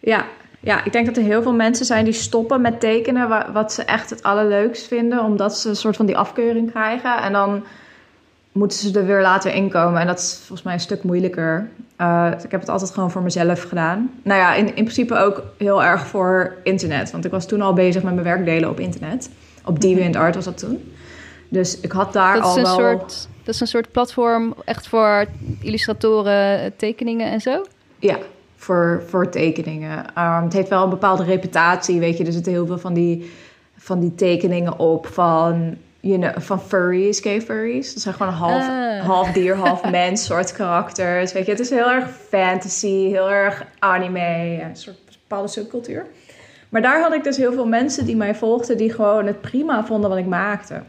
Ja, 0.00 0.26
ja, 0.62 0.84
ik 0.84 0.92
denk 0.92 1.06
dat 1.06 1.16
er 1.16 1.22
heel 1.22 1.42
veel 1.42 1.54
mensen 1.54 1.86
zijn 1.86 2.04
die 2.04 2.12
stoppen 2.12 2.60
met 2.60 2.80
tekenen 2.80 3.28
wa- 3.28 3.52
wat 3.52 3.72
ze 3.72 3.82
echt 3.82 4.10
het 4.10 4.22
allerleukst 4.22 4.86
vinden, 4.86 5.24
omdat 5.24 5.58
ze 5.58 5.68
een 5.68 5.76
soort 5.76 5.96
van 5.96 6.06
die 6.06 6.16
afkeuring 6.16 6.70
krijgen. 6.70 7.22
En 7.22 7.32
dan 7.32 7.64
moeten 8.52 8.78
ze 8.78 8.98
er 8.98 9.06
weer 9.06 9.20
later 9.20 9.54
inkomen. 9.54 10.00
En 10.00 10.06
dat 10.06 10.18
is 10.18 10.36
volgens 10.38 10.62
mij 10.62 10.74
een 10.74 10.80
stuk 10.80 11.02
moeilijker. 11.02 11.68
Uh, 12.00 12.30
ik 12.44 12.50
heb 12.50 12.60
het 12.60 12.68
altijd 12.68 12.90
gewoon 12.90 13.10
voor 13.10 13.22
mezelf 13.22 13.62
gedaan. 13.62 14.10
Nou 14.22 14.40
ja, 14.40 14.54
in, 14.54 14.66
in 14.66 14.72
principe 14.72 15.16
ook 15.16 15.42
heel 15.58 15.82
erg 15.82 16.06
voor 16.06 16.54
internet. 16.62 17.10
Want 17.10 17.24
ik 17.24 17.30
was 17.30 17.46
toen 17.46 17.60
al 17.60 17.72
bezig 17.72 18.02
met 18.02 18.12
mijn 18.14 18.26
werkdelen 18.26 18.70
op 18.70 18.80
internet. 18.80 19.30
Op 19.64 19.80
DeviantArt 19.80 20.34
was 20.34 20.44
dat 20.44 20.58
toen. 20.58 20.92
Dus 21.48 21.80
ik 21.80 21.92
had 21.92 22.12
daar 22.12 22.34
Dat 22.34 22.42
al 22.42 22.56
een 22.56 22.62
wel... 22.62 22.74
soort, 22.74 23.28
dat 23.44 23.54
is 23.54 23.60
een 23.60 23.66
soort 23.66 23.92
platform 23.92 24.54
echt 24.64 24.88
voor 24.88 25.24
illustratoren, 25.60 26.76
tekeningen 26.76 27.30
en 27.30 27.40
zo? 27.40 27.64
Ja, 27.98 28.16
voor, 28.62 29.02
voor 29.06 29.28
tekeningen. 29.28 29.98
Um, 30.18 30.44
het 30.44 30.52
heeft 30.52 30.68
wel 30.68 30.82
een 30.82 30.90
bepaalde 30.90 31.24
reputatie, 31.24 32.00
weet 32.00 32.18
je. 32.18 32.24
Er 32.24 32.32
zitten 32.32 32.52
heel 32.52 32.66
veel 32.66 32.78
van 32.78 32.94
die, 32.94 33.30
van 33.76 34.00
die 34.00 34.14
tekeningen 34.14 34.78
op 34.78 35.06
van, 35.06 35.76
you 36.00 36.18
know, 36.18 36.38
van 36.38 36.60
furries, 36.60 37.20
gay 37.20 37.40
furries. 37.40 37.94
Dat 37.94 38.02
zijn 38.02 38.14
gewoon 38.14 38.32
half, 38.32 38.68
Ah. 38.68 39.06
half 39.06 39.32
dier, 39.32 39.56
half 39.56 39.90
mens 39.90 40.24
soort 40.24 40.52
karakters. 40.52 41.32
Weet 41.32 41.44
je, 41.44 41.50
het 41.50 41.60
is 41.60 41.70
heel 41.70 41.90
erg 41.90 42.10
fantasy, 42.28 43.08
heel 43.08 43.30
erg 43.30 43.64
anime, 43.78 44.60
een 44.62 44.76
soort 44.76 44.96
bepaalde 45.28 45.48
subcultuur. 45.48 46.06
Maar 46.68 46.82
daar 46.82 47.00
had 47.00 47.14
ik 47.14 47.24
dus 47.24 47.36
heel 47.36 47.52
veel 47.52 47.66
mensen 47.66 48.06
die 48.06 48.16
mij 48.16 48.34
volgden... 48.34 48.76
die 48.76 48.92
gewoon 48.92 49.26
het 49.26 49.40
prima 49.40 49.84
vonden 49.84 50.10
wat 50.10 50.18
ik 50.18 50.26
maakte. 50.26 50.82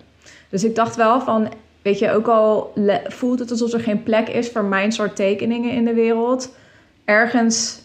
Dus 0.50 0.64
ik 0.64 0.76
dacht 0.76 0.96
wel 0.96 1.22
van... 1.22 1.54
Weet 1.82 2.00
je, 2.00 2.12
ook 2.12 2.28
al 2.28 2.74
voelt 3.08 3.40
het 3.40 3.52
alsof 3.52 3.74
er 3.74 3.80
geen 3.80 4.04
plek 4.04 4.28
is... 4.28 4.50
voor 4.50 4.64
mijn 4.64 4.92
soort 4.92 5.16
tekeningen 5.16 5.72
in 5.72 5.86
de 5.86 5.94
wereld... 5.94 6.50
ergens 7.06 7.82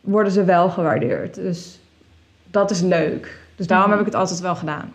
worden 0.00 0.32
ze 0.32 0.44
wel 0.44 0.70
gewaardeerd. 0.70 1.34
Dus 1.34 1.78
dat 2.50 2.70
is 2.70 2.80
leuk. 2.80 3.38
Dus 3.56 3.66
daarom 3.66 3.90
heb 3.90 4.00
ik 4.00 4.06
het 4.06 4.14
altijd 4.14 4.40
wel 4.40 4.56
gedaan. 4.56 4.92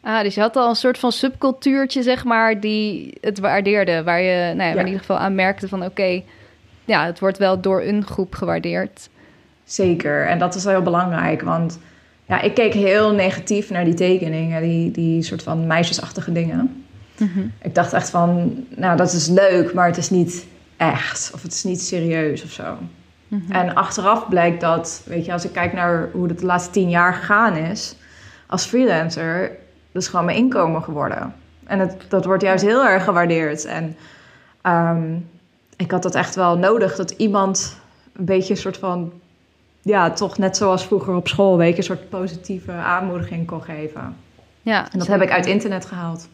Ah, 0.00 0.22
dus 0.22 0.34
je 0.34 0.40
had 0.40 0.56
al 0.56 0.68
een 0.68 0.74
soort 0.74 0.98
van 0.98 1.12
subcultuurtje, 1.12 2.02
zeg 2.02 2.24
maar, 2.24 2.60
die 2.60 3.14
het 3.20 3.38
waardeerde. 3.38 4.02
Waar 4.02 4.20
je 4.20 4.54
nou 4.54 4.68
ja, 4.68 4.74
Ja. 4.74 4.80
in 4.80 4.86
ieder 4.86 5.00
geval 5.00 5.18
aan 5.18 5.34
merkte 5.34 5.68
van 5.68 5.84
oké, 5.84 6.22
ja, 6.84 7.06
het 7.06 7.18
wordt 7.20 7.38
wel 7.38 7.60
door 7.60 7.82
een 7.82 8.04
groep 8.06 8.34
gewaardeerd. 8.34 9.08
Zeker. 9.64 10.26
En 10.26 10.38
dat 10.38 10.54
is 10.54 10.64
wel 10.64 10.72
heel 10.72 10.82
belangrijk. 10.82 11.42
Want 11.42 11.78
ja, 12.26 12.40
ik 12.40 12.54
keek 12.54 12.72
heel 12.72 13.12
negatief 13.12 13.70
naar 13.70 13.84
die 13.84 13.94
tekeningen. 13.94 14.62
Die, 14.62 14.90
die 14.90 15.22
soort 15.22 15.42
van 15.42 15.66
meisjesachtige 15.66 16.32
dingen. 16.32 16.84
Ik 17.62 17.74
dacht 17.74 17.92
echt 17.92 18.10
van, 18.10 18.64
nou 18.68 18.96
dat 18.96 19.12
is 19.12 19.28
leuk, 19.28 19.74
maar 19.74 19.86
het 19.86 19.96
is 19.96 20.10
niet 20.10 20.46
echt. 20.92 21.30
Of 21.34 21.42
het 21.42 21.52
is 21.52 21.64
niet 21.64 21.82
serieus 21.82 22.44
of 22.44 22.50
zo. 22.50 22.76
En 23.48 23.74
achteraf 23.74 24.28
blijkt 24.28 24.60
dat, 24.60 25.02
weet 25.06 25.24
je, 25.24 25.32
als 25.32 25.44
ik 25.44 25.52
kijk 25.52 25.72
naar 25.72 26.08
hoe 26.12 26.28
het 26.28 26.38
de 26.38 26.46
laatste 26.46 26.70
tien 26.70 26.88
jaar 26.88 27.14
gegaan 27.14 27.56
is, 27.56 27.96
als 28.46 28.64
freelancer, 28.64 29.48
dat 29.92 30.02
is 30.02 30.08
gewoon 30.08 30.24
mijn 30.24 30.36
inkomen 30.36 30.82
geworden. 30.82 31.34
En 31.66 31.78
het, 31.78 31.96
dat 32.08 32.24
wordt 32.24 32.42
juist 32.42 32.64
heel 32.64 32.86
erg 32.86 33.04
gewaardeerd. 33.04 33.64
En 33.64 33.96
ehm, 34.62 35.14
ik 35.76 35.90
had 35.90 36.02
dat 36.02 36.14
echt 36.14 36.34
wel 36.34 36.58
nodig, 36.58 36.96
dat 36.96 37.10
iemand 37.10 37.80
een 38.12 38.24
beetje 38.24 38.54
een 38.54 38.60
soort 38.60 38.76
van, 38.76 39.12
ja, 39.82 40.10
toch 40.10 40.38
net 40.38 40.56
zoals 40.56 40.86
vroeger 40.86 41.14
op 41.14 41.28
school, 41.28 41.56
weet 41.56 41.70
je, 41.70 41.76
een 41.76 41.82
soort 41.82 42.08
positieve 42.08 42.72
aanmoediging 42.72 43.46
kon 43.46 43.62
geven. 43.62 44.16
Ja, 44.62 44.92
En 44.92 44.98
dat 44.98 45.08
heb 45.08 45.22
ik 45.22 45.30
uit 45.30 45.46
internet 45.46 45.86
gehaald. 45.86 46.28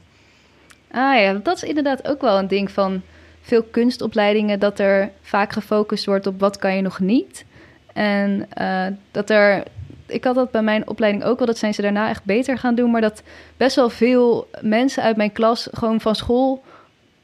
Ah 0.91 1.21
ja, 1.21 1.33
dat 1.33 1.57
is 1.57 1.63
inderdaad 1.63 2.09
ook 2.09 2.21
wel 2.21 2.39
een 2.39 2.49
ding 2.49 2.71
van 2.71 3.03
veel 3.51 3.63
kunstopleidingen, 3.71 4.59
dat 4.59 4.79
er 4.79 5.11
vaak 5.23 5.53
gefocust 5.53 6.07
wordt 6.07 6.27
op 6.27 6.41
wat 6.41 6.59
kan 6.59 6.77
je 6.77 6.83
nog 6.83 7.01
niet. 7.01 7.45
En 7.93 8.47
eh, 8.53 8.87
dat 9.11 9.31
er, 9.31 9.63
ik 10.07 10.25
had 10.25 10.35
dat 10.35 10.51
bij 10.51 10.63
mijn 10.63 10.89
opleiding 10.89 11.25
ook 11.25 11.39
wel, 11.39 11.47
dat 11.47 11.59
zijn 11.59 11.75
ze 11.75 11.83
daarna 11.83 12.09
echt 12.09 12.25
beter 12.25 12.59
gaan 12.59 12.75
doen, 12.75 12.91
maar 12.91 13.01
dat 13.01 13.23
best 13.57 13.77
wel 13.77 13.91
veel 13.91 14.49
mensen 14.61 15.03
uit 15.03 15.17
mijn 15.17 15.33
klas 15.33 15.69
gewoon 15.73 16.01
van 16.01 16.15
school 16.15 16.63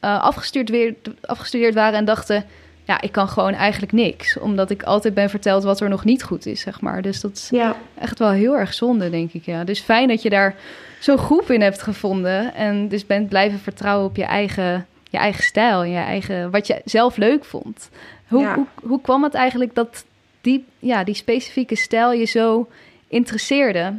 eh, 0.01 0.23
afgestuurd, 0.23 0.71
weer, 0.71 0.95
afgestudeerd 1.21 1.75
waren 1.75 1.99
en 1.99 2.05
dachten, 2.05 2.45
ja, 2.85 3.01
ik 3.01 3.13
kan 3.13 3.29
gewoon 3.29 3.55
eigenlijk 3.55 3.93
niks, 3.93 4.39
omdat 4.39 4.71
ik 4.71 4.83
altijd 4.83 5.15
ben 5.15 5.31
verteld 5.31 5.63
wat 5.63 5.81
er 5.81 5.89
nog 5.89 6.05
niet 6.05 6.23
goed 6.23 6.47
is, 6.47 6.61
zeg 6.61 6.81
maar. 6.81 7.03
Dus 7.03 7.21
dat 7.21 7.33
is 7.33 7.49
Ja, 7.51 7.77
echt 7.99 8.19
wel 8.19 8.31
heel 8.31 8.57
erg 8.57 8.75
zonde, 8.75 9.11
denk 9.11 9.33
ik. 9.33 9.45
Ja. 9.45 9.65
Dus 9.65 9.81
fijn 9.81 10.09
dat 10.09 10.23
je 10.23 10.31
daar 10.31 10.55
zo'n 11.01 11.19
groep 11.19 11.51
in 11.51 11.61
hebt 11.61 11.83
gevonden. 11.83 12.55
En 12.55 12.89
dus 12.89 13.07
bent 13.07 13.29
blijven 13.29 13.59
vertrouwen 13.59 14.07
op 14.07 14.17
je 14.17 14.25
eigen, 14.25 14.87
je 15.11 15.19
eigen 15.19 15.45
stijl. 15.45 15.83
Je 15.85 15.97
eigen, 15.97 16.51
wat 16.51 16.67
je 16.67 16.81
zelf 16.85 17.17
leuk 17.17 17.45
vond. 17.45 17.91
Hoe, 18.29 18.41
Ja. 18.41 18.55
hoe, 18.55 18.67
hoe 18.83 19.01
kwam 19.01 19.23
het 19.23 19.35
eigenlijk 19.35 19.75
dat 19.75 20.05
die, 20.41 20.65
ja, 20.79 21.05
die 21.05 21.15
specifieke 21.15 21.77
stijl 21.77 22.13
je 22.13 22.25
zo 22.25 22.69
interesseerde? 23.09 23.95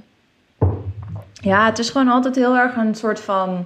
Ja, 1.33 1.65
het 1.65 1.79
is 1.79 1.89
gewoon 1.89 2.07
altijd 2.07 2.35
heel 2.35 2.57
erg 2.57 2.75
een 2.75 2.95
soort 2.95 3.19
van. 3.19 3.65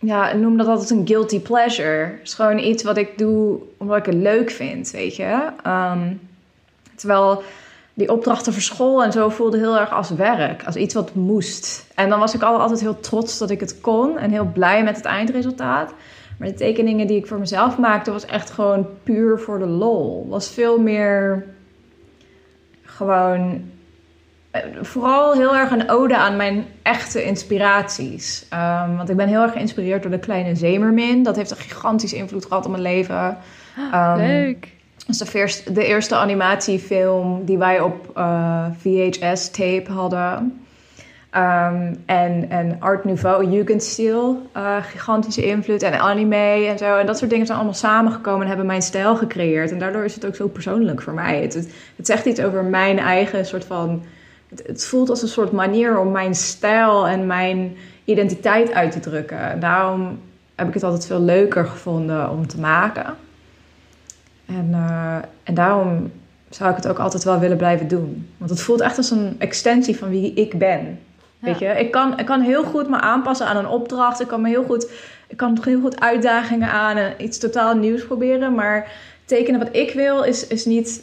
Ja, 0.00 0.30
ik 0.30 0.38
noem 0.40 0.56
dat 0.56 0.66
altijd 0.66 0.90
een 0.90 1.06
guilty 1.06 1.40
pleasure. 1.40 2.04
Het 2.04 2.20
is 2.22 2.34
gewoon 2.34 2.58
iets 2.58 2.82
wat 2.82 2.96
ik 2.96 3.18
doe 3.18 3.60
omdat 3.76 3.96
ik 3.96 4.06
het 4.06 4.14
leuk 4.14 4.50
vind, 4.50 4.90
weet 4.90 5.16
je. 5.16 5.50
Ehm, 5.62 6.12
terwijl 6.94 7.42
die 7.98 8.12
opdrachten 8.12 8.52
voor 8.52 8.62
school 8.62 9.04
en 9.04 9.12
zo 9.12 9.28
voelde 9.28 9.58
heel 9.58 9.78
erg 9.78 9.92
als 9.92 10.10
werk, 10.10 10.64
als 10.64 10.76
iets 10.76 10.94
wat 10.94 11.14
moest. 11.14 11.86
En 11.94 12.08
dan 12.08 12.18
was 12.18 12.34
ik 12.34 12.42
al- 12.42 12.60
altijd 12.60 12.80
heel 12.80 13.00
trots 13.00 13.38
dat 13.38 13.50
ik 13.50 13.60
het 13.60 13.80
kon 13.80 14.18
en 14.18 14.30
heel 14.30 14.50
blij 14.52 14.84
met 14.84 14.96
het 14.96 15.04
eindresultaat. 15.04 15.92
Maar 16.38 16.48
de 16.48 16.54
tekeningen 16.54 17.06
die 17.06 17.16
ik 17.16 17.26
voor 17.26 17.38
mezelf 17.38 17.78
maakte, 17.78 18.10
was 18.12 18.26
echt 18.26 18.50
gewoon 18.50 18.86
puur 19.02 19.38
voor 19.38 19.58
de 19.58 19.66
lol. 19.66 20.26
Was 20.28 20.48
veel 20.50 20.78
meer 20.80 21.44
gewoon 22.82 23.62
eh, 24.50 24.62
vooral 24.82 25.32
heel 25.32 25.56
erg 25.56 25.70
een 25.70 25.90
ode 25.90 26.16
aan 26.16 26.36
mijn 26.36 26.66
echte 26.82 27.24
inspiraties. 27.24 28.46
Ehm, 28.50 28.96
want 28.96 29.08
ik 29.08 29.16
ben 29.16 29.28
heel 29.28 29.42
erg 29.42 29.52
geïnspireerd 29.52 30.02
door 30.02 30.10
de 30.10 30.18
kleine 30.18 30.54
zeemermin. 30.54 31.22
Dat 31.22 31.36
heeft 31.36 31.50
een 31.50 31.56
gigantische 31.56 32.16
invloed 32.16 32.44
gehad 32.46 32.64
op 32.64 32.70
mijn 32.70 32.82
leven. 32.82 33.38
Ehm, 33.92 34.16
Leuk. 34.16 34.76
Is 35.08 35.18
de, 35.18 35.26
veerst- 35.26 35.74
de 35.74 35.84
eerste 35.84 36.14
animatiefilm 36.14 37.44
die 37.44 37.58
wij 37.58 37.80
op 37.80 38.10
eh, 38.14 38.66
VHS-tape 38.78 39.92
hadden. 39.92 40.62
Ehm, 41.30 41.94
en, 42.06 42.50
en 42.50 42.76
Art 42.78 43.04
Nouveau, 43.04 43.50
Jugendstil, 43.50 44.42
eh 44.52 44.76
gigantische 44.82 45.46
invloed. 45.46 45.82
En 45.82 46.00
anime 46.00 46.66
en 46.66 46.78
zo. 46.78 46.96
En 46.96 47.06
dat 47.06 47.18
soort 47.18 47.30
dingen 47.30 47.46
zijn 47.46 47.58
allemaal 47.58 47.76
samengekomen 47.76 48.40
en 48.40 48.48
hebben 48.48 48.66
mijn 48.66 48.82
stijl 48.82 49.16
gecreëerd. 49.16 49.70
En 49.70 49.78
daardoor 49.78 50.04
is 50.04 50.14
het 50.14 50.26
ook 50.26 50.34
zo 50.34 50.48
persoonlijk 50.48 51.02
voor 51.02 51.12
mij. 51.12 51.42
Het, 51.42 51.54
het, 51.96 52.06
zegt 52.06 52.24
iets 52.24 52.40
over 52.40 52.64
mijn 52.64 52.98
eigen 52.98 53.46
soort 53.46 53.64
van... 53.64 54.02
Het, 54.48 54.62
het 54.66 54.84
voelt 54.84 55.10
als 55.10 55.22
een 55.22 55.28
soort 55.28 55.52
manier 55.52 55.98
om 55.98 56.10
mijn 56.10 56.34
stijl 56.34 57.08
en 57.08 57.26
mijn 57.26 57.76
identiteit 58.04 58.72
uit 58.72 58.92
te 58.92 59.00
drukken. 59.00 59.40
En 59.40 59.60
daarom 59.60 60.18
heb 60.54 60.68
ik 60.68 60.74
het 60.74 60.84
altijd 60.84 61.06
veel 61.06 61.20
leuker 61.20 61.64
gevonden 61.64 62.30
om 62.30 62.46
te 62.46 62.60
maken. 62.60 63.16
En, 64.48 64.68
eh, 64.72 65.16
en 65.42 65.54
daarom 65.54 66.12
zou 66.48 66.70
ik 66.70 66.76
het 66.76 66.88
ook 66.88 66.98
altijd 66.98 67.24
wel 67.24 67.38
willen 67.38 67.56
blijven 67.56 67.88
doen. 67.88 68.30
Want 68.36 68.50
het 68.50 68.60
voelt 68.60 68.80
echt 68.80 68.96
als 68.96 69.10
een 69.10 69.36
extensie 69.38 69.96
van 69.96 70.08
wie 70.08 70.34
ik 70.34 70.58
ben. 70.58 70.98
Weet 71.38 71.58
je, 71.58 71.66
ik 71.66 71.90
kan, 71.90 72.18
ik 72.18 72.26
kan 72.26 72.40
heel 72.40 72.64
goed 72.64 72.88
me 72.88 73.00
aanpassen 73.00 73.46
aan 73.46 73.56
een 73.56 73.66
opdracht. 73.66 74.20
Ik 74.20 74.26
kan 74.26 74.40
me 74.40 74.48
heel 74.48 74.64
goed, 74.64 74.90
ik 75.26 75.36
kan 75.36 75.58
heel 75.62 75.80
goed 75.80 76.00
uitdagingen 76.00 76.70
aan 76.70 76.96
en 76.96 77.14
iets 77.18 77.38
totaal 77.38 77.76
nieuws 77.76 78.06
proberen. 78.06 78.54
Maar 78.54 78.92
tekenen 79.24 79.60
wat 79.60 79.76
ik 79.76 79.92
wil 79.92 80.22
is, 80.22 80.46
is 80.46 80.64
niet 80.64 81.02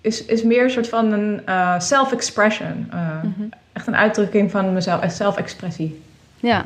is, 0.00 0.24
is 0.24 0.42
meer 0.42 0.64
een 0.64 0.70
soort 0.70 0.88
van 0.88 1.12
een 1.12 1.42
uh, 1.48 1.80
self-expression. 1.80 2.90
Uh, 2.94 3.24
Echt 3.72 3.86
een 3.86 3.96
uitdrukking 3.96 4.50
van 4.50 4.72
mezelf, 4.72 5.12
zelfexpressie. 5.12 6.02
Ja. 6.36 6.64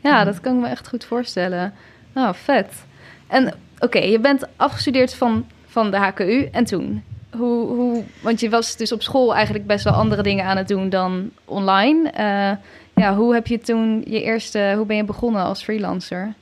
ja, 0.00 0.24
dat 0.24 0.40
kan 0.40 0.54
ik 0.54 0.60
me 0.60 0.68
echt 0.68 0.88
goed 0.88 1.04
voorstellen. 1.04 1.72
Nou, 2.12 2.34
vet. 2.34 2.72
En 3.26 3.54
oké, 3.78 3.98
je 3.98 4.20
bent 4.20 4.44
afgestudeerd 4.56 5.14
van, 5.14 5.46
van 5.74 5.90
de 5.90 5.96
HKU 5.96 6.48
en 6.52 6.64
toen? 6.64 7.02
Hoe, 7.36 7.66
hoe, 7.66 8.02
want 8.20 8.40
je 8.40 8.50
was 8.50 8.76
dus 8.76 8.92
op 8.92 9.02
school 9.02 9.34
eigenlijk 9.34 9.66
best 9.66 9.84
wel 9.84 9.92
andere 9.92 10.22
dingen 10.22 10.44
aan 10.44 10.56
het 10.56 10.68
doen 10.68 10.88
dan 10.88 11.30
online. 11.44 12.12
Uh, 12.18 12.50
ja, 13.04 13.14
hoe 13.14 13.34
heb 13.34 13.46
je 13.46 13.58
toen 13.58 14.02
je 14.06 14.22
eerste, 14.22 14.72
hoe 14.76 14.86
ben 14.86 14.96
je 14.96 15.04
begonnen 15.04 15.44
als 15.44 15.62
freelancer? 15.62 16.34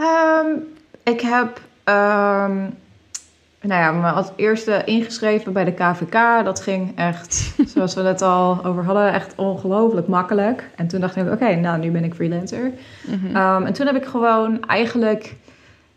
Um, 0.00 0.64
ik 1.02 1.20
heb 1.20 1.60
um, 1.84 2.74
nou 3.62 3.80
ja, 3.80 3.92
me 3.92 4.10
als 4.10 4.30
eerste 4.36 4.82
ingeschreven 4.84 5.52
bij 5.52 5.64
de 5.64 5.72
KVK. 5.72 6.44
Dat 6.44 6.60
ging 6.60 6.98
echt, 6.98 7.54
zoals 7.74 7.94
we 7.94 8.02
het 8.02 8.22
al 8.22 8.64
over 8.64 8.84
hadden, 8.84 9.12
echt 9.12 9.34
ongelooflijk 9.36 10.08
makkelijk. 10.08 10.70
En 10.76 10.86
toen 10.86 11.00
dacht 11.00 11.16
ik, 11.16 11.32
oké, 11.32 11.54
nou 11.54 11.78
nu 11.78 11.90
ben 11.90 12.04
ik 12.04 12.14
freelancer. 12.14 12.72
Mhm. 13.06 13.36
Ehm, 13.36 13.62
en 13.62 13.72
toen 13.72 13.86
heb 13.86 13.96
ik 13.96 14.04
gewoon 14.04 14.64
eigenlijk... 14.66 15.34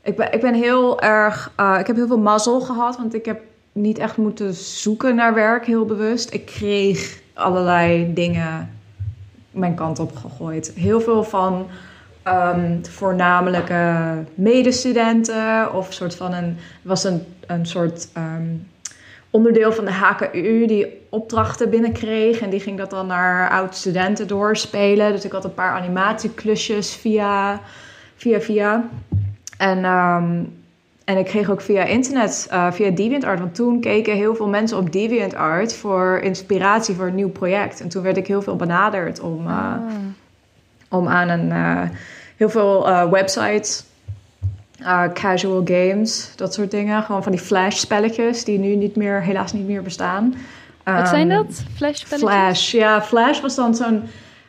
Ik 0.06 0.16
ben, 0.16 0.34
ik 0.34 0.42
ben 0.42 0.54
heel 0.54 1.02
erg... 1.02 1.52
Uh, 1.60 1.78
ik 1.80 1.88
heb 1.88 1.96
heel 1.96 2.08
veel 2.08 2.20
mazzel 2.20 2.62
gehad, 2.62 2.98
want 2.98 3.14
ik 3.14 3.26
heb 3.26 3.42
niet 3.72 3.98
echt 3.98 4.18
moeten 4.18 4.54
zoeken 4.54 5.16
naar 5.16 5.34
werk, 5.34 5.66
heel 5.66 5.86
bewust. 5.86 6.34
Ik 6.34 6.46
kreeg 6.46 7.22
allerlei 7.34 8.14
dingen 8.14 8.70
mijn 9.52 9.76
kant 9.76 10.00
op 10.00 10.16
gegooid. 10.16 10.72
Heel 10.76 11.02
veel 11.02 11.24
van 11.24 11.68
um, 12.28 12.86
voornamelijk 12.86 13.74
medestudenten 14.36 15.74
of 15.74 15.94
soort 15.94 16.16
van 16.16 16.34
een 16.34 16.58
was 16.82 17.04
een, 17.04 17.26
een 17.48 17.66
soort 17.66 18.08
um, 18.18 18.68
onderdeel 19.30 19.74
van 19.74 19.86
de 19.86 19.92
HKU 19.92 20.66
die 20.68 21.02
opdrachten 21.10 21.70
binnenkreeg 21.70 22.40
en 22.40 22.50
die 22.50 22.60
ging 22.60 22.78
dat 22.78 22.90
dan 22.90 23.08
naar 23.08 23.50
oud-studenten 23.50 24.28
doorspelen. 24.28 25.12
Dus 25.12 25.26
ik 25.26 25.32
had 25.32 25.44
een 25.44 25.54
paar 25.54 25.82
animatieklusjes 25.82 26.96
via 26.96 27.62
via 28.16 28.40
via 28.40 28.90
en 29.58 29.86
um, 29.86 30.54
en 31.06 31.18
ik 31.18 31.26
kreeg 31.26 31.50
ook 31.50 31.62
via 31.62 31.84
internet, 31.84 32.48
uh, 32.52 32.72
via 32.72 32.90
DeviantArt. 32.90 33.40
Want 33.40 33.56
toen 33.56 33.80
keken 33.80 34.16
heel 34.16 34.36
veel 34.36 34.48
mensen 34.48 34.78
op 34.78 34.92
DeviantArt 34.92 35.74
voor 35.74 36.20
inspiratie 36.20 36.96
voor 36.96 37.08
een 37.08 37.16
nieuw 37.16 37.30
project. 37.30 37.82
En 37.82 37.90
toen 37.90 38.04
werd 38.04 38.18
ik 38.18 38.28
heel 38.28 38.42
veel 38.42 38.56
benaderd 38.56 39.20
om, 39.20 39.48
uh, 39.48 39.52
ah. 39.52 39.82
om 40.90 41.08
aan 41.08 41.30
een, 41.30 41.48
uh, 41.48 41.82
heel 42.38 42.50
veel 42.50 43.10
websites, 43.10 43.84
casual 45.14 45.62
games, 45.66 46.32
dat 46.36 46.54
soort 46.54 46.72
dingen. 46.72 47.04
Gewoon 47.04 47.24
van 47.24 47.32
die 47.32 47.42
flash 47.42 47.78
spelletjes 47.78 48.44
die 48.44 48.60
nu 48.60 48.76
niet 48.76 48.96
meer, 48.96 49.22
helaas 49.22 49.54
niet 49.54 49.68
meer 49.68 49.82
bestaan. 49.82 50.36
Wat 50.84 51.08
zijn 51.08 51.32
ehm, 51.32 51.44
dat? 51.44 51.64
Flash 51.76 52.00
spelletjes? 52.00 52.32
Flash, 52.32 52.72
ja. 52.72 53.02
Flash 53.02 53.42
was 53.42 53.56
dan 53.56 53.76
zo'n... 53.76 54.04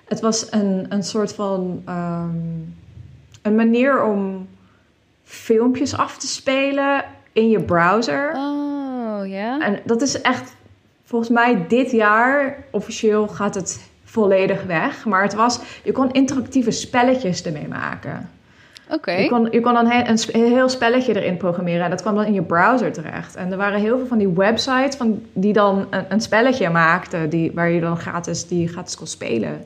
Het 0.05 0.21
was 0.21 0.47
een, 0.51 0.87
een 0.89 1.03
soort 1.03 1.35
van... 1.35 1.83
Um, 1.89 2.75
een 3.43 3.55
manier 3.55 4.05
om 4.05 4.47
filmpjes 5.27 5.97
af 5.97 6.19
te 6.19 6.27
spelen 6.27 7.05
in 7.33 7.51
je 7.51 7.61
browser. 7.61 8.33
Oh, 8.35 9.29
ja. 9.29 9.61
En 9.61 9.81
dat 9.85 10.03
is 10.03 10.21
echt, 10.21 10.55
volgens 11.05 11.31
mij 11.31 11.65
dit 11.69 11.91
jaar, 11.91 12.57
officieel 12.71 13.29
gaat 13.29 13.55
het 13.55 13.91
volledig 14.05 14.63
weg. 14.63 15.05
Maar 15.05 15.23
het 15.23 15.35
was, 15.35 15.61
je 15.85 15.93
kon 15.93 16.13
interactieve 16.13 16.71
spelletjes 16.71 17.43
ermee 17.43 17.69
maken. 17.69 18.31
Oké. 18.91 19.13
Je, 19.13 19.29
kon, 19.29 19.49
je 19.51 19.61
kon 19.61 19.75
dan 19.75 19.91
een, 19.91 20.09
een, 20.09 20.53
heel 20.53 20.69
spelletje 20.69 21.21
erin 21.21 21.37
programmeren 21.37 21.85
en 21.85 21.91
dat 21.91 22.01
kwam 22.01 22.15
dan 22.15 22.25
in 22.25 22.33
je 22.33 22.43
browser 22.43 22.93
terecht. 22.93 23.35
En 23.35 23.51
er 23.51 23.57
waren 23.57 23.81
heel 23.81 23.99
veel 23.99 24.07
van 24.07 24.19
die 24.19 24.29
websites 24.29 24.97
van, 24.97 25.23
die 25.33 25.53
dan 25.53 25.87
een, 25.91 26.05
een 26.09 26.21
spelletje 26.21 26.71
maakten 26.71 27.31
die, 27.31 27.53
waar 27.55 27.71
je 27.71 27.81
dan 27.81 27.97
gratis, 27.97 28.47
die 28.47 28.69
gratis 28.69 28.97
kon 28.97 29.07
spelen. 29.07 29.65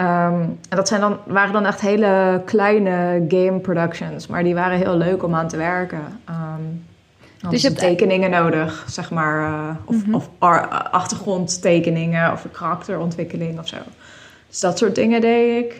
Um, 0.00 0.58
en 0.68 0.76
dat 0.76 0.88
zijn 0.88 1.00
dan, 1.00 1.18
waren 1.26 1.52
dan 1.52 1.66
echt 1.66 1.80
hele 1.80 2.42
kleine 2.44 3.24
game 3.28 3.58
productions, 3.58 4.26
maar 4.26 4.44
die 4.44 4.54
waren 4.54 4.78
heel 4.78 4.96
leuk 4.96 5.22
om 5.22 5.34
aan 5.34 5.48
te 5.48 5.56
werken. 5.56 6.20
Um, 6.28 6.84
dus 7.50 7.62
je 7.62 7.68
hebt 7.68 7.80
tekeningen 7.80 8.30
nodig, 8.30 8.84
zeg 8.88 9.10
maar, 9.10 9.50
uh, 9.50 9.68
of, 9.84 9.94
mm 9.94 10.02
-hmm. 10.04 10.14
of 10.14 10.28
achtergrondtekeningen 10.90 12.32
of 12.32 12.46
karakterontwikkeling 12.52 13.58
of 13.58 13.68
zo. 13.68 13.76
Dus 14.48 14.60
dat 14.60 14.78
soort 14.78 14.94
dingen 14.94 15.20
deed 15.20 15.64
ik. 15.64 15.72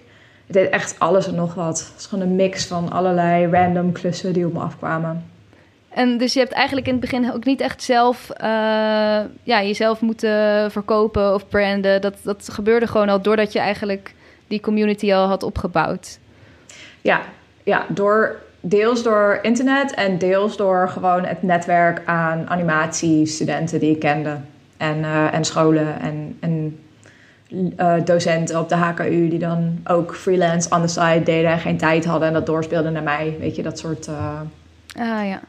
Ik 0.46 0.54
deed 0.54 0.70
echt 0.70 0.98
alles 0.98 1.26
en 1.26 1.34
nog 1.34 1.54
wat. 1.54 1.78
Het 1.78 2.00
is 2.00 2.06
gewoon 2.06 2.24
een 2.28 2.36
mix 2.36 2.66
van 2.66 2.90
allerlei 2.90 3.46
random 3.46 3.92
klussen 3.92 4.32
die 4.32 4.46
op 4.46 4.52
me 4.52 4.60
afkwamen. 4.60 5.24
En 5.94 6.18
dus 6.18 6.32
je 6.32 6.38
hebt 6.38 6.52
eigenlijk 6.52 6.86
in 6.86 6.92
het 6.92 7.02
begin 7.02 7.32
ook 7.32 7.44
niet 7.44 7.60
echt 7.60 7.82
zelf 7.82 8.30
uh, 8.30 8.46
ja, 9.42 9.62
jezelf 9.62 10.00
moeten 10.00 10.70
verkopen 10.70 11.34
of 11.34 11.48
branden. 11.48 12.00
Dat, 12.00 12.14
dat 12.22 12.48
gebeurde 12.52 12.86
gewoon 12.86 13.08
al 13.08 13.22
doordat 13.22 13.52
je 13.52 13.58
eigenlijk 13.58 14.14
die 14.46 14.60
community 14.60 15.14
al 15.14 15.26
had 15.26 15.42
opgebouwd. 15.42 16.18
Ja, 17.00 17.20
ja 17.62 17.86
door, 17.88 18.36
deels 18.60 19.02
door 19.02 19.38
internet 19.42 19.94
en 19.94 20.18
deels 20.18 20.56
door 20.56 20.88
gewoon 20.88 21.24
het 21.24 21.42
netwerk 21.42 22.02
aan 22.04 22.48
animatiestudenten 22.48 23.80
die 23.80 23.90
ik 23.90 24.00
kende. 24.00 24.36
En, 24.76 24.98
uh, 24.98 25.34
en 25.34 25.44
scholen 25.44 26.00
en, 26.00 26.36
en 26.40 26.78
uh, 27.50 27.94
docenten 28.04 28.58
op 28.58 28.68
de 28.68 28.74
HKU 28.74 29.28
die 29.28 29.38
dan 29.38 29.80
ook 29.84 30.14
freelance 30.14 30.70
on 30.70 30.80
the 30.80 30.88
side 30.88 31.22
deden 31.22 31.50
en 31.50 31.58
geen 31.58 31.76
tijd 31.76 32.04
hadden 32.04 32.28
en 32.28 32.34
dat 32.34 32.46
doorspeelden 32.46 32.92
naar 32.92 33.02
mij. 33.02 33.36
Weet 33.40 33.56
je, 33.56 33.62
dat 33.62 33.78
soort. 33.78 34.08
ah 34.08 35.26
ja. 35.26 35.40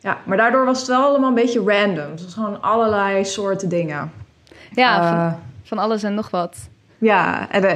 Ja, 0.00 0.18
maar 0.24 0.36
daardoor 0.36 0.64
was 0.64 0.78
het 0.78 0.88
wel 0.88 1.02
allemaal 1.02 1.28
een 1.28 1.34
beetje 1.34 1.62
random. 1.64 2.10
Het 2.10 2.22
was 2.22 2.34
gewoon 2.34 2.62
allerlei 2.62 3.24
soorten 3.24 3.68
dingen. 3.68 4.12
Ja, 4.72 5.02
uh, 5.02 5.08
van, 5.08 5.40
van, 5.62 5.78
alles 5.78 6.02
en 6.02 6.14
nog 6.14 6.30
wat. 6.30 6.68
Ja, 6.98 7.50
en 7.50 7.64
uh, 7.64 7.72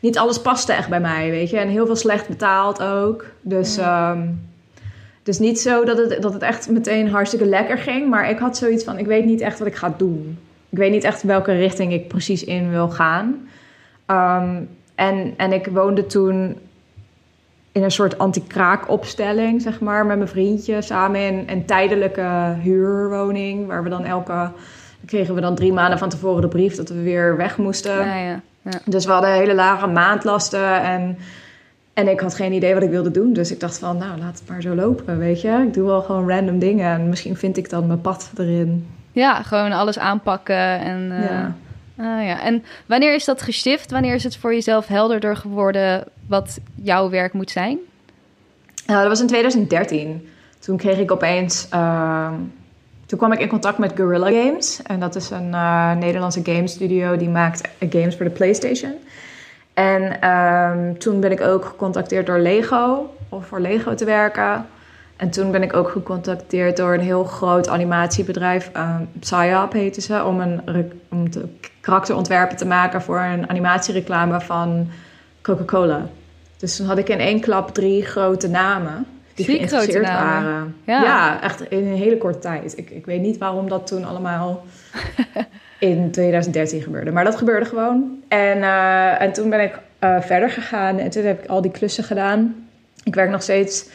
niet 0.00 0.18
alles 0.18 0.40
paste 0.40 0.72
echt 0.72 0.88
bij 0.88 1.00
mij, 1.00 1.30
weet 1.30 1.50
je. 1.50 1.58
En 1.58 1.68
heel 1.68 1.86
veel 1.86 1.96
slecht 1.96 2.28
betaald 2.28 2.82
ook. 2.82 3.24
Dus, 3.40 3.76
ja. 3.76 4.10
um, 4.10 4.50
dus 5.22 5.38
niet 5.38 5.60
zo 5.60 5.84
dat 5.84 5.98
het, 5.98 6.22
dat 6.22 6.32
het 6.32 6.42
echt 6.42 6.68
meteen 6.68 7.10
hartstikke 7.10 7.46
lekker 7.46 7.78
ging. 7.78 8.10
Maar 8.10 8.30
ik 8.30 8.38
had 8.38 8.56
zoiets 8.56 8.84
van, 8.84 8.98
ik 8.98 9.06
weet 9.06 9.24
niet 9.24 9.40
echt 9.40 9.58
wat 9.58 9.68
ik 9.68 9.76
ga 9.76 9.94
doen. 9.96 10.38
Ik 10.68 10.78
weet 10.78 10.90
niet 10.90 11.04
echt 11.04 11.22
welke 11.22 11.52
richting 11.52 11.92
ik 11.92 12.08
precies 12.08 12.44
in 12.44 12.70
wil 12.70 12.88
gaan. 12.88 13.48
Um, 14.06 14.68
en, 14.94 15.34
en 15.36 15.52
ik 15.52 15.66
woonde 15.66 16.06
toen 16.06 16.56
in 17.74 17.82
een 17.82 17.90
soort 17.90 18.18
anti-kraakopstelling, 18.18 19.62
zeg 19.62 19.80
maar, 19.80 20.06
met 20.06 20.16
mijn 20.16 20.28
vriendje 20.28 20.82
samen 20.82 21.20
in 21.20 21.44
een 21.46 21.64
tijdelijke 21.64 22.56
huurwoning. 22.62 23.66
Waar 23.66 23.82
we 23.82 23.88
dan 23.88 24.04
elke. 24.04 24.50
kregen 25.06 25.34
we 25.34 25.40
dan 25.40 25.54
drie 25.54 25.72
maanden 25.72 25.98
van 25.98 26.08
tevoren 26.08 26.40
de 26.40 26.48
brief 26.48 26.76
dat 26.76 26.88
we 26.88 27.02
weer 27.02 27.36
weg 27.36 27.56
moesten. 27.58 27.98
Ja, 27.98 28.16
ja, 28.16 28.40
ja. 28.62 28.78
Dus 28.84 29.04
we 29.04 29.12
hadden 29.12 29.32
hele 29.32 29.54
lage 29.54 29.86
maandlasten 29.86 30.82
en. 30.82 31.18
En 31.92 32.08
ik 32.08 32.20
had 32.20 32.34
geen 32.34 32.52
idee 32.52 32.74
wat 32.74 32.82
ik 32.82 32.90
wilde 32.90 33.10
doen. 33.10 33.32
Dus 33.32 33.52
ik 33.52 33.60
dacht 33.60 33.78
van, 33.78 33.96
nou, 33.96 34.18
laat 34.18 34.38
het 34.38 34.48
maar 34.48 34.62
zo 34.62 34.74
lopen, 34.74 35.18
weet 35.18 35.40
je. 35.40 35.64
Ik 35.66 35.74
doe 35.74 35.86
wel 35.86 36.02
gewoon 36.02 36.28
random 36.28 36.58
dingen 36.58 36.92
en 36.92 37.08
misschien 37.08 37.36
vind 37.36 37.56
ik 37.56 37.70
dan 37.70 37.86
mijn 37.86 38.00
pad 38.00 38.30
erin. 38.36 38.86
Ja, 39.12 39.42
gewoon 39.42 39.72
alles 39.72 39.98
aanpakken 39.98 40.80
en... 40.80 41.00
Uh... 41.10 41.22
Ja. 41.22 41.54
Ah, 41.96 42.24
ja. 42.24 42.42
En 42.42 42.64
wanneer 42.86 43.14
is 43.14 43.24
dat 43.24 43.42
geshift? 43.42 43.90
Wanneer 43.90 44.14
is 44.14 44.24
het 44.24 44.36
voor 44.36 44.54
jezelf 44.54 44.86
helderder 44.86 45.36
geworden 45.36 46.04
wat 46.26 46.58
jouw 46.74 47.10
werk 47.10 47.32
moet 47.32 47.50
zijn? 47.50 47.78
Uh, 48.90 48.98
dat 48.98 49.08
was 49.08 49.20
in 49.20 49.26
2013. 49.26 50.28
Toen 50.58 50.76
kreeg 50.76 50.98
ik 50.98 51.10
opeens. 51.10 51.68
Uh, 51.74 52.32
toen 53.06 53.18
kwam 53.18 53.32
ik 53.32 53.40
in 53.40 53.48
contact 53.48 53.78
met 53.78 53.92
Guerrilla 53.94 54.30
Games. 54.30 54.82
En 54.82 55.00
dat 55.00 55.14
is 55.14 55.30
een 55.30 55.48
uh, 55.48 55.94
Nederlandse 55.94 56.40
game 56.42 56.68
studio 56.68 57.16
die 57.16 57.28
maakt 57.28 57.68
games 57.90 58.16
voor 58.16 58.24
de 58.24 58.32
PlayStation. 58.32 58.92
En 59.74 60.20
ehm, 60.20 60.94
toen 60.98 61.20
ben 61.20 61.30
ik 61.32 61.40
ook 61.40 61.64
gecontacteerd 61.64 62.26
door 62.26 62.38
Lego, 62.38 63.14
om 63.28 63.42
voor 63.42 63.60
Lego 63.60 63.94
te 63.94 64.04
werken. 64.04 64.66
En 65.16 65.30
toen 65.30 65.50
ben 65.50 65.62
ik 65.62 65.74
ook 65.74 65.88
gecontacteerd 65.88 66.76
door 66.76 66.94
een 66.94 67.00
heel 67.00 67.24
groot 67.24 67.68
animatiebedrijf, 67.68 68.70
uh, 68.76 68.96
Psyop 69.18 69.72
heette 69.72 70.00
ze, 70.00 70.24
om, 70.24 70.40
een, 70.40 70.92
om 71.10 71.30
de 71.30 71.48
karakterontwerpen 71.84 72.56
te 72.56 72.66
maken 72.66 73.02
voor 73.02 73.20
een 73.20 73.50
animatiereclame 73.50 74.40
van 74.40 74.90
Coca-Cola. 75.42 76.06
Dus 76.56 76.76
toen 76.76 76.86
had 76.86 76.98
ik 76.98 77.08
in 77.08 77.18
één 77.18 77.40
klap 77.40 77.74
drie 77.74 78.04
grote 78.04 78.48
namen 78.48 79.06
die 79.34 79.44
Drie 79.44 79.56
geïnteresseerd 79.56 80.06
waren. 80.06 80.76
Ja. 80.84 81.02
ja. 81.02 81.42
echt 81.42 81.60
in 81.60 81.86
een 81.86 81.96
hele 81.96 82.18
korte 82.18 82.38
tijd. 82.38 82.78
Ik, 82.78 82.90
ik 82.90 83.06
weet 83.06 83.20
niet 83.20 83.38
waarom 83.38 83.68
dat 83.68 83.86
toen 83.86 84.04
allemaal 84.04 84.64
in 85.78 86.10
2013 86.10 86.82
gebeurde. 86.82 87.10
Maar 87.10 87.24
dat 87.24 87.36
gebeurde 87.36 87.66
gewoon. 87.66 88.22
En, 88.28 88.58
uh, 88.58 89.20
en 89.20 89.32
toen 89.32 89.50
ben 89.50 89.60
ik 89.60 89.78
uh, 90.00 90.20
verder 90.20 90.50
gegaan 90.50 90.98
en 90.98 91.10
toen 91.10 91.24
heb 91.24 91.42
ik 91.42 91.48
al 91.48 91.60
die 91.60 91.70
klussen 91.70 92.04
gedaan. 92.04 92.68
Ik 93.04 93.14
werk 93.14 93.30
nog 93.30 93.42
steeds 93.42 93.88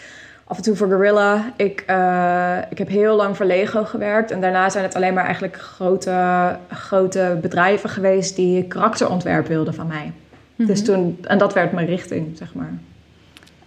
af 0.49 0.57
en 0.57 0.63
toe 0.63 0.75
voor 0.75 0.87
Gorilla. 0.87 1.53
Ik, 1.55 1.83
uh, 1.89 2.57
ik 2.69 2.77
heb 2.77 2.87
heel 2.87 3.15
lang 3.15 3.37
voor 3.37 3.45
Lego 3.45 3.83
gewerkt. 3.83 4.31
En 4.31 4.41
daarna 4.41 4.69
zijn 4.69 4.83
het 4.83 4.95
alleen 4.95 5.13
maar 5.13 5.25
eigenlijk 5.25 5.55
grote, 5.55 6.57
grote 6.69 7.37
bedrijven 7.41 7.89
geweest 7.89 8.35
die 8.35 8.63
karakterontwerp 8.63 9.47
wilden 9.47 9.73
van 9.73 9.87
mij. 9.87 10.11
Dus 10.55 10.81
mhm. 10.81 10.91
toen, 10.91 11.17
en 11.21 11.37
dat 11.37 11.53
werd 11.53 11.71
mijn 11.71 11.87
richting, 11.87 12.37
zeg 12.37 12.53
maar. 12.53 12.73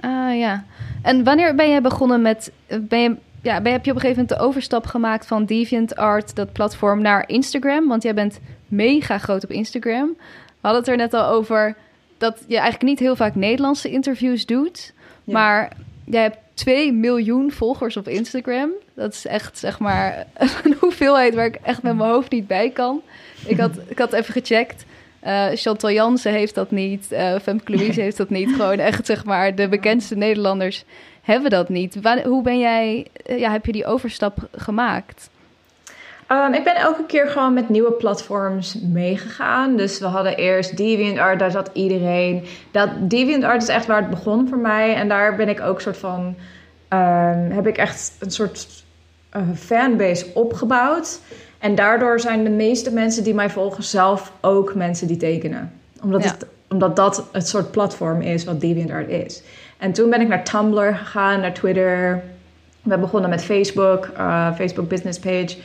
Ah 0.00 0.38
ja. 0.38 0.64
En 1.02 1.24
wanneer 1.24 1.54
ben 1.54 1.70
je 1.70 1.80
begonnen 1.80 2.22
met. 2.22 2.52
Ben 2.80 3.00
je 3.00 3.16
ja, 3.42 3.60
ben, 3.60 3.72
heb 3.72 3.84
je 3.84 3.90
op 3.90 3.96
een 3.96 4.02
gegeven 4.02 4.22
moment 4.22 4.40
de 4.40 4.46
overstap 4.46 4.86
gemaakt 4.86 5.26
van 5.26 5.44
DeviantArt, 5.44 6.36
dat 6.36 6.52
platform, 6.52 7.02
naar 7.02 7.28
Instagram? 7.28 7.88
Want 7.88 8.02
jij 8.02 8.14
bent 8.14 8.40
mega 8.66 9.18
groot 9.18 9.44
op 9.44 9.50
Instagram. 9.50 10.08
We 10.16 10.68
hadden 10.68 10.80
het 10.80 10.90
er 10.90 10.96
net 10.96 11.14
al 11.14 11.26
over 11.26 11.76
dat 12.18 12.44
je 12.46 12.54
eigenlijk 12.54 12.84
niet 12.84 12.98
heel 12.98 13.16
vaak 13.16 13.34
Nederlandse 13.34 13.90
interviews 13.90 14.46
doet. 14.46 14.92
Maar 15.24 15.72
jij 16.04 16.22
hebt 16.22 16.36
2 16.62 16.92
miljoen 16.92 17.50
volgers 17.50 17.96
op 17.96 18.08
Instagram. 18.08 18.70
Dat 18.94 19.12
is 19.12 19.26
echt, 19.26 19.58
zeg 19.58 19.78
maar, 19.78 20.26
een 20.64 20.76
hoeveelheid 20.80 21.34
waar 21.34 21.46
ik 21.46 21.54
echt 21.62 21.82
met 21.82 21.96
mijn 21.96 22.10
hoofd 22.10 22.30
niet 22.30 22.46
bij 22.46 22.70
kan. 22.70 23.02
Ik 23.46 23.58
had, 23.58 23.70
ik 23.88 23.98
had 23.98 24.12
even 24.12 24.32
gecheckt. 24.32 24.84
Uh, 25.26 25.46
Chantal 25.54 25.90
Jansen 25.90 26.32
heeft 26.32 26.54
dat 26.54 26.70
niet. 26.70 27.06
Uh, 27.12 27.38
Femke 27.38 27.74
Louise 27.74 28.00
heeft 28.00 28.16
dat 28.16 28.30
niet. 28.30 28.50
Gewoon 28.50 28.78
echt, 28.78 29.06
zeg 29.06 29.24
maar, 29.24 29.54
de 29.54 29.68
bekendste 29.68 30.16
Nederlanders 30.16 30.84
hebben 31.22 31.50
dat 31.50 31.68
niet. 31.68 31.98
hoe 32.24 32.42
ben 32.42 32.58
jij, 32.58 33.06
eh, 33.12 33.38
ja, 33.38 33.50
heb 33.50 33.66
je 33.66 33.72
die 33.72 33.86
overstap 33.86 34.48
gemaakt? 34.56 35.30
Um, 36.32 36.54
ik 36.54 36.64
ben 36.64 36.76
elke 36.76 37.04
keer 37.06 37.28
gewoon 37.28 37.54
met 37.54 37.68
nieuwe 37.68 37.92
platforms 37.92 38.78
meegegaan. 38.80 39.76
Dus 39.76 39.98
we 39.98 40.06
hadden 40.06 40.36
eerst 40.36 40.76
DeviantArt, 40.76 41.38
daar 41.38 41.50
zat 41.50 41.70
iedereen. 41.72 42.44
Dat, 42.70 42.90
DeviantArt 43.10 43.62
is 43.62 43.68
echt 43.68 43.86
waar 43.86 44.00
het 44.00 44.10
begon 44.10 44.48
voor 44.48 44.58
mij. 44.58 44.94
En 44.94 45.08
daar 45.08 45.36
ben 45.36 45.48
ik 45.48 45.60
ook 45.60 45.80
soort 45.80 45.96
van... 45.96 46.34
Um, 46.88 47.50
heb 47.50 47.66
ik 47.66 47.76
echt 47.76 48.16
een 48.18 48.30
soort 48.30 48.84
uh, 49.36 49.42
fanbase 49.56 50.26
opgebouwd. 50.34 51.20
En 51.58 51.74
daardoor 51.74 52.20
zijn 52.20 52.44
de 52.44 52.50
meeste 52.50 52.92
mensen 52.92 53.24
die 53.24 53.34
mij 53.34 53.50
volgen 53.50 53.82
zelf 53.82 54.32
ook 54.40 54.74
mensen 54.74 55.06
die 55.06 55.16
tekenen. 55.16 55.72
Omdat, 56.02 56.24
het, 56.24 56.46
omdat 56.68 56.96
dat 56.96 57.24
het 57.32 57.48
soort 57.48 57.70
platform 57.70 58.20
is 58.20 58.44
wat 58.44 58.60
DeviantArt 58.60 59.08
is. 59.08 59.42
En 59.78 59.92
toen 59.92 60.10
ben 60.10 60.20
ik 60.20 60.28
naar 60.28 60.44
Tumblr 60.44 60.94
gegaan, 60.94 61.40
naar 61.40 61.54
Twitter. 61.54 62.22
We 62.82 62.98
begonnen 62.98 63.30
met 63.30 63.44
Facebook, 63.44 64.10
uh, 64.18 64.54
Facebook 64.54 64.88
Business 64.88 65.18
Page. 65.18 65.56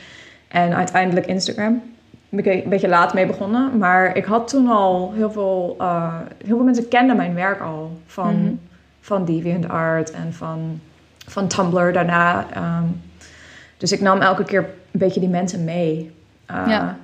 En 0.48 0.74
uiteindelijk 0.74 1.26
Instagram. 1.26 1.82
Ben 2.28 2.44
ik 2.44 2.64
een 2.64 2.70
beetje 2.70 2.88
laat 2.88 3.14
mee 3.14 3.26
begonnen. 3.26 3.78
Maar 3.78 4.16
ik 4.16 4.24
had 4.24 4.48
toen 4.48 4.68
al 4.68 5.12
heel 5.14 5.30
veel... 5.30 5.76
Uh, 5.80 6.14
heel 6.44 6.56
veel 6.56 6.64
mensen 6.64 6.88
kenden 6.88 7.16
mijn 7.16 7.34
werk 7.34 7.60
al. 7.60 7.98
Van, 8.06 8.34
mm 8.34 8.46
-hmm. 8.46 8.60
van 9.00 9.24
DeviantArt 9.24 10.10
en 10.10 10.32
van, 10.32 10.80
van 11.26 11.48
Tumblr 11.48 11.92
daarna. 11.92 12.46
Um, 12.56 13.00
dus 13.76 13.92
ik 13.92 14.00
nam 14.00 14.20
elke 14.20 14.44
keer 14.44 14.60
een 14.90 15.00
beetje 15.00 15.20
die 15.20 15.28
mensen 15.28 15.64
mee. 15.64 16.14
Uh, 16.50 16.64
ja. 16.66 16.98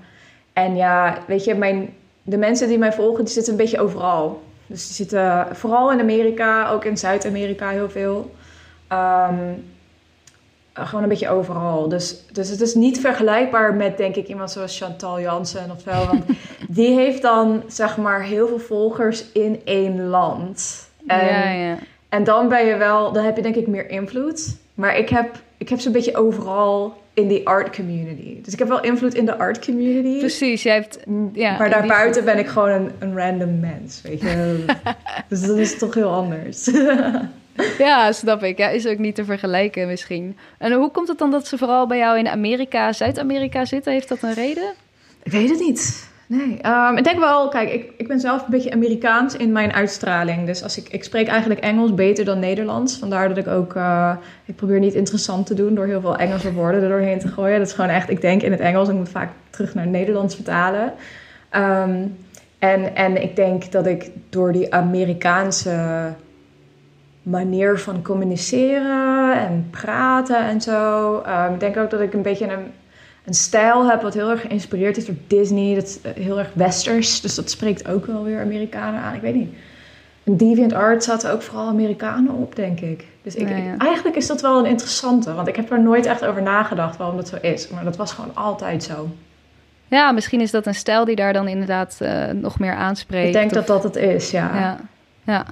En 0.52 0.76
ja, 0.76 1.18
weet 1.26 1.44
je, 1.44 1.54
mijn, 1.54 1.88
de 2.22 2.36
mensen 2.36 2.68
die 2.68 2.78
mij 2.78 2.92
volgen, 2.92 3.24
die 3.24 3.32
zitten 3.32 3.52
een 3.52 3.58
beetje 3.58 3.80
overal. 3.80 4.42
Dus 4.66 4.86
die 4.86 4.94
zitten 4.94 5.46
vooral 5.52 5.92
in 5.92 6.00
Amerika, 6.00 6.68
ook 6.68 6.84
in 6.84 6.96
Zuid-Amerika 6.96 7.68
heel 7.68 7.90
veel. 7.90 8.34
Um, 8.92 9.64
gewoon 10.74 11.02
een 11.02 11.08
beetje 11.08 11.28
overal. 11.28 11.88
Dus, 11.88 12.16
dus 12.32 12.48
het 12.48 12.60
is 12.60 12.74
niet 12.74 13.00
vergelijkbaar 13.00 13.74
met, 13.74 13.96
denk 13.96 14.16
ik, 14.16 14.28
iemand 14.28 14.50
zoals 14.50 14.78
Chantal 14.78 15.20
Jansen 15.20 15.70
of 15.70 15.80
zo. 15.80 16.06
Want 16.06 16.24
die 16.68 16.94
heeft 16.94 17.22
dan, 17.22 17.62
zeg 17.66 17.96
maar, 17.96 18.22
heel 18.22 18.48
veel 18.48 18.58
volgers 18.58 19.24
in 19.32 19.60
één 19.64 20.06
land. 20.06 20.88
En, 21.06 21.26
ja, 21.26 21.50
ja. 21.50 21.78
en 22.08 22.24
dan 22.24 22.48
ben 22.48 22.66
je 22.66 22.76
wel, 22.76 23.12
dan 23.12 23.24
heb 23.24 23.36
je 23.36 23.42
denk 23.42 23.56
ik 23.56 23.66
meer 23.66 23.90
invloed. 23.90 24.56
Maar 24.74 24.98
ik 24.98 25.08
heb, 25.08 25.36
ik 25.56 25.68
heb 25.68 25.80
zo'n 25.80 25.92
beetje 25.92 26.16
overal 26.16 27.02
in 27.12 27.28
die 27.28 27.46
art 27.48 27.76
community. 27.76 28.42
Dus 28.42 28.52
ik 28.52 28.58
heb 28.58 28.68
wel 28.68 28.82
invloed 28.82 29.14
in 29.14 29.26
de 29.26 29.38
art 29.38 29.64
community. 29.64 30.18
Precies, 30.18 30.62
jij 30.62 30.74
hebt... 30.74 30.98
Ja, 31.32 31.58
maar 31.58 31.70
daarbuiten 31.70 32.24
ben 32.24 32.38
ik 32.38 32.46
gewoon 32.46 32.68
een, 32.68 32.90
een 32.98 33.16
random 33.16 33.60
mens, 33.60 34.02
weet 34.02 34.20
je. 34.20 34.64
dus 35.28 35.46
dat 35.46 35.56
is 35.56 35.78
toch 35.78 35.94
heel 35.94 36.10
anders. 36.10 36.68
ja, 37.78 38.12
snap 38.12 38.42
ik. 38.42 38.58
Ja, 38.58 38.68
is 38.68 38.86
ook 38.86 38.98
niet 38.98 39.14
te 39.14 39.24
vergelijken 39.24 39.86
misschien. 39.86 40.36
En 40.58 40.72
hoe 40.72 40.90
komt 40.90 41.08
het 41.08 41.18
dan 41.18 41.30
dat 41.30 41.46
ze 41.46 41.58
vooral 41.58 41.86
bij 41.86 41.98
jou 41.98 42.18
in 42.18 42.28
Amerika, 42.28 42.92
Zuid-Amerika 42.92 43.64
zitten? 43.64 43.92
Heeft 43.92 44.08
dat 44.08 44.22
een 44.22 44.34
reden? 44.34 44.72
Ik 45.22 45.32
weet 45.32 45.50
het 45.50 45.58
niet. 45.60 46.12
Nee, 46.26 46.58
um, 46.66 46.96
ik 46.96 47.04
denk 47.04 47.18
wel, 47.18 47.48
kijk, 47.48 47.72
ik, 47.72 47.92
ik 47.96 48.08
ben 48.08 48.20
zelf 48.20 48.42
een 48.44 48.50
beetje 48.50 48.72
Amerikaans 48.72 49.36
in 49.36 49.52
mijn 49.52 49.72
uitstraling. 49.72 50.46
Dus 50.46 50.62
als 50.62 50.78
ik, 50.78 50.88
ik 50.88 51.04
spreek 51.04 51.28
eigenlijk 51.28 51.60
Engels 51.60 51.94
beter 51.94 52.24
dan 52.24 52.38
Nederlands. 52.38 52.98
Vandaar 52.98 53.28
dat 53.28 53.36
ik 53.36 53.46
ook, 53.46 53.74
uh, 53.74 54.16
ik 54.44 54.56
probeer 54.56 54.78
niet 54.78 54.94
interessant 54.94 55.46
te 55.46 55.54
doen 55.54 55.74
door 55.74 55.86
heel 55.86 56.00
veel 56.00 56.16
Engelse 56.16 56.52
woorden 56.52 56.82
er 56.82 56.88
doorheen 56.88 57.18
te 57.18 57.28
gooien. 57.28 57.58
Dat 57.58 57.66
is 57.66 57.74
gewoon 57.74 57.90
echt, 57.90 58.10
ik 58.10 58.20
denk 58.20 58.42
in 58.42 58.50
het 58.50 58.60
Engels, 58.60 58.88
ik 58.88 58.94
moet 58.94 59.08
vaak 59.08 59.30
terug 59.50 59.74
naar 59.74 59.86
Nederlands 59.86 60.34
vertalen. 60.34 60.92
Um, 61.52 62.16
en, 62.58 62.94
en 62.96 63.22
ik 63.22 63.36
denk 63.36 63.72
dat 63.72 63.86
ik 63.86 64.10
door 64.30 64.52
die 64.52 64.74
Amerikaanse 64.74 66.12
manier 67.24 67.78
van 67.78 68.02
communiceren 68.02 69.38
en 69.38 69.68
praten 69.70 70.38
en 70.38 70.60
zo. 70.60 71.16
Um, 71.26 71.54
ik 71.54 71.60
denk 71.60 71.76
ook 71.76 71.90
dat 71.90 72.00
ik 72.00 72.14
een 72.14 72.22
beetje 72.22 72.52
een, 72.52 72.72
een 73.24 73.34
stijl 73.34 73.88
heb 73.88 74.02
wat 74.02 74.14
heel 74.14 74.30
erg 74.30 74.40
geïnspireerd 74.40 74.96
is 74.96 75.06
door 75.06 75.14
Disney. 75.26 75.74
Dat 75.74 75.84
is 75.84 76.00
eh, 76.00 76.24
heel 76.24 76.38
erg 76.38 76.50
westers, 76.52 77.20
dus 77.20 77.34
dat 77.34 77.50
spreekt 77.50 77.88
ook 77.88 78.06
wel 78.06 78.24
weer 78.24 78.40
Amerikanen 78.40 79.00
aan. 79.00 79.14
Ik 79.14 79.20
weet 79.20 79.34
niet. 79.34 79.54
In 80.22 80.36
DeviantArt 80.36 81.04
zaten 81.04 81.32
ook 81.32 81.42
vooral 81.42 81.68
Amerikanen 81.68 82.34
op, 82.34 82.56
denk 82.56 82.80
ik. 82.80 83.04
Dus 83.22 83.34
ik, 83.34 83.48
eigenlijk 83.78 84.16
is 84.16 84.26
dat 84.26 84.40
wel 84.40 84.58
een 84.58 84.66
interessante, 84.66 85.34
want 85.34 85.48
ik 85.48 85.56
heb 85.56 85.70
er 85.70 85.82
nooit 85.82 86.06
echt 86.06 86.24
over 86.24 86.42
nagedacht 86.42 86.96
waarom 86.96 87.16
dat 87.16 87.28
zo 87.28 87.36
is. 87.40 87.68
Maar 87.68 87.84
dat 87.84 87.96
was 87.96 88.12
gewoon 88.12 88.34
altijd 88.34 88.82
zo. 88.82 89.08
Ja, 89.86 90.12
misschien 90.12 90.40
is 90.40 90.50
dat 90.50 90.66
een 90.66 90.74
stijl 90.74 91.04
die 91.04 91.16
daar 91.16 91.32
dan 91.32 91.48
inderdaad 91.48 91.98
uh, 92.02 92.26
nog 92.26 92.58
meer 92.58 92.74
aanspreekt. 92.74 93.26
Ik 93.26 93.32
denk 93.32 93.52
dat 93.52 93.66
dat 93.66 93.82
het 93.82 93.96
is, 93.96 94.30
ja. 94.30 94.50
Ja, 94.54 94.78
ja. 95.24 95.44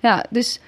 ja 0.00 0.24
dus 0.30 0.60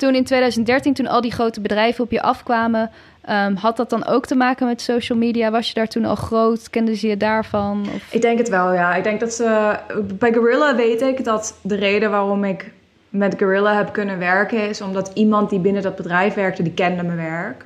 toen 0.00 0.14
in 0.14 0.24
2013, 0.24 0.94
toen 0.94 1.06
al 1.06 1.20
die 1.20 1.32
grote 1.32 1.60
bedrijven 1.60 2.04
op 2.04 2.10
je 2.10 2.22
afkwamen, 2.22 2.90
um, 3.30 3.56
had 3.56 3.76
dat 3.76 3.90
dan 3.90 4.06
ook 4.06 4.26
te 4.26 4.34
maken 4.34 4.66
met 4.66 4.80
social 4.80 5.18
media? 5.18 5.50
Was 5.50 5.68
je 5.68 5.74
daar 5.74 5.88
toen 5.88 6.04
al 6.04 6.14
groot? 6.14 6.70
Kenden 6.70 6.96
ze 6.96 7.08
je 7.08 7.16
daarvan? 7.16 7.86
Of? 7.94 8.12
Ik 8.12 8.22
denk 8.22 8.38
het 8.38 8.48
wel, 8.48 8.72
ja. 8.72 8.94
Ik 8.94 9.04
denk 9.04 9.20
dat 9.20 9.32
ze. 9.32 9.76
Bij 10.18 10.32
Gorilla 10.32 10.76
weet 10.76 11.02
ik 11.02 11.24
dat 11.24 11.58
de 11.62 11.74
reden 11.74 12.10
waarom 12.10 12.44
ik 12.44 12.72
met 13.08 13.34
Gorilla 13.38 13.76
heb 13.76 13.92
kunnen 13.92 14.18
werken 14.18 14.68
is 14.68 14.80
omdat 14.80 15.10
iemand 15.14 15.50
die 15.50 15.58
binnen 15.58 15.82
dat 15.82 15.96
bedrijf 15.96 16.34
werkte, 16.34 16.62
die 16.62 16.72
kende 16.72 17.02
mijn 17.02 17.16
werk. 17.16 17.64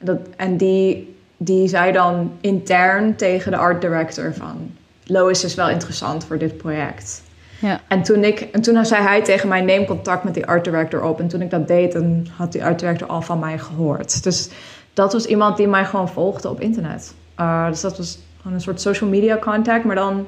Dat, 0.00 0.18
en 0.36 0.56
die, 0.56 1.16
die 1.36 1.68
zei 1.68 1.92
dan 1.92 2.32
intern 2.40 3.16
tegen 3.16 3.50
de 3.50 3.56
art 3.56 3.80
director 3.80 4.34
van... 4.34 4.70
Lois 5.04 5.44
is 5.44 5.54
wel 5.54 5.70
interessant 5.70 6.24
voor 6.24 6.38
dit 6.38 6.56
project. 6.56 7.22
Ja. 7.58 7.80
En, 7.88 8.02
toen 8.02 8.24
ik, 8.24 8.40
en 8.40 8.60
toen 8.60 8.84
zei 8.86 9.02
hij 9.02 9.22
tegen 9.22 9.48
mij, 9.48 9.60
neem 9.60 9.84
contact 9.84 10.24
met 10.24 10.34
die 10.34 10.46
art 10.46 10.64
director 10.64 11.02
op. 11.02 11.20
En 11.20 11.28
toen 11.28 11.42
ik 11.42 11.50
dat 11.50 11.68
deed, 11.68 11.92
dan 11.92 12.26
had 12.36 12.52
die 12.52 12.64
art 12.64 12.78
director 12.78 13.08
al 13.08 13.22
van 13.22 13.38
mij 13.38 13.58
gehoord. 13.58 14.22
Dus 14.22 14.50
dat 14.94 15.12
was 15.12 15.26
iemand 15.26 15.56
die 15.56 15.68
mij 15.68 15.84
gewoon 15.84 16.08
volgde 16.08 16.48
op 16.48 16.60
internet. 16.60 17.14
Uh, 17.40 17.68
dus 17.68 17.80
dat 17.80 17.96
was 17.96 18.18
gewoon 18.36 18.52
een 18.52 18.60
soort 18.60 18.80
social 18.80 19.10
media 19.10 19.38
contact, 19.38 19.84
maar 19.84 19.96
dan 19.96 20.26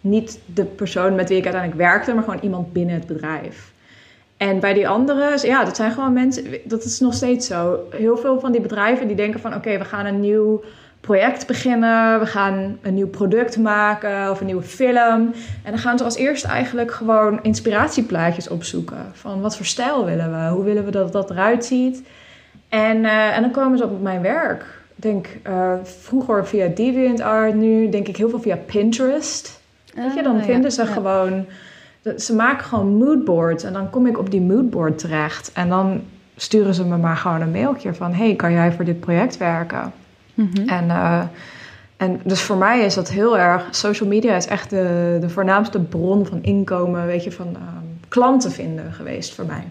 niet 0.00 0.40
de 0.54 0.64
persoon 0.64 1.14
met 1.14 1.28
wie 1.28 1.38
ik 1.38 1.44
uiteindelijk 1.44 1.82
werkte, 1.82 2.14
maar 2.14 2.24
gewoon 2.24 2.40
iemand 2.42 2.72
binnen 2.72 2.94
het 2.94 3.06
bedrijf. 3.06 3.72
En 4.36 4.60
bij 4.60 4.74
die 4.74 4.88
anderen, 4.88 5.46
ja, 5.46 5.64
dat 5.64 5.76
zijn 5.76 5.92
gewoon 5.92 6.12
mensen, 6.12 6.44
dat 6.64 6.84
is 6.84 7.00
nog 7.00 7.14
steeds 7.14 7.46
zo. 7.46 7.78
Heel 7.90 8.16
veel 8.16 8.40
van 8.40 8.52
die 8.52 8.60
bedrijven 8.60 9.06
die 9.06 9.16
denken 9.16 9.40
van, 9.40 9.54
oké, 9.54 9.78
we 9.78 9.84
gaan 9.84 10.06
een 10.06 10.20
nieuw 10.20 10.62
project 11.00 11.46
beginnen, 11.46 12.20
we 12.20 12.26
gaan 12.26 12.78
een 12.82 12.94
nieuw 12.94 13.08
product 13.08 13.58
maken 13.58 14.30
of 14.30 14.40
een 14.40 14.46
nieuwe 14.46 14.62
film. 14.62 15.32
En 15.62 15.70
dan 15.70 15.78
gaan 15.78 15.98
ze 15.98 16.04
als 16.04 16.16
eerste 16.16 16.48
eigenlijk 16.48 16.90
gewoon 16.90 17.42
inspiratieplaatjes 17.42 18.48
opzoeken. 18.48 19.10
Van 19.12 19.40
wat 19.40 19.56
voor 19.56 19.66
stijl 19.66 20.04
willen 20.04 20.30
we? 20.30 20.48
Hoe 20.48 20.64
willen 20.64 20.84
we 20.84 20.90
dat 20.90 21.12
dat 21.12 21.30
eruit 21.30 21.64
ziet? 21.64 22.02
En, 22.68 22.96
uh, 22.96 23.36
en 23.36 23.42
dan 23.42 23.50
komen 23.50 23.78
ze 23.78 23.84
op 23.84 24.02
mijn 24.02 24.22
werk. 24.22 24.62
Ik 24.96 25.02
denk 25.02 25.26
uh, 25.48 25.72
vroeger 25.82 26.46
via 26.46 26.66
DeviantArt, 26.66 27.54
nu 27.54 27.88
denk 27.88 28.08
ik 28.08 28.16
heel 28.16 28.28
veel 28.28 28.40
via 28.40 28.56
Pinterest. 28.56 29.60
Weet 29.94 30.14
je, 30.14 30.22
dan 30.22 30.36
ah, 30.36 30.44
vinden 30.44 30.72
ze 30.72 30.86
gewoon... 30.86 31.46
Ze 32.16 32.34
maken 32.34 32.64
gewoon 32.64 32.96
moodboards 32.96 33.64
en 33.64 33.72
dan 33.72 33.90
kom 33.90 34.06
ik 34.06 34.18
op 34.18 34.30
die 34.30 34.40
moodboard 34.40 34.98
terecht. 34.98 35.52
En 35.52 35.68
dan 35.68 36.02
sturen 36.36 36.74
ze 36.74 36.84
me 36.84 36.96
maar 36.96 37.16
gewoon 37.16 37.40
een 37.40 37.50
mailtje 37.50 37.94
van... 37.94 38.12
hey, 38.12 38.34
kan 38.34 38.52
jij 38.52 38.72
voor 38.72 38.84
dit 38.84 39.00
project 39.00 39.36
werken? 39.36 39.92
Mhm. 40.38 40.68
En, 40.68 40.84
uh, 40.84 41.22
en 41.96 42.20
dus 42.24 42.40
voor 42.40 42.56
mij 42.56 42.80
is 42.80 42.94
dat 42.94 43.10
heel 43.10 43.38
erg. 43.38 43.66
Social 43.70 44.08
media 44.08 44.34
is 44.34 44.46
echt 44.46 44.70
de, 44.70 45.16
de 45.20 45.28
voornaamste 45.28 45.80
bron 45.80 46.26
van 46.26 46.42
inkomen, 46.42 47.06
weet 47.06 47.24
je, 47.24 47.32
van 47.32 47.48
uh, 47.52 47.62
klanten 48.08 48.52
vinden 48.52 48.92
geweest 48.92 49.34
voor 49.34 49.46
mij. 49.46 49.64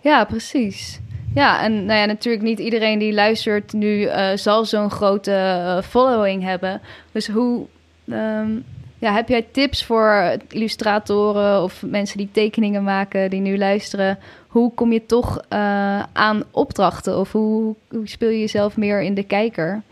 Ja, 0.00 0.24
precies. 0.24 1.00
Ja, 1.34 1.62
en 1.62 1.84
nou 1.84 1.98
ja, 1.98 2.04
natuurlijk 2.04 2.44
niet 2.44 2.58
iedereen 2.58 2.98
die 2.98 3.12
luistert 3.12 3.72
nu 3.72 4.00
uh, 4.00 4.28
zal 4.34 4.64
zo'n 4.64 4.90
grote 4.90 5.80
following 5.84 6.42
hebben. 6.42 6.80
Dus 7.12 7.28
hoe. 7.28 7.66
Um, 8.04 8.64
ja, 8.98 9.12
heb 9.12 9.28
jij 9.28 9.46
tips 9.50 9.84
voor 9.84 10.36
illustratoren 10.48 11.62
of 11.62 11.82
mensen 11.86 12.18
die 12.18 12.28
tekeningen 12.32 12.82
maken, 12.82 13.30
die 13.30 13.40
nu 13.40 13.58
luisteren? 13.58 14.18
Hoe 14.46 14.74
kom 14.74 14.92
je 14.92 15.06
toch 15.06 15.36
uh, 15.52 16.02
aan 16.12 16.42
opdrachten? 16.50 17.18
Of 17.18 17.32
hoe, 17.32 17.74
hoe 17.88 18.08
speel 18.08 18.28
je 18.28 18.40
jezelf 18.40 18.76
meer 18.76 19.02
in 19.02 19.14
de 19.14 19.22
kijker? 19.22 19.82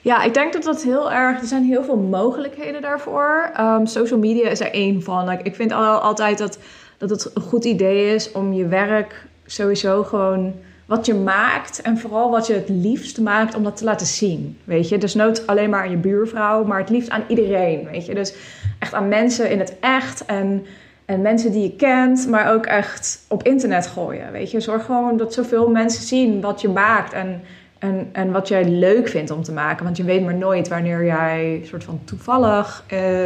Ja, 0.00 0.22
ik 0.22 0.34
denk 0.34 0.52
dat 0.52 0.62
dat 0.62 0.82
heel 0.82 1.12
erg. 1.12 1.40
Er 1.40 1.46
zijn 1.46 1.64
heel 1.64 1.84
veel 1.84 1.96
mogelijkheden 1.96 2.82
daarvoor. 2.82 3.50
Um, 3.60 3.86
social 3.86 4.18
media 4.18 4.48
is 4.48 4.60
er 4.60 4.72
één 4.72 5.02
van. 5.02 5.30
ik 5.30 5.54
vind 5.54 5.72
al, 5.72 5.98
altijd 5.98 6.38
dat, 6.38 6.58
dat 6.98 7.10
het 7.10 7.30
een 7.34 7.42
goed 7.42 7.64
idee 7.64 8.14
is 8.14 8.32
om 8.32 8.52
je 8.52 8.66
werk 8.66 9.26
sowieso 9.46 10.02
gewoon 10.02 10.54
wat 10.92 11.06
je 11.06 11.14
maakt 11.14 11.80
en 11.80 11.98
vooral 11.98 12.30
wat 12.30 12.46
je 12.46 12.52
het 12.52 12.68
liefst 12.68 13.20
maakt 13.20 13.54
om 13.54 13.64
dat 13.64 13.76
te 13.76 13.84
laten 13.84 14.06
zien. 14.06 14.58
Weet 14.64 14.88
je, 14.88 14.98
dus 14.98 15.14
nooit 15.14 15.46
alleen 15.46 15.70
maar 15.70 15.82
aan 15.82 15.90
je 15.90 15.96
buurvrouw, 15.96 16.64
maar 16.64 16.78
het 16.78 16.90
liefst 16.90 17.10
aan 17.10 17.24
iedereen. 17.28 17.88
Weet 17.90 18.06
je, 18.06 18.14
dus 18.14 18.34
echt 18.78 18.94
aan 18.94 19.08
mensen 19.08 19.50
in 19.50 19.58
het 19.58 19.76
echt 19.80 20.24
en, 20.24 20.66
en 21.04 21.20
mensen 21.20 21.52
die 21.52 21.62
je 21.62 21.76
kent, 21.76 22.28
maar 22.28 22.52
ook 22.52 22.66
echt 22.66 23.24
op 23.28 23.42
internet 23.42 23.86
gooien. 23.86 24.32
Weet 24.32 24.50
je, 24.50 24.60
zorg 24.60 24.84
gewoon 24.84 25.16
dat 25.16 25.34
zoveel 25.34 25.70
mensen 25.70 26.02
zien 26.02 26.40
wat 26.40 26.60
je 26.60 26.68
maakt 26.68 27.12
en, 27.12 27.40
en, 27.78 28.08
en 28.12 28.32
wat 28.32 28.48
jij 28.48 28.64
leuk 28.64 29.08
vindt 29.08 29.30
om 29.30 29.42
te 29.42 29.52
maken. 29.52 29.84
Want 29.84 29.96
je 29.96 30.04
weet 30.04 30.24
maar 30.24 30.34
nooit 30.34 30.68
wanneer 30.68 31.04
jij 31.04 31.62
soort 31.64 31.84
van 31.84 32.00
toevallig 32.04 32.84
uh, 32.92 33.24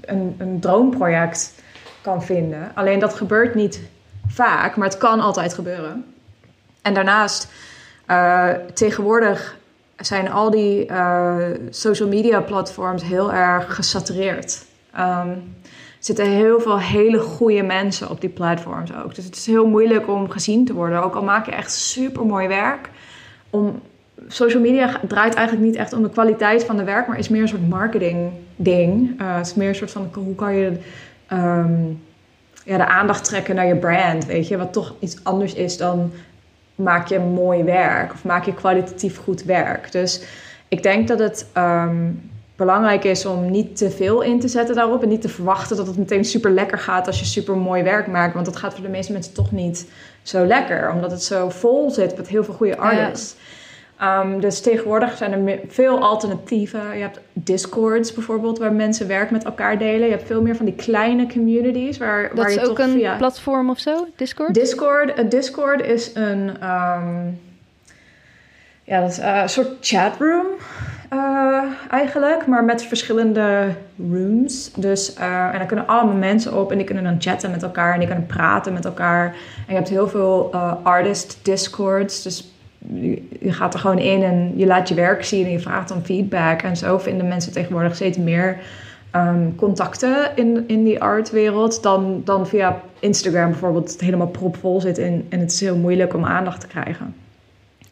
een, 0.00 0.34
een 0.38 0.60
droomproject 0.60 1.54
kan 2.00 2.22
vinden. 2.22 2.70
Alleen 2.74 2.98
dat 2.98 3.14
gebeurt 3.14 3.54
niet 3.54 3.80
vaak, 4.26 4.76
maar 4.76 4.88
het 4.88 4.98
kan 4.98 5.20
altijd 5.20 5.54
gebeuren. 5.54 6.04
En 6.86 6.94
daarnaast, 6.94 7.48
uh, 8.10 8.50
tegenwoordig 8.74 9.56
zijn 9.96 10.30
al 10.30 10.50
die 10.50 10.90
uh, 10.90 11.36
social 11.70 12.08
media 12.08 12.40
platforms 12.40 13.02
heel 13.02 13.32
erg 13.32 13.74
gesatureerd. 13.74 14.64
Um, 14.98 15.54
er 15.74 16.12
zitten 16.12 16.26
heel 16.26 16.60
veel 16.60 16.78
hele 16.78 17.18
goede 17.18 17.62
mensen 17.62 18.10
op 18.10 18.20
die 18.20 18.30
platforms 18.30 18.90
ook. 19.04 19.14
Dus 19.14 19.24
het 19.24 19.36
is 19.36 19.46
heel 19.46 19.66
moeilijk 19.66 20.08
om 20.08 20.30
gezien 20.30 20.64
te 20.64 20.74
worden. 20.74 21.02
Ook 21.02 21.14
al 21.14 21.22
maak 21.22 21.46
je 21.46 21.52
echt 21.52 21.72
super 21.72 22.26
mooi 22.26 22.48
werk. 22.48 22.90
Om, 23.50 23.80
social 24.28 24.62
media 24.62 25.00
draait 25.08 25.34
eigenlijk 25.34 25.66
niet 25.66 25.76
echt 25.76 25.92
om 25.92 26.02
de 26.02 26.10
kwaliteit 26.10 26.64
van 26.64 26.76
de 26.76 26.84
werk, 26.84 27.06
maar 27.06 27.18
is 27.18 27.28
meer 27.28 27.42
een 27.42 27.48
soort 27.48 27.68
marketing 27.68 28.30
ding. 28.56 29.20
Uh, 29.20 29.36
het 29.36 29.46
is 29.46 29.54
meer 29.54 29.68
een 29.68 29.74
soort 29.74 29.90
van 29.90 30.10
hoe 30.14 30.34
kan 30.34 30.54
je 30.54 30.66
um, 31.32 32.02
ja, 32.64 32.76
de 32.76 32.86
aandacht 32.86 33.24
trekken 33.24 33.54
naar 33.54 33.66
je 33.66 33.76
brand, 33.76 34.26
weet 34.26 34.48
je, 34.48 34.56
wat 34.56 34.72
toch 34.72 34.94
iets 34.98 35.24
anders 35.24 35.54
is 35.54 35.76
dan 35.76 36.12
maak 36.76 37.08
je 37.08 37.18
mooi 37.18 37.62
werk 37.62 38.12
of 38.12 38.24
maak 38.24 38.44
je 38.44 38.54
kwalitatief 38.54 39.18
goed 39.18 39.42
werk. 39.42 39.92
Dus 39.92 40.22
ik 40.68 40.82
denk 40.82 41.08
dat 41.08 41.18
het 41.18 41.46
um, 41.56 42.30
belangrijk 42.56 43.04
is 43.04 43.26
om 43.26 43.50
niet 43.50 43.76
te 43.76 43.90
veel 43.90 44.20
in 44.22 44.40
te 44.40 44.48
zetten 44.48 44.74
daarop 44.74 45.02
en 45.02 45.08
niet 45.08 45.20
te 45.20 45.28
verwachten 45.28 45.76
dat 45.76 45.86
het 45.86 45.98
meteen 45.98 46.24
super 46.24 46.50
lekker 46.50 46.78
gaat 46.78 47.06
als 47.06 47.18
je 47.18 47.24
super 47.24 47.56
mooi 47.56 47.82
werk 47.82 48.06
maakt, 48.06 48.34
want 48.34 48.46
dat 48.46 48.56
gaat 48.56 48.74
voor 48.74 48.84
de 48.84 48.88
meeste 48.90 49.12
mensen 49.12 49.32
toch 49.32 49.52
niet 49.52 49.90
zo 50.22 50.46
lekker, 50.46 50.92
omdat 50.92 51.10
het 51.10 51.22
zo 51.22 51.48
vol 51.48 51.90
zit 51.90 52.16
met 52.16 52.28
heel 52.28 52.44
veel 52.44 52.54
goede 52.54 52.76
artists. 52.76 53.34
Ja. 53.38 53.54
Um, 54.02 54.40
dus 54.40 54.60
tegenwoordig 54.60 55.16
zijn 55.16 55.32
er 55.32 55.58
veel 55.68 55.98
alternatieven. 55.98 56.96
Je 56.96 57.02
hebt 57.02 57.20
Discords 57.32 58.12
bijvoorbeeld, 58.12 58.58
waar 58.58 58.72
mensen 58.72 59.08
werk 59.08 59.30
met 59.30 59.44
elkaar 59.44 59.78
delen. 59.78 60.04
Je 60.04 60.14
hebt 60.14 60.26
veel 60.26 60.42
meer 60.42 60.56
van 60.56 60.64
die 60.64 60.74
kleine 60.74 61.26
communities. 61.28 61.98
Waar, 61.98 62.28
dat 62.28 62.38
waar 62.38 62.48
is 62.48 62.54
je 62.54 62.60
ook 62.60 62.66
toch 62.66 62.78
een 62.78 62.92
via... 62.92 63.16
platform 63.16 63.70
of 63.70 63.78
zo, 63.78 64.06
Discord? 64.16 64.54
Discord, 64.54 65.18
uh, 65.18 65.30
Discord 65.30 65.82
is 65.82 66.14
een, 66.14 66.48
um, 66.48 67.40
ja, 68.82 69.00
dat 69.00 69.10
is, 69.10 69.18
uh, 69.18 69.40
een 69.42 69.48
soort 69.48 69.68
chatroom 69.80 70.46
uh, 71.12 71.62
eigenlijk, 71.90 72.46
maar 72.46 72.64
met 72.64 72.82
verschillende 72.82 73.74
rooms. 74.10 74.72
Dus, 74.72 75.14
en 75.14 75.52
daar 75.52 75.66
kunnen 75.66 75.86
allemaal 75.86 76.16
mensen 76.16 76.58
op 76.58 76.70
en 76.70 76.76
die 76.76 76.86
kunnen 76.86 77.04
dan 77.04 77.16
chatten 77.18 77.50
met 77.50 77.62
elkaar 77.62 77.92
en 77.92 77.98
die 77.98 78.08
kunnen 78.08 78.26
praten 78.26 78.72
met 78.72 78.84
elkaar. 78.84 79.24
En 79.26 79.34
je 79.66 79.74
hebt 79.74 79.88
heel 79.88 80.08
veel 80.08 80.54
artist 80.82 81.38
discords, 81.42 82.22
dus 82.22 82.50
je 83.40 83.52
gaat 83.52 83.74
er 83.74 83.80
gewoon 83.80 83.98
in 83.98 84.22
en 84.22 84.52
je 84.56 84.66
laat 84.66 84.88
je 84.88 84.94
werk 84.94 85.24
zien 85.24 85.44
en 85.44 85.52
je 85.52 85.60
vraagt 85.60 85.90
om 85.90 86.04
feedback. 86.04 86.62
En 86.62 86.76
zo 86.76 86.98
vinden 86.98 87.28
mensen 87.28 87.52
tegenwoordig 87.52 87.94
steeds 87.94 88.18
meer 88.18 88.58
um, 89.16 89.54
contacten 89.56 90.30
in, 90.34 90.64
in 90.66 90.84
die 90.84 91.02
artwereld 91.02 91.82
dan, 91.82 92.20
dan 92.24 92.46
via 92.46 92.80
Instagram 92.98 93.50
bijvoorbeeld 93.50 93.92
het 93.92 94.00
helemaal 94.00 94.28
propvol 94.28 94.80
zit 94.80 94.98
en, 94.98 95.26
en 95.28 95.40
het 95.40 95.52
is 95.52 95.60
heel 95.60 95.76
moeilijk 95.76 96.14
om 96.14 96.24
aandacht 96.24 96.60
te 96.60 96.66
krijgen. 96.66 97.14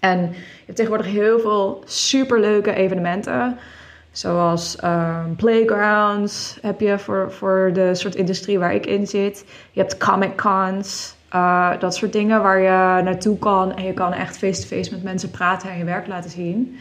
En 0.01 0.21
je 0.21 0.65
hebt 0.65 0.77
tegenwoordig 0.77 1.13
heel 1.13 1.41
veel 1.41 1.83
superleuke 1.85 2.75
evenementen. 2.75 3.57
Zoals 4.13 4.77
um, 4.85 5.37
playgrounds 5.37 6.59
heb 6.63 6.81
je 6.81 6.99
voor, 6.99 7.33
voor 7.33 7.71
de 7.73 7.95
soort 7.95 8.15
industrie 8.15 8.59
waar 8.59 8.75
ik 8.75 8.87
in 8.87 9.07
zit. 9.07 9.45
Je 9.73 9.81
hebt 9.81 9.97
comic 9.97 10.37
cons. 10.37 11.14
Uh, 11.35 11.71
dat 11.79 11.95
soort 11.95 12.13
dingen 12.13 12.43
waar 12.43 12.61
je 12.61 13.03
naartoe 13.03 13.39
kan 13.39 13.77
en 13.77 13.85
je 13.85 13.93
kan 13.93 14.13
echt 14.13 14.39
face-to-face 14.39 14.93
met 14.93 15.03
mensen 15.03 15.31
praten 15.31 15.71
en 15.71 15.79
je 15.79 15.85
werk 15.85 16.07
laten 16.07 16.31
zien. 16.31 16.79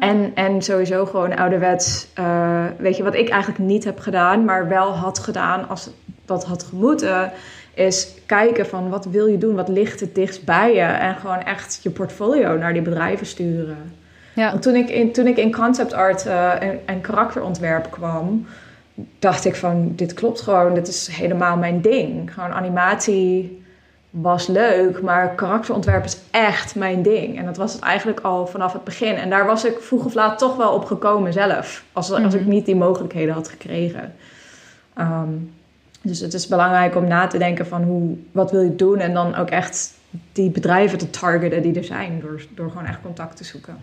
Ah. 0.00 0.08
En, 0.08 0.32
en 0.34 0.62
sowieso 0.62 1.06
gewoon 1.06 1.36
ouderwets, 1.36 2.06
uh, 2.18 2.64
weet 2.78 2.96
je, 2.96 3.02
wat 3.02 3.14
ik 3.14 3.28
eigenlijk 3.28 3.62
niet 3.64 3.84
heb 3.84 3.98
gedaan, 3.98 4.44
maar 4.44 4.68
wel 4.68 4.92
had 4.92 5.18
gedaan 5.18 5.68
als 5.68 5.90
dat 6.24 6.44
had 6.44 6.62
gemoeten, 6.62 7.32
is 7.74 8.14
kijken 8.26 8.66
van 8.66 8.88
wat 8.88 9.04
wil 9.04 9.26
je 9.26 9.38
doen, 9.38 9.54
wat 9.54 9.68
ligt 9.68 10.00
het 10.00 10.14
dichtst 10.14 10.44
bij 10.44 10.74
je 10.74 10.80
en 10.80 11.14
gewoon 11.16 11.42
echt 11.42 11.80
je 11.82 11.90
portfolio 11.90 12.56
naar 12.56 12.72
die 12.72 12.82
bedrijven 12.82 13.26
sturen. 13.26 13.92
Ja. 14.34 14.50
Want 14.50 14.62
toen 14.62 14.74
ik 14.74 14.88
in, 14.88 15.12
toen 15.12 15.26
ik 15.26 15.36
in 15.36 15.52
concept 15.52 15.92
art 15.92 16.26
uh, 16.26 16.62
en, 16.62 16.80
en 16.84 17.00
karakterontwerp 17.00 17.90
kwam, 17.90 18.46
dacht 19.18 19.44
ik 19.44 19.56
van 19.56 19.92
dit 19.96 20.14
klopt 20.14 20.40
gewoon, 20.40 20.74
dit 20.74 20.88
is 20.88 21.08
helemaal 21.08 21.56
mijn 21.56 21.80
ding. 21.80 22.34
Gewoon 22.34 22.52
animatie 22.52 23.62
was 24.20 24.46
leuk, 24.46 25.02
maar 25.02 25.34
karakterontwerp 25.34 26.04
is 26.04 26.18
echt 26.30 26.74
mijn 26.74 27.02
ding. 27.02 27.38
En 27.38 27.44
dat 27.44 27.56
was 27.56 27.72
het 27.72 27.82
eigenlijk 27.82 28.20
al 28.20 28.46
vanaf 28.46 28.72
het 28.72 28.84
begin. 28.84 29.14
En 29.14 29.30
daar 29.30 29.46
was 29.46 29.64
ik 29.64 29.80
vroeg 29.80 30.04
of 30.04 30.14
laat 30.14 30.38
toch 30.38 30.56
wel 30.56 30.72
op 30.72 30.84
gekomen 30.84 31.32
zelf. 31.32 31.84
Als, 31.92 32.10
als 32.10 32.34
ik 32.34 32.40
mhm. 32.40 32.50
niet 32.50 32.66
die 32.66 32.76
mogelijkheden 32.76 33.34
had 33.34 33.48
gekregen. 33.48 34.14
Um, 34.98 35.52
dus 36.02 36.20
het 36.20 36.34
is 36.34 36.46
belangrijk 36.46 36.96
om 36.96 37.06
na 37.06 37.26
te 37.26 37.38
denken 37.38 37.66
van 37.66 37.82
hoe, 37.82 38.16
wat 38.32 38.50
wil 38.50 38.60
je 38.60 38.76
doen. 38.76 38.98
En 38.98 39.14
dan 39.14 39.34
ook 39.34 39.50
echt 39.50 39.94
die 40.32 40.50
bedrijven 40.50 40.98
te 40.98 41.10
targeten 41.10 41.62
die 41.62 41.74
er 41.74 41.84
zijn. 41.84 42.20
Door, 42.20 42.42
door 42.54 42.68
gewoon 42.68 42.86
echt 42.86 43.00
contact 43.02 43.36
te 43.36 43.44
zoeken. 43.44 43.76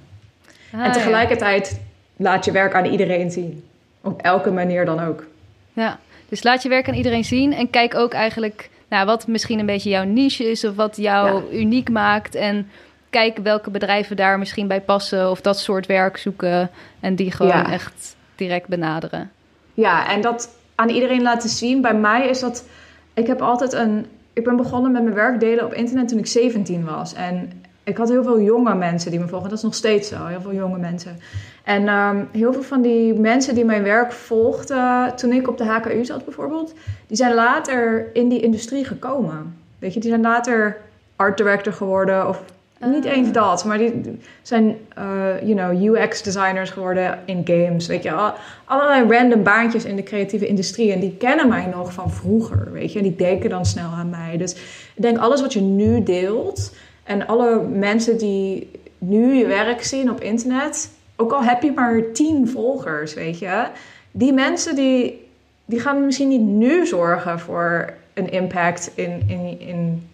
Ah, 0.74 0.86
en 0.86 0.92
tegelijkertijd 0.92 1.80
laat 2.16 2.46
je 2.46 2.52
werk 2.52 2.74
aan 2.74 2.86
iedereen 2.86 3.32
zien. 3.32 3.64
Op 4.02 4.22
elke 4.22 4.52
manier 4.52 4.86
dan 4.86 5.00
ook. 5.00 5.26
Ja, 5.74 6.00
dus 6.30 6.44
laat 6.44 6.64
je 6.64 6.70
werk 6.70 6.88
aan 6.88 6.94
iedereen 6.94 7.26
zien. 7.26 7.54
En 7.54 7.70
kijk 7.70 7.96
ook 7.96 8.14
eigenlijk 8.14 8.70
nou, 8.92 9.06
wat 9.06 9.28
misschien 9.28 9.60
een 9.60 9.66
beetje 9.66 9.90
jouw 9.90 10.04
niche 10.04 10.52
is 10.52 10.64
of 10.64 10.76
wat 10.76 10.98
jou 10.98 11.54
uniek 11.54 11.90
maakt. 11.90 12.36
En 12.36 12.70
kijk 13.10 13.38
welke 13.38 13.70
bedrijven 13.70 14.16
daar 14.16 14.40
misschien 14.40 14.68
bij 14.68 14.82
passen 14.82 15.30
of 15.30 15.42
dat 15.42 15.60
soort 15.60 15.86
werk 15.86 16.18
zoeken 16.18 16.70
en 17.00 17.16
die 17.16 17.32
gewoon 17.32 17.66
echt 17.66 18.16
direct 18.36 18.68
benaderen. 18.68 19.32
Ja, 19.74 20.10
en 20.10 20.22
dat 20.22 20.50
aan 20.76 20.90
iedereen 20.90 21.22
laten 21.22 21.50
zien. 21.50 21.82
Bij 21.82 21.94
mij 21.94 22.28
is 22.28 22.40
dat. 22.40 22.66
Ik 23.14 23.28
heb 23.28 23.42
altijd 23.42 23.74
een. 23.74 24.06
Ik 24.34 24.44
ben 24.44 24.56
begonnen 24.56 24.92
met 24.92 25.04
mijn 25.04 25.16
werk 25.16 25.40
delen 25.40 25.66
op 25.66 25.74
internet 25.74 26.08
toen 26.08 26.20
ik 26.20 26.28
17 26.28 26.86
was. 26.86 27.14
En 27.14 27.64
ik 27.84 27.98
had 27.98 28.10
heel 28.10 28.24
veel 28.24 28.42
jonge 28.42 28.76
mensen 28.76 29.12
die 29.12 29.20
me 29.20 29.28
volgen. 29.28 29.50
Dat 29.50 29.58
is 29.58 29.64
nog 29.64 29.76
steeds 29.76 30.08
zo, 30.08 30.26
heel 30.26 30.42
veel 30.42 30.54
jonge 30.54 30.78
mensen. 30.78 31.20
En 31.64 31.88
um, 31.88 32.28
heel 32.32 32.54
veel 32.54 32.64
van 32.64 32.82
die 32.82 33.14
mensen 33.14 33.56
die 33.56 33.66
mijn 33.66 33.84
werk 33.84 34.12
volgden 34.12 35.16
toen 35.16 35.32
ik 35.32 35.48
op 35.48 35.58
de 35.58 35.66
HKU 35.66 36.06
zat 36.06 36.26
bijvoorbeeld, 36.26 36.74
die 37.08 37.18
zijn 37.18 37.34
later 37.34 38.10
in 38.14 38.30
die 38.30 38.40
industrie 38.40 38.86
gekomen. 38.86 39.56
Weet 39.80 39.94
je, 39.94 40.00
die 40.00 40.10
zijn 40.10 40.22
later 40.22 40.78
art 41.16 41.38
director 41.38 41.74
geworden 41.74 42.28
of 42.28 42.44
niet 42.86 43.06
eens 43.06 43.28
ah. 43.28 43.34
dat, 43.34 43.66
maar 43.66 43.78
die 43.78 44.20
zijn, 44.42 44.76
uh, 44.98 45.42
you 45.42 45.54
know, 45.56 45.96
UX 45.96 46.22
designers 46.22 46.70
geworden 46.70 47.20
in 47.26 47.42
games. 47.46 47.88
Weet 47.88 48.04
je, 48.04 48.32
allerlei 48.66 49.18
random 49.18 49.44
baantjes 49.44 49.86
in 49.86 49.96
de 49.96 50.04
creatieve 50.04 50.48
industrie. 50.48 50.92
En 50.92 51.00
die 51.00 51.18
kennen 51.18 51.48
mij 51.48 51.66
nog 51.66 51.94
van 51.94 52.12
vroeger, 52.12 52.72
weet 52.72 52.92
je. 52.92 53.00
En 53.00 53.04
die 53.04 53.16
denken 53.16 53.50
dan 53.50 53.66
snel 53.66 53.90
aan 53.90 54.10
mij. 54.10 54.38
Dus 54.38 54.54
ik 54.96 55.02
denk, 55.02 55.18
alles 55.18 55.42
wat 55.42 55.54
je 55.54 55.62
nu 55.62 56.04
deelt 56.04 56.72
en 57.12 57.28
alle 57.28 57.62
mensen 57.62 58.18
die 58.18 58.72
nu 58.98 59.34
je 59.34 59.48
werk 59.48 59.84
zien 59.84 60.12
op 60.12 60.22
internet, 60.22 60.92
ook 61.16 61.32
al 61.32 61.44
heb 61.44 61.62
je 61.62 61.72
maar 61.72 62.12
tien 62.14 62.50
volgers, 62.50 63.14
weet 63.14 63.40
je, 63.40 63.66
die 64.12 64.34
mensen 64.34 64.76
die, 64.76 65.28
die 65.66 65.80
gaan 65.80 66.06
misschien 66.06 66.28
niet 66.28 66.42
nu 66.42 66.86
zorgen 66.86 67.40
voor 67.40 67.94
een 68.14 68.32
impact 68.32 68.92
in, 68.96 69.24
in, 69.28 69.60
in, 69.60 70.10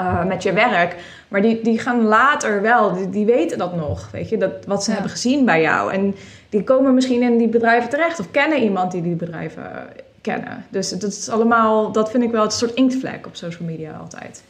uh, 0.00 0.24
met 0.24 0.42
je 0.42 0.52
werk, 0.52 0.96
maar 1.28 1.42
die, 1.42 1.62
die 1.62 1.78
gaan 1.78 2.02
later 2.02 2.62
wel, 2.62 2.94
die, 2.94 3.10
die 3.10 3.26
weten 3.26 3.58
dat 3.58 3.76
nog, 3.76 4.10
weet 4.10 4.28
je, 4.28 4.36
dat, 4.36 4.52
wat 4.66 4.84
ze 4.84 4.92
hebben 4.92 5.10
gezien 5.10 5.44
bij 5.44 5.60
jou. 5.60 5.92
En 5.92 6.14
die 6.48 6.64
komen 6.64 6.94
misschien 6.94 7.22
in 7.22 7.38
die 7.38 7.48
bedrijven 7.48 7.90
terecht 7.90 8.20
of 8.20 8.30
kennen 8.30 8.62
iemand 8.62 8.92
die 8.92 9.02
die 9.02 9.14
bedrijven 9.14 9.88
kennen. 10.20 10.64
Dus 10.68 10.90
dat 10.90 11.10
is 11.10 11.28
allemaal, 11.28 11.92
dat 11.92 12.10
vind 12.10 12.22
ik 12.22 12.30
wel 12.30 12.44
een 12.44 12.50
soort 12.50 12.74
inktvlek 12.74 13.26
op 13.26 13.36
social 13.36 13.68
media 13.68 13.92
altijd. 13.92 14.42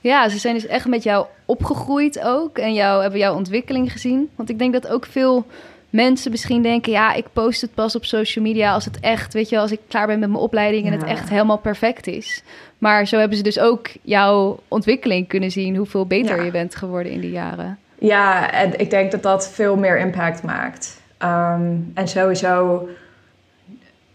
Ja, 0.00 0.28
ze 0.28 0.38
zijn 0.38 0.54
dus 0.54 0.66
echt 0.66 0.86
met 0.86 1.02
jou 1.02 1.26
opgegroeid 1.44 2.20
ook 2.24 2.58
en 2.58 2.74
jou, 2.74 3.02
hebben 3.02 3.20
jouw 3.20 3.34
ontwikkeling 3.34 3.92
gezien. 3.92 4.30
Want 4.34 4.50
ik 4.50 4.58
denk 4.58 4.72
dat 4.72 4.88
ook 4.88 5.06
veel 5.06 5.46
mensen 5.90 6.30
misschien 6.30 6.62
denken: 6.62 6.92
ja, 6.92 7.14
ik 7.14 7.24
post 7.32 7.60
het 7.60 7.74
pas 7.74 7.96
op 7.96 8.04
social 8.04 8.44
media 8.44 8.72
als 8.72 8.84
het 8.84 9.00
echt, 9.00 9.32
weet 9.32 9.48
je, 9.48 9.58
als 9.58 9.72
ik 9.72 9.80
klaar 9.88 10.06
ben 10.06 10.18
met 10.18 10.28
mijn 10.28 10.42
opleiding 10.42 10.86
en 10.86 10.92
het 10.92 11.04
echt 11.04 11.28
helemaal 11.28 11.58
perfect 11.58 12.06
is. 12.06 12.42
Maar 12.78 13.06
zo 13.06 13.18
hebben 13.18 13.36
ze 13.36 13.42
dus 13.42 13.58
ook 13.58 13.88
jouw 14.02 14.60
ontwikkeling 14.68 15.28
kunnen 15.28 15.50
zien, 15.50 15.76
hoeveel 15.76 16.06
beter 16.06 16.44
je 16.44 16.50
bent 16.50 16.74
geworden 16.74 17.12
in 17.12 17.20
die 17.20 17.30
jaren. 17.30 17.78
Ja, 17.98 18.52
en 18.52 18.80
ik 18.80 18.90
denk 18.90 19.10
dat 19.10 19.22
dat 19.22 19.50
veel 19.50 19.76
meer 19.76 19.98
impact 19.98 20.42
maakt. 20.42 21.00
Um, 21.18 21.90
en 21.94 22.08
sowieso 22.08 22.88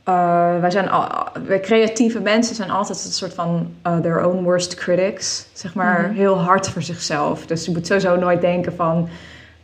uh, 0.10 0.60
wij 0.60 0.72
zijn 0.72 0.90
al, 0.90 1.28
wij 1.46 1.60
creatieve 1.60 2.20
mensen 2.20 2.56
zijn 2.56 2.70
altijd 2.70 3.06
een 3.06 3.12
soort 3.12 3.34
van 3.34 3.74
uh, 3.88 3.98
their 3.98 4.26
own 4.26 4.44
worst 4.44 4.76
critics. 4.76 5.48
Zeg 5.54 5.74
maar 5.74 6.00
mm 6.00 6.06
-hmm. 6.06 6.16
heel 6.16 6.40
hard 6.40 6.70
voor 6.70 6.82
zichzelf. 6.82 7.46
Dus 7.46 7.66
je 7.66 7.72
moet 7.72 7.88
sowieso 7.88 8.16
nooit 8.16 8.42
denken 8.42 8.76
van... 8.76 9.10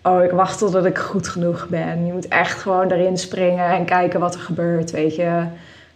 Oh, 0.03 0.23
ik 0.23 0.31
wacht 0.31 0.57
totdat 0.57 0.85
ik 0.85 0.97
goed 0.97 1.27
genoeg 1.27 1.67
ben. 1.67 2.05
Je 2.05 2.13
moet 2.13 2.27
echt 2.27 2.61
gewoon 2.61 2.91
erin 2.91 3.17
springen 3.17 3.65
en 3.65 3.85
kijken 3.85 4.19
wat 4.19 4.33
er 4.33 4.39
gebeurt, 4.39 4.91
weet 4.91 5.15
je. 5.15 5.43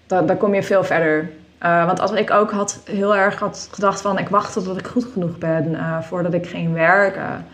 Dan, 0.07 0.25
dan 0.25 0.37
kom 0.37 0.53
je 0.53 0.63
veel 0.63 0.83
verder. 0.83 1.29
Uh, 1.63 1.85
want 1.85 1.99
als 1.99 2.11
ik 2.11 2.31
ook 2.31 2.51
had 2.51 2.79
heel 2.83 3.15
erg 3.15 3.39
had 3.39 3.69
gedacht 3.71 4.01
van... 4.01 4.17
Ik 4.17 4.29
wacht 4.29 4.53
totdat 4.53 4.77
ik 4.77 4.87
goed 4.87 5.05
genoeg 5.13 5.37
ben 5.37 5.77
voordat 6.03 6.33
ik 6.33 6.47
ging 6.47 6.73
werken 6.73 7.45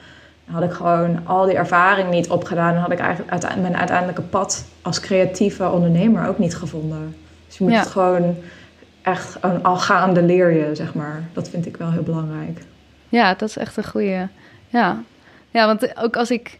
had 0.51 0.63
ik 0.63 0.71
gewoon 0.71 1.27
al 1.27 1.45
die 1.45 1.55
ervaring 1.55 2.09
niet 2.09 2.29
opgedaan. 2.29 2.75
En 2.75 2.81
had 2.81 2.91
ik 2.91 2.99
eigenlijk 2.99 3.61
mijn 3.61 3.77
uiteindelijke 3.77 4.21
pad 4.21 4.65
als 4.81 4.99
creatieve 4.99 5.69
ondernemer 5.69 6.27
ook 6.27 6.37
niet 6.37 6.55
gevonden. 6.55 7.15
Dus 7.47 7.57
je 7.57 7.63
moet 7.63 7.73
het 7.77 7.87
gewoon 7.87 8.35
echt 9.01 9.37
al 9.61 9.77
gaande 9.77 10.21
leer 10.21 10.51
je, 10.51 10.75
zeg 10.75 10.93
maar. 10.93 11.23
Dat 11.33 11.49
vind 11.49 11.65
ik 11.65 11.77
wel 11.77 11.91
heel 11.91 12.03
belangrijk. 12.03 12.61
Ja, 13.09 13.33
dat 13.33 13.49
is 13.49 13.57
echt 13.57 13.77
een 13.77 13.85
goede. 13.85 14.27
Ja. 14.67 15.03
ja, 15.49 15.65
want 15.65 15.97
ook 15.97 16.15
als 16.15 16.31
ik, 16.31 16.59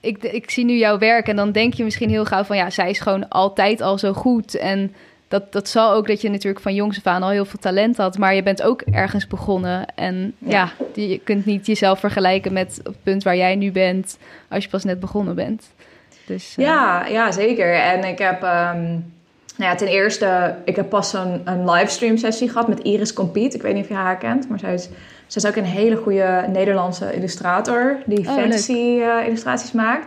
ik... 0.00 0.22
Ik 0.22 0.50
zie 0.50 0.64
nu 0.64 0.76
jouw 0.76 0.98
werk 0.98 1.28
en 1.28 1.36
dan 1.36 1.52
denk 1.52 1.74
je 1.74 1.84
misschien 1.84 2.10
heel 2.10 2.24
gauw 2.24 2.44
van... 2.44 2.56
Ja, 2.56 2.70
zij 2.70 2.90
is 2.90 3.00
gewoon 3.00 3.28
altijd 3.28 3.80
al 3.80 3.98
zo 3.98 4.12
goed 4.12 4.54
en 4.54 4.94
dat, 5.32 5.52
dat 5.52 5.68
zal 5.68 5.92
ook 5.92 6.06
dat 6.06 6.20
je 6.20 6.30
natuurlijk 6.30 6.62
van 6.62 6.74
jongs 6.74 6.96
af 6.96 7.06
aan 7.06 7.22
al 7.22 7.30
heel 7.30 7.44
veel 7.44 7.58
talent 7.58 7.96
had. 7.96 8.18
Maar 8.18 8.34
je 8.34 8.42
bent 8.42 8.62
ook 8.62 8.80
ergens 8.80 9.26
begonnen. 9.26 9.86
En 9.94 10.34
ja, 10.38 10.72
je 10.94 11.20
kunt 11.24 11.44
niet 11.44 11.66
jezelf 11.66 11.98
vergelijken 11.98 12.52
met 12.52 12.80
het 12.82 13.02
punt 13.02 13.22
waar 13.22 13.36
jij 13.36 13.56
nu 13.56 13.72
bent. 13.72 14.18
als 14.48 14.64
je 14.64 14.70
pas 14.70 14.84
net 14.84 15.00
begonnen 15.00 15.34
bent. 15.34 15.70
Dus, 16.26 16.54
uh... 16.58 16.64
ja, 16.64 17.06
ja, 17.06 17.32
zeker. 17.32 17.74
En 17.74 18.04
ik 18.04 18.18
heb. 18.18 18.42
Um, 18.42 19.12
nou 19.56 19.70
ja, 19.70 19.74
ten 19.74 19.88
eerste, 19.88 20.54
ik 20.64 20.76
heb 20.76 20.88
pas 20.88 21.12
een, 21.12 21.40
een 21.44 21.70
livestream 21.70 22.16
sessie 22.16 22.48
gehad 22.48 22.68
met 22.68 22.80
Iris 22.80 23.12
Compete. 23.12 23.56
Ik 23.56 23.62
weet 23.62 23.74
niet 23.74 23.82
of 23.82 23.88
je 23.88 23.94
haar 23.94 24.18
kent, 24.18 24.48
maar 24.48 24.58
zij 24.58 24.74
is, 24.74 24.88
zij 25.26 25.42
is 25.42 25.46
ook 25.46 25.56
een 25.56 25.70
hele 25.70 25.96
goede 25.96 26.44
Nederlandse 26.48 27.14
illustrator 27.14 27.96
die 28.06 28.28
oh, 28.28 28.34
fancy 28.34 28.72
uh, 28.72 29.26
illustraties 29.26 29.72
maakt. 29.72 30.06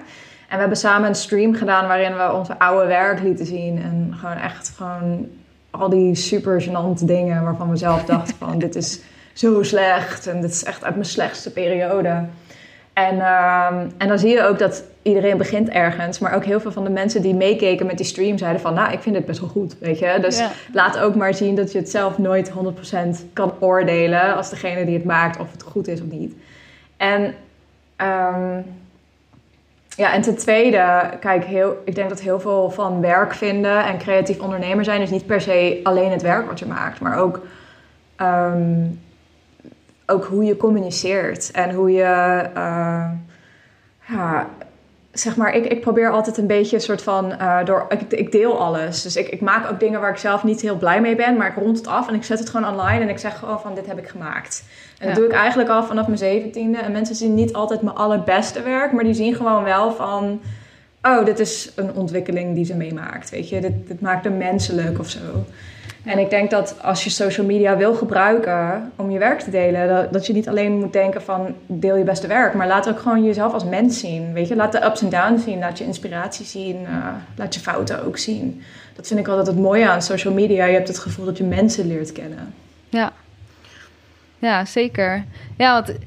En 0.55 0.61
we 0.61 0.67
hebben 0.67 0.89
samen 0.89 1.09
een 1.09 1.15
stream 1.15 1.55
gedaan 1.55 1.87
waarin 1.87 2.15
we 2.15 2.33
onze 2.33 2.59
oude 2.59 2.87
werk 2.87 3.21
lieten 3.21 3.45
zien. 3.45 3.81
En 3.81 4.15
gewoon 4.19 4.37
echt 4.37 4.73
gewoon 4.75 5.27
al 5.69 5.89
die 5.89 6.15
super 6.15 6.61
gênante 6.61 7.05
dingen 7.05 7.43
waarvan 7.43 7.69
we 7.69 7.75
zelf 7.75 8.05
dachten 8.05 8.35
van 8.37 8.59
dit 8.59 8.75
is 8.75 8.99
zo 9.33 9.63
slecht. 9.63 10.27
En 10.27 10.41
dit 10.41 10.51
is 10.51 10.63
echt 10.63 10.83
uit 10.83 10.93
mijn 10.93 11.07
slechtste 11.07 11.51
periode. 11.51 12.25
En, 12.93 13.15
um, 13.15 13.91
en 13.97 14.07
dan 14.07 14.19
zie 14.19 14.29
je 14.29 14.43
ook 14.43 14.59
dat 14.59 14.83
iedereen 15.01 15.37
begint 15.37 15.69
ergens. 15.69 16.19
Maar 16.19 16.35
ook 16.35 16.45
heel 16.45 16.59
veel 16.59 16.71
van 16.71 16.83
de 16.83 16.89
mensen 16.89 17.21
die 17.21 17.35
meekeken 17.35 17.85
met 17.85 17.97
die 17.97 18.05
stream 18.05 18.37
zeiden 18.37 18.61
van... 18.61 18.73
nou, 18.73 18.91
ik 18.93 19.01
vind 19.01 19.15
het 19.15 19.25
best 19.25 19.39
wel 19.39 19.49
goed, 19.49 19.75
weet 19.79 19.99
je. 19.99 20.17
Dus 20.21 20.43
laat 20.73 20.99
ook 20.99 21.15
maar 21.15 21.33
zien 21.33 21.55
dat 21.55 21.71
je 21.71 21.77
het 21.77 21.89
zelf 21.89 22.17
nooit 22.17 22.51
100% 22.51 22.53
kan 23.33 23.53
oordelen... 23.59 24.35
als 24.35 24.49
degene 24.49 24.85
die 24.85 24.95
het 24.95 25.05
maakt 25.05 25.39
of 25.39 25.51
het 25.51 25.63
goed 25.63 25.87
is 25.87 26.01
of 26.01 26.07
niet. 26.07 26.33
En... 26.97 27.33
Um, 28.01 28.65
ja, 29.95 30.13
en 30.13 30.21
ten 30.21 30.35
tweede, 30.35 31.11
kijk, 31.19 31.43
heel, 31.43 31.81
ik 31.85 31.95
denk 31.95 32.09
dat 32.09 32.19
heel 32.19 32.39
veel 32.39 32.69
van 32.69 33.01
werk 33.01 33.33
vinden 33.33 33.85
en 33.85 33.97
creatief 33.97 34.39
ondernemer 34.39 34.83
zijn 34.83 35.01
is 35.01 35.09
niet 35.09 35.25
per 35.25 35.41
se 35.41 35.79
alleen 35.83 36.11
het 36.11 36.21
werk 36.21 36.47
wat 36.47 36.59
je 36.59 36.65
maakt, 36.65 36.99
maar 36.99 37.17
ook, 37.17 37.41
um, 38.21 38.99
ook 40.05 40.25
hoe 40.25 40.43
je 40.43 40.57
communiceert 40.57 41.51
en 41.51 41.73
hoe 41.73 41.91
je, 41.91 42.43
uh, 42.57 43.09
ja, 44.07 44.47
zeg 45.19 45.35
maar, 45.35 45.55
ik, 45.55 45.65
ik 45.65 45.81
probeer 45.81 46.11
altijd 46.11 46.37
een 46.37 46.47
beetje 46.47 46.75
een 46.75 46.81
soort 46.81 47.01
van, 47.01 47.31
uh, 47.31 47.65
door, 47.65 47.85
ik, 47.89 48.01
ik, 48.11 48.31
deel 48.31 48.59
alles. 48.59 49.01
Dus 49.01 49.15
ik, 49.15 49.27
ik 49.27 49.41
maak 49.41 49.71
ook 49.71 49.79
dingen 49.79 49.99
waar 49.99 50.09
ik 50.09 50.17
zelf 50.17 50.43
niet 50.43 50.61
heel 50.61 50.77
blij 50.77 51.01
mee 51.01 51.15
ben, 51.15 51.37
maar 51.37 51.47
ik 51.47 51.55
rond 51.55 51.77
het 51.77 51.87
af 51.87 52.07
en 52.07 52.15
ik 52.15 52.23
zet 52.23 52.39
het 52.39 52.49
gewoon 52.49 52.71
online 52.71 53.03
en 53.03 53.09
ik 53.09 53.17
zeg 53.17 53.39
gewoon 53.39 53.59
van 53.59 53.75
dit 53.75 53.85
heb 53.85 53.97
ik 53.97 54.07
gemaakt. 54.07 54.63
En 54.99 55.07
dat 55.07 55.15
doe 55.15 55.25
ik 55.25 55.31
eigenlijk 55.31 55.69
al 55.69 55.83
vanaf 55.83 56.05
mijn 56.05 56.17
zeventiende. 56.17 56.77
En 56.77 56.91
mensen 56.91 57.15
zien 57.15 57.33
niet 57.33 57.53
altijd 57.53 57.81
mijn 57.81 57.95
allerbeste 57.95 58.61
werk, 58.61 58.91
maar 58.91 59.03
die 59.03 59.13
zien 59.13 59.35
gewoon 59.35 59.63
wel 59.63 59.91
van... 59.91 60.41
Oh, 61.01 61.25
dit 61.25 61.39
is 61.39 61.71
een 61.75 61.93
ontwikkeling 61.93 62.55
die 62.55 62.65
ze 62.65 62.75
meemaakt, 62.75 63.29
weet 63.29 63.49
je. 63.49 63.61
Dit, 63.61 63.87
dit 63.87 64.01
maakt 64.01 64.23
hem 64.23 64.37
menselijk 64.37 64.99
of 64.99 65.09
zo. 65.09 65.19
En 66.05 66.19
ik 66.19 66.29
denk 66.29 66.49
dat 66.49 66.75
als 66.81 67.03
je 67.03 67.09
social 67.09 67.45
media 67.45 67.77
wil 67.77 67.93
gebruiken 67.93 68.91
om 68.95 69.11
je 69.11 69.19
werk 69.19 69.39
te 69.39 69.49
delen, 69.49 70.11
dat, 70.11 70.27
je 70.27 70.33
niet 70.33 70.47
alleen 70.47 70.79
moet 70.79 70.93
denken 70.93 71.21
van 71.21 71.55
deel 71.65 71.95
je 71.95 72.03
beste 72.03 72.27
werk, 72.27 72.53
maar 72.53 72.67
laat 72.67 72.89
ook 72.89 72.99
gewoon 72.99 73.23
jezelf 73.23 73.53
als 73.53 73.65
mens 73.65 73.99
zien. 73.99 74.33
Weet 74.33 74.47
je, 74.47 74.55
laat 74.55 74.71
de 74.71 74.85
ups 74.85 75.01
en 75.01 75.09
downs 75.09 75.43
zien, 75.43 75.59
laat 75.59 75.77
je 75.77 75.83
inspiratie 75.83 76.45
zien, 76.45 76.81
uh, 76.81 77.07
laat 77.35 77.53
je 77.53 77.59
fouten 77.59 78.05
ook 78.05 78.17
zien. 78.17 78.63
Dat 78.95 79.07
vind 79.07 79.19
ik 79.19 79.27
altijd 79.27 79.47
het 79.47 79.57
mooie 79.57 79.89
aan 79.89 80.01
social 80.01 80.33
media. 80.33 80.65
Je 80.65 80.73
hebt 80.73 80.87
het 80.87 80.99
gevoel 80.99 81.25
dat 81.25 81.37
je 81.37 81.43
mensen 81.43 81.87
leert 81.87 82.11
kennen. 82.11 82.53
Ja, 82.89 83.11
ja, 84.39 84.65
zeker. 84.65 85.23
Ja, 85.57 85.73
want 85.73 85.97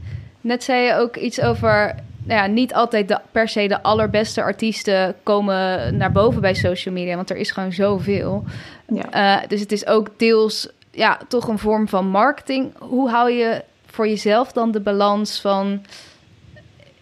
net 0.40 0.64
zei 0.64 0.82
je 0.82 0.94
ook 0.94 1.16
iets 1.16 1.40
over 1.40 1.94
nou 2.28 2.40
ja, 2.40 2.46
niet 2.46 2.74
altijd 2.74 3.08
de, 3.08 3.20
per 3.32 3.48
se 3.48 3.68
de 3.68 3.82
allerbeste 3.82 4.42
artiesten 4.42 5.14
komen 5.22 5.96
naar 5.96 6.12
boven 6.12 6.40
bij 6.40 6.54
social 6.54 6.94
media, 6.94 7.16
want 7.16 7.30
er 7.30 7.36
is 7.36 7.50
gewoon 7.50 7.72
zoveel. 7.72 8.44
Ja. 8.86 9.40
Uh, 9.40 9.48
dus 9.48 9.60
het 9.60 9.72
is 9.72 9.86
ook 9.86 10.18
deels 10.18 10.68
ja, 10.90 11.20
toch 11.28 11.48
een 11.48 11.58
vorm 11.58 11.88
van 11.88 12.06
marketing. 12.08 12.72
Hoe 12.78 13.10
hou 13.10 13.30
je 13.30 13.64
voor 13.86 14.08
jezelf 14.08 14.52
dan 14.52 14.70
de 14.70 14.80
balans 14.80 15.40
van, 15.40 15.84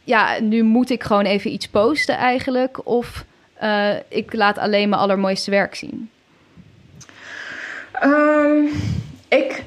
ja, 0.05 0.41
nu 0.41 0.63
moet 0.63 0.91
ik 0.91 1.03
gewoon 1.03 1.25
even 1.25 1.53
iets 1.53 1.69
posten 1.69 2.17
eigenlijk, 2.17 2.87
of 2.87 3.25
uh, 3.63 3.95
ik 4.09 4.33
laat 4.33 4.59
alleen 4.59 4.89
mijn 4.89 5.01
allermooiste 5.01 5.51
werk 5.51 5.75
zien? 5.75 6.11
Um, 8.03 8.69
ik 9.29 9.65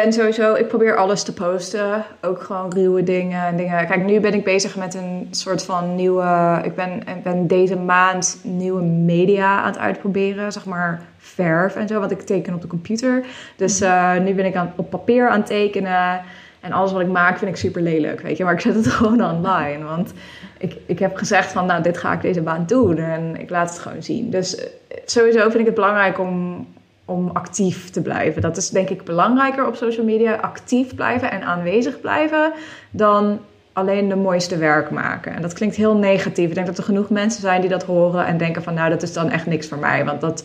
ben 0.00 0.12
sowieso, 0.12 0.54
ik 0.54 0.68
probeer 0.68 0.96
alles 0.96 1.22
te 1.22 1.32
posten. 1.32 2.04
Ook 2.20 2.42
gewoon 2.42 2.72
ruwe 2.72 3.02
dingen 3.02 3.46
en 3.46 3.56
dingen. 3.56 3.86
Kijk, 3.86 4.04
nu 4.04 4.20
ben 4.20 4.34
ik 4.34 4.44
bezig 4.44 4.76
met 4.76 4.94
een 4.94 5.28
soort 5.30 5.64
van 5.64 5.94
nieuwe. 5.94 6.60
Ik 6.64 6.74
ben, 6.74 6.90
ik 6.98 7.22
ben 7.22 7.46
deze 7.46 7.76
maand 7.76 8.38
nieuwe 8.42 8.82
media 8.82 9.60
aan 9.60 9.66
het 9.66 9.78
uitproberen. 9.78 10.52
Zeg 10.52 10.64
maar 10.64 11.02
verf 11.18 11.76
en 11.76 11.88
zo. 11.88 11.98
Want 11.98 12.10
ik 12.10 12.20
teken 12.20 12.54
op 12.54 12.60
de 12.60 12.66
computer. 12.66 13.24
Dus 13.56 13.80
mhm. 13.80 13.90
eh, 13.90 14.20
nu 14.20 14.34
ben 14.34 14.44
ik 14.44 14.56
aan, 14.56 14.72
op 14.76 14.90
papier 14.90 15.28
aan 15.28 15.38
het 15.38 15.46
tekenen. 15.46 16.20
En 16.60 16.72
alles 16.72 16.92
wat 16.92 17.00
ik 17.00 17.08
maak 17.08 17.38
vind 17.38 17.50
ik 17.50 17.56
super 17.56 17.82
lelijk, 17.82 18.20
weet 18.20 18.36
je. 18.36 18.44
Maar 18.44 18.52
ik 18.52 18.60
zet 18.60 18.74
het 18.74 18.86
gewoon 18.96 19.24
online. 19.24 19.84
Want 19.84 20.12
ik, 20.58 20.76
ik 20.86 20.98
heb 20.98 21.16
gezegd 21.16 21.52
van, 21.52 21.66
nou, 21.66 21.82
dit 21.82 21.98
ga 21.98 22.12
ik 22.12 22.22
deze 22.22 22.42
baan 22.42 22.64
doen. 22.66 22.98
En 22.98 23.40
ik 23.40 23.50
laat 23.50 23.70
het 23.70 23.78
gewoon 23.78 24.02
zien. 24.02 24.30
Dus 24.30 24.56
eh, 24.56 24.66
sowieso 25.04 25.40
vind 25.40 25.54
ik 25.54 25.66
het 25.66 25.74
belangrijk 25.74 26.18
om, 26.18 26.66
om 27.04 27.30
actief 27.32 27.90
te 27.90 28.02
blijven. 28.02 28.42
Dat 28.42 28.56
is 28.56 28.68
denk 28.68 28.88
ik 28.88 29.04
belangrijker 29.04 29.66
op 29.66 29.76
social 29.76 30.06
media. 30.06 30.34
Actief 30.34 30.94
blijven 30.94 31.30
en 31.30 31.42
aanwezig 31.42 32.00
blijven 32.00 32.52
dan 32.90 33.38
alleen 33.72 34.08
de 34.08 34.16
mooiste 34.16 34.56
werk 34.56 34.90
maken. 34.90 35.34
En 35.34 35.42
dat 35.42 35.52
klinkt 35.52 35.76
heel 35.76 35.96
negatief. 35.96 36.48
Ik 36.48 36.54
denk 36.54 36.66
dat 36.66 36.78
er 36.78 36.84
genoeg 36.84 37.10
mensen 37.10 37.40
zijn 37.40 37.60
die 37.60 37.70
dat 37.70 37.84
horen 37.84 38.26
en 38.26 38.36
denken 38.38 38.62
van 38.62 38.74
nou 38.74 38.90
dat 38.90 39.02
is 39.02 39.12
dan 39.12 39.30
echt 39.30 39.46
niks 39.46 39.68
voor 39.68 39.78
mij. 39.78 40.04
Want 40.04 40.20
dat, 40.20 40.44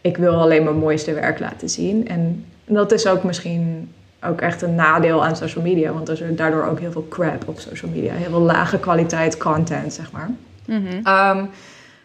ik 0.00 0.16
wil 0.16 0.34
alleen 0.34 0.64
mijn 0.64 0.76
mooiste 0.76 1.12
werk 1.12 1.38
laten 1.38 1.68
zien. 1.68 2.08
En 2.08 2.44
dat 2.64 2.92
is 2.92 3.06
ook 3.06 3.22
misschien 3.22 3.92
ook 4.24 4.40
echt 4.40 4.62
een 4.62 4.74
nadeel 4.74 5.24
aan 5.24 5.36
social 5.36 5.64
media. 5.64 5.92
Want 5.92 6.08
er 6.08 6.22
is 6.22 6.36
daardoor 6.36 6.64
ook 6.64 6.80
heel 6.80 6.92
veel 6.92 7.06
crap 7.08 7.48
op 7.48 7.58
social 7.58 7.90
media. 7.90 8.12
Heel 8.12 8.30
veel 8.30 8.40
lage 8.40 8.78
kwaliteit 8.78 9.36
content, 9.36 9.92
zeg 9.92 10.12
maar. 10.12 10.30
Mm 10.66 11.50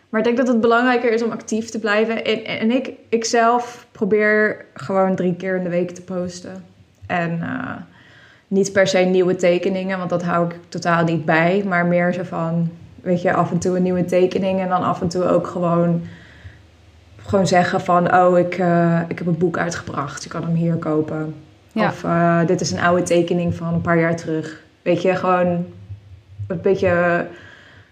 maar 0.10 0.20
ik 0.20 0.26
denk 0.26 0.38
dat 0.38 0.48
het 0.48 0.62
belangrijker 0.62 1.12
is 1.12 1.24
om 1.24 1.32
actief 1.32 1.70
te 1.70 1.80
blijven. 1.80 2.26
En, 2.26 2.46
en 2.46 2.72
ik, 2.72 2.90
ik 3.10 3.26
zelf 3.26 3.88
probeer 3.92 4.66
gewoon 4.74 5.16
drie 5.16 5.36
keer 5.36 5.56
in 5.56 5.64
de 5.64 5.70
week 5.70 5.92
te 5.92 6.02
posten. 6.02 6.64
En 7.06 7.40
uh, 7.44 7.72
niet 8.48 8.72
per 8.72 8.88
se 8.88 8.98
nieuwe 8.98 9.36
tekeningen, 9.36 9.98
want 9.98 10.10
dat 10.10 10.24
hou 10.24 10.46
ik 10.46 10.56
totaal 10.70 11.04
niet 11.04 11.26
bij. 11.26 11.64
Maar 11.68 11.86
meer 11.86 12.14
zo 12.14 12.24
van, 12.24 12.72
weet 13.02 13.22
je, 13.22 13.34
af 13.34 13.52
en 13.52 13.60
toe 13.60 13.76
een 13.76 13.84
nieuwe 13.84 14.06
tekening. 14.06 14.60
En 14.60 14.70
dan 14.70 14.84
af 14.84 15.02
en 15.02 15.08
toe 15.08 15.24
ook 15.24 15.48
gewoon, 15.48 16.02
gewoon 17.18 17.48
zeggen 17.48 17.82
van... 17.82 18.16
Oh, 18.16 18.38
ik, 18.38 18.58
uh, 18.58 19.00
ik 19.08 19.18
heb 19.18 19.28
een 19.28 19.38
boek 19.38 19.58
uitgebracht. 19.58 20.24
Je 20.24 20.30
kan 20.30 20.44
hem 20.44 20.56
hier 20.56 20.76
kopen. 20.76 21.36
Ja. 21.72 21.88
Of 21.88 22.04
uh, 22.04 22.46
dit 22.46 22.62
is 22.62 22.72
een 22.72 22.80
oude 22.80 23.04
tekening 23.04 23.56
van 23.56 23.74
een 23.74 23.82
paar 23.82 24.00
jaar 24.00 24.16
terug. 24.16 24.62
Weet 24.82 25.02
je, 25.02 25.16
gewoon 25.16 25.66
een 26.48 26.62
beetje 26.62 27.26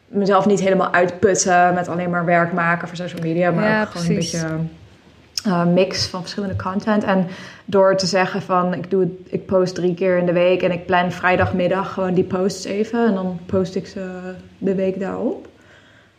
mezelf 0.07 0.45
niet 0.45 0.59
helemaal 0.59 0.93
uitputten 0.93 1.73
met 1.73 1.87
alleen 1.87 2.09
maar 2.09 2.25
werk 2.25 2.53
maken 2.53 2.87
voor 2.87 2.97
social 2.97 3.21
media, 3.21 3.51
maar 3.51 3.81
ook 3.81 3.89
gewoon 3.89 4.07
een 4.07 4.15
beetje 4.15 4.47
uh, 5.47 5.65
mix 5.65 6.07
van 6.07 6.21
verschillende 6.21 6.55
content. 6.55 7.03
En 7.03 7.27
door 7.65 7.97
te 7.97 8.05
zeggen 8.05 8.41
van 8.41 8.73
ik, 8.73 8.89
doe 8.89 9.01
het, 9.01 9.11
ik 9.25 9.45
post 9.45 9.75
drie 9.75 9.93
keer 9.93 10.17
in 10.17 10.25
de 10.25 10.33
week 10.33 10.61
en 10.61 10.71
ik 10.71 10.85
plan 10.85 11.11
vrijdagmiddag 11.11 11.93
gewoon 11.93 12.13
die 12.13 12.23
posts 12.23 12.65
even 12.65 13.07
en 13.07 13.13
dan 13.13 13.39
post 13.45 13.75
ik 13.75 13.87
ze 13.87 14.33
de 14.57 14.75
week 14.75 14.99
daarop. 14.99 15.47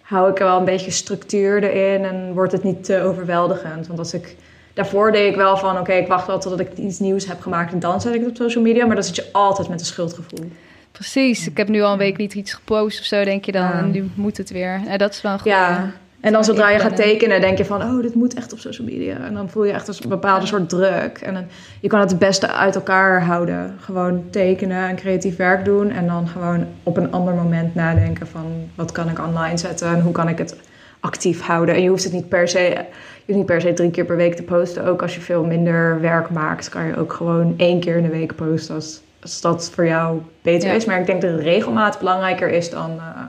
Hou 0.01 0.31
ik 0.31 0.39
er 0.39 0.45
wel 0.45 0.59
een 0.59 0.65
beetje 0.65 0.91
structuur 0.91 1.63
erin 1.63 2.05
en 2.05 2.33
wordt 2.33 2.53
het 2.53 2.63
niet 2.63 2.85
te 2.85 3.03
overweldigend. 3.03 3.87
Want 3.87 3.99
als 3.99 4.15
ik 4.15 4.37
daarvoor 4.75 5.13
deed 5.13 5.31
ik 5.31 5.37
wel 5.37 5.57
van 5.57 5.79
oké, 5.79 5.93
ik 5.93 6.09
wacht 6.09 6.27
wel 6.27 6.39
totdat 6.39 6.61
ik 6.61 6.73
iets 6.77 6.99
nieuws 6.99 7.27
heb 7.27 7.41
gemaakt 7.41 7.73
en 7.73 7.79
dan 7.79 8.01
zet 8.01 8.15
ik 8.15 8.21
het 8.21 8.29
op 8.29 8.37
social 8.37 8.65
media. 8.65 8.87
Maar 8.87 8.95
dan 8.95 9.05
zit 9.05 9.17
je 9.17 9.29
altijd 9.33 9.69
met 9.69 9.81
een 9.81 9.87
schuldgevoel. 9.87 10.51
Precies, 10.97 11.49
ik 11.49 11.57
heb 11.57 11.69
nu 11.69 11.83
al 11.83 11.93
een 11.93 11.99
week 11.99 12.17
niet 12.17 12.35
iets 12.35 12.53
gepost 12.53 13.01
of 13.01 13.05
zo, 13.05 13.25
denk 13.25 13.45
je 13.45 13.53
dan. 13.53 13.73
En 13.73 13.91
nu 13.91 14.11
moet 14.15 14.37
het 14.37 14.51
weer. 14.51 14.81
Dat 14.97 15.13
is 15.13 15.23
wel 15.23 15.39
goed. 15.39 15.45
Ja, 15.45 15.91
En 16.21 16.33
dan 16.33 16.45
zodra 16.45 16.71
je 16.71 16.79
gaat 16.79 16.97
tekenen, 16.97 17.41
denk 17.41 17.59
je 17.59 17.65
van, 17.65 17.83
oh, 17.83 18.03
dit 18.03 18.15
moet 18.15 18.35
echt 18.35 18.53
op 18.53 18.59
social 18.59 18.87
media. 18.87 19.19
En 19.19 19.35
dan 19.35 19.51
voel 19.51 19.65
je 19.65 19.73
echt 19.73 19.89
een 19.89 20.09
bepaalde 20.09 20.47
soort 20.47 20.69
druk. 20.69 21.19
En 21.19 21.35
dan, 21.35 21.45
je 21.81 21.89
kan 21.89 22.01
het 22.01 22.11
het 22.11 22.19
beste 22.19 22.53
uit 22.53 22.75
elkaar 22.75 23.23
houden. 23.23 23.77
Gewoon 23.81 24.25
tekenen 24.31 24.89
en 24.89 24.97
creatief 24.97 25.37
werk 25.37 25.65
doen. 25.65 25.91
En 25.91 26.07
dan 26.07 26.29
gewoon 26.29 26.67
op 26.83 26.97
een 26.97 27.13
ander 27.13 27.35
moment 27.35 27.75
nadenken 27.75 28.27
van, 28.27 28.71
wat 28.75 28.93
kan 28.93 29.09
ik 29.09 29.19
online 29.19 29.59
zetten 29.59 29.89
en 29.89 30.01
hoe 30.01 30.13
kan 30.13 30.29
ik 30.29 30.39
het 30.39 30.57
actief 31.01 31.41
houden. 31.41 31.75
En 31.75 31.83
je 31.83 31.89
hoeft 31.89 32.05
het 32.05 32.13
niet 32.13 32.29
per 32.29 32.49
se, 32.49 32.59
je 32.59 32.85
hoeft 33.27 33.39
niet 33.39 33.47
per 33.47 33.61
se 33.61 33.73
drie 33.73 33.91
keer 33.91 34.05
per 34.05 34.17
week 34.17 34.35
te 34.35 34.43
posten. 34.43 34.85
Ook 34.85 35.03
als 35.03 35.15
je 35.15 35.21
veel 35.21 35.45
minder 35.45 36.01
werk 36.01 36.31
maakt, 36.31 36.69
kan 36.69 36.87
je 36.87 36.97
ook 36.97 37.13
gewoon 37.13 37.55
één 37.57 37.81
keer 37.81 37.97
in 37.97 38.03
de 38.03 38.09
week 38.09 38.35
posten 38.35 38.75
als, 38.75 39.01
als 39.23 39.41
dat 39.41 39.71
voor 39.75 39.87
jou 39.87 40.21
beter 40.43 40.75
is. 40.75 40.85
Maar 40.85 41.01
ik 41.01 41.07
denk 41.07 41.23
dat 41.23 41.37
de 41.37 41.43
regelmaat 41.43 41.99
belangrijker 41.99 42.49
is 42.49 42.71
dan, 42.71 42.97
uh, 42.97 43.21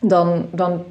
dan, 0.00 0.48
dan 0.52 0.84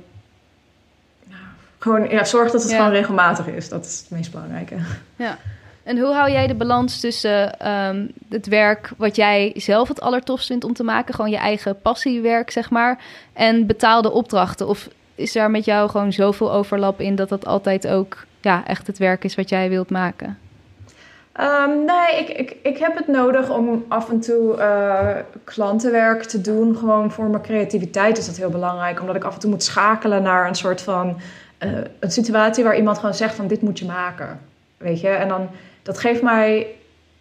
gewoon 1.78 2.10
ja, 2.10 2.24
zorg 2.24 2.52
dat 2.52 2.64
het 2.64 2.74
gewoon 2.74 2.90
regelmatig 2.90 3.48
is. 3.48 3.70
Dat 3.70 3.86
is 3.86 4.00
het 4.00 4.10
meest 4.10 4.32
belangrijke. 4.32 4.76
Ja. 5.16 5.38
En 5.84 6.00
hoe 6.00 6.14
hou 6.14 6.32
jij 6.32 6.48
de 6.48 6.56
balans 6.56 7.00
tussen 7.00 7.60
ehm, 7.60 8.08
het 8.30 8.48
werk 8.48 8.92
wat 8.98 9.16
jij 9.16 9.52
zelf 9.56 9.88
het 9.88 10.02
allertofst 10.02 10.48
vindt 10.48 10.64
om 10.64 10.74
te 10.74 10.84
maken, 10.84 11.14
gewoon 11.14 11.32
je 11.32 11.38
eigen 11.38 11.82
passiewerk, 11.82 12.52
zeg 12.52 12.70
maar, 12.70 13.00
en 13.34 13.66
betaalde 13.66 14.12
opdrachten? 14.12 14.68
Of 14.68 14.88
is 15.16 15.32
daar 15.32 15.52
met 15.52 15.66
jou 15.66 15.90
gewoon 15.90 16.14
zoveel 16.14 16.52
overlap 16.52 17.00
in 17.00 17.16
dat 17.16 17.30
dat 17.30 17.46
altijd 17.46 17.88
ook 17.88 18.26
ja, 18.42 18.68
echt 18.68 18.88
het 18.88 18.98
werk 18.98 19.24
is 19.24 19.36
wat 19.36 19.50
jij 19.50 19.70
wilt 19.70 19.90
maken? 19.90 20.38
Um, 21.42 21.86
nee, 21.86 22.20
ik, 22.20 22.30
ik, 22.30 22.58
ik 22.62 22.78
heb 22.78 22.98
het 22.98 23.08
nodig 23.08 23.50
om 23.50 23.86
af 23.88 24.10
en 24.10 24.20
toe 24.20 24.58
uh, 24.58 25.10
klantenwerk 25.44 26.24
te 26.24 26.42
doen. 26.42 26.78
Gewoon 26.78 27.12
voor 27.12 27.26
mijn 27.26 27.44
creativiteit 27.44 28.18
is 28.18 28.26
dat 28.26 28.38
heel 28.38 28.50
belangrijk. 28.50 29.00
Omdat 29.00 29.16
ik 29.16 29.24
af 29.24 29.34
en 29.34 29.40
toe 29.40 29.50
moet 29.50 29.64
schakelen 29.64 30.24
naar 30.24 30.48
een 30.48 30.56
soort 30.56 30.82
van 30.82 31.18
uh, 31.60 31.72
een 32.00 32.12
situatie 32.12 32.64
waar 32.64 32.78
iemand 32.78 32.98
gewoon 32.98 33.14
zegt 33.14 33.36
van 33.36 33.48
dit 33.48 33.62
moet 33.62 33.80
je 33.80 33.86
maken. 33.86 34.40
Weet 34.78 35.02
je? 35.02 35.08
En 35.08 35.28
dan 35.28 35.50
dat 35.84 35.98
geeft 35.98 36.22
mij 36.22 36.68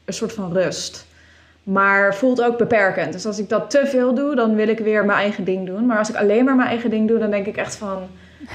een 0.04 0.14
soort 0.14 0.32
van 0.32 0.52
rust. 0.52 1.06
Maar 1.62 2.14
voelt 2.14 2.42
ook 2.42 2.58
beperkend. 2.58 3.12
Dus 3.12 3.26
als 3.26 3.38
ik 3.38 3.48
dat 3.48 3.70
te 3.70 3.86
veel 3.86 4.14
doe, 4.14 4.34
dan 4.34 4.54
wil 4.54 4.68
ik 4.68 4.78
weer 4.78 5.04
mijn 5.04 5.18
eigen 5.18 5.44
ding 5.44 5.66
doen. 5.66 5.86
Maar 5.86 5.98
als 5.98 6.08
ik 6.08 6.16
alleen 6.16 6.44
maar 6.44 6.56
mijn 6.56 6.68
eigen 6.68 6.90
ding 6.90 7.08
doe, 7.08 7.18
dan 7.18 7.30
denk 7.30 7.46
ik 7.46 7.56
echt 7.56 7.76
van. 7.76 8.08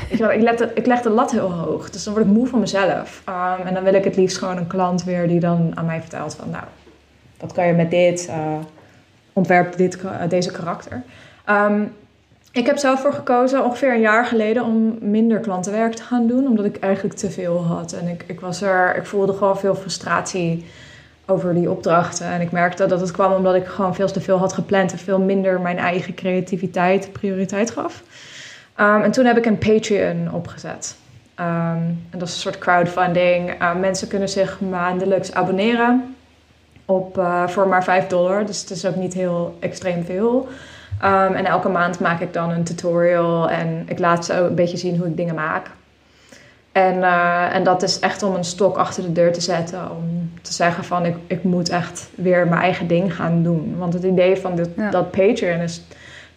Ik, 0.10 0.20
ik, 0.20 0.60
ik 0.74 0.86
leg 0.86 1.02
de 1.02 1.10
lat 1.10 1.32
heel 1.32 1.52
hoog. 1.52 1.90
Dus 1.90 2.04
dan 2.04 2.14
word 2.14 2.26
ik 2.26 2.32
moe 2.32 2.48
van 2.48 2.60
mezelf. 2.60 3.24
Um, 3.30 3.68
en 3.68 3.74
dan 3.74 3.84
wil 3.84 3.94
ik 3.94 4.04
het 4.04 4.16
liefst 4.16 4.38
gewoon 4.38 4.58
een 4.58 4.68
klant 4.68 5.04
weer 5.04 5.28
die 5.28 5.40
dan 5.40 5.72
aan 5.74 5.86
mij 5.86 6.02
vertelt 6.02 6.36
van... 6.36 6.50
Nou, 6.50 6.64
wat 7.40 7.54
kan 7.54 7.68
je 7.68 7.74
met 7.74 7.92
dit? 7.92 8.28
Uh, 8.30 8.36
ontwerp 9.34 9.78
dit, 9.78 9.98
uh, 10.04 10.12
deze 10.30 10.52
karakter. 10.52 11.04
Um, 11.50 11.94
ik 12.52 12.66
heb 12.66 12.78
zelf 12.78 13.02
voor 13.02 13.14
gekozen 13.14 13.64
ongeveer 13.64 13.94
een 13.94 14.00
jaar 14.00 14.26
geleden 14.26 14.64
om 14.64 14.98
minder 15.02 15.40
klantenwerk 15.40 15.94
te 15.94 16.04
gaan 16.04 16.28
doen, 16.28 16.48
omdat 16.48 16.66
ik 16.66 16.78
eigenlijk 16.80 17.16
te 17.16 17.32
veel 17.32 17.64
had. 17.64 17.94
En 17.94 18.08
ik, 18.08 18.24
ik, 18.28 18.40
was 18.40 18.62
er, 18.62 18.96
ik 18.96 19.06
voelde 19.06 19.34
gewoon 19.34 19.58
veel 19.60 19.76
frustratie 19.76 20.66
over 21.26 21.54
die 21.54 21.72
opdrachten. 21.72 22.26
En 22.26 22.42
ik 22.42 22.52
merkte 22.52 22.86
dat 22.86 23.02
het 23.02 23.12
kwam 23.12 23.34
omdat 23.34 23.56
ik 23.56 23.66
gewoon 23.66 23.96
veel 23.96 24.12
te 24.12 24.22
veel 24.22 24.38
had 24.38 24.54
gepland 24.54 24.92
en 24.92 24.98
veel 24.98 25.20
minder 25.20 25.62
mijn 25.62 25.78
eigen 25.78 26.14
creativiteit 26.14 27.12
prioriteit 27.12 27.72
gaf. 27.72 28.04
Um, 28.80 29.02
en 29.02 29.12
toen 29.12 29.26
heb 29.26 29.38
ik 29.38 29.46
een 29.46 29.58
Patreon 29.58 30.34
opgezet. 30.34 30.96
Um, 31.40 31.46
en 32.10 32.20
dat 32.20 32.28
is 32.28 32.34
een 32.34 32.40
soort 32.40 32.58
crowdfunding. 32.58 33.62
Uh, 33.62 33.76
mensen 33.76 34.08
kunnen 34.08 34.30
zich 34.30 34.60
maandelijks 34.60 35.34
abonneren 35.34 36.16
op, 36.86 37.18
uh, 37.18 37.48
voor 37.48 37.68
maar 37.68 37.84
5 37.84 38.08
dollar. 38.08 38.46
Dus 38.46 38.62
het 38.62 38.70
is 38.70 38.86
ook 38.86 38.96
niet 38.96 39.14
heel 39.14 39.58
extreem 39.60 40.06
veel. 40.06 40.48
Um, 41.04 41.34
en 41.34 41.46
elke 41.46 41.70
maand 41.70 42.00
maak 42.00 42.20
ik 42.20 42.34
dan 42.34 42.50
een 42.50 42.64
tutorial 42.64 43.50
en 43.50 43.84
ik 43.88 44.00
laat 44.00 44.26
ze 44.26 44.34
een 44.34 44.56
beetje 44.56 44.78
zien 44.78 44.98
hoe 44.98 45.08
ik 45.08 45.18
dingen 45.18 45.36
maak. 45.36 45.70
En, 46.72 46.96
uh, 46.96 47.56
en 47.56 47.64
dat 47.64 47.84
is 47.84 48.00
echt 48.00 48.24
om 48.24 48.36
een 48.36 48.44
stok 48.44 48.78
achter 48.78 49.04
de 49.04 49.12
deur 49.12 49.34
te 49.34 49.42
zetten. 49.42 49.92
Om 49.92 50.32
te 50.42 50.54
zeggen 50.54 50.84
van 50.84 51.06
ik, 51.06 51.16
ik 51.28 51.44
moet 51.44 51.70
echt 51.70 52.10
weer 52.16 52.48
mijn 52.48 52.62
eigen 52.62 52.88
ding 52.88 53.16
gaan 53.16 53.44
doen. 53.44 53.76
Want 53.78 53.94
het 53.94 54.04
idee 54.04 54.38
van 54.38 54.56
dit, 54.56 54.70
dat 54.92 55.12
Patreon 55.12 55.60
is 55.60 55.82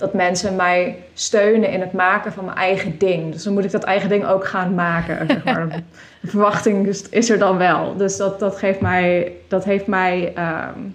dat 0.02 0.14
mensen 0.14 0.56
mij 0.56 0.96
steunen 1.14 1.70
in 1.70 1.80
het 1.80 1.92
maken 1.92 2.32
van 2.32 2.44
mijn 2.44 2.56
eigen 2.56 2.98
ding. 2.98 3.32
Dus 3.32 3.42
dan 3.42 3.52
moet 3.52 3.64
ik 3.64 3.70
dat 3.70 3.82
eigen 3.82 4.08
ding 4.08 4.26
ook 4.26 4.46
gaan 4.46 4.74
maken. 4.74 5.26
Zeg 5.26 5.44
maar. 5.44 5.68
de 6.20 6.28
verwachting 6.28 6.86
is, 7.10 7.30
er 7.30 7.38
dan 7.38 7.58
wel. 7.58 7.96
Dus 7.96 8.16
dat, 8.16 8.38
dat, 8.38 8.56
geeft 8.56 8.80
mij, 8.80 9.32
dat 9.48 9.64
heeft 9.64 9.86
mij 9.86 10.32
um, 10.76 10.94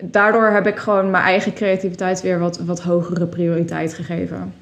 daardoor 0.00 0.50
heb 0.50 0.66
ik 0.66 0.76
gewoon 0.76 1.10
mijn 1.10 1.24
eigen 1.24 1.54
creativiteit 1.54 2.20
weer 2.22 2.38
wat, 2.38 2.58
wat 2.58 2.82
hogere 2.82 3.26
prioriteit 3.26 3.94
gegeven. 3.94 4.54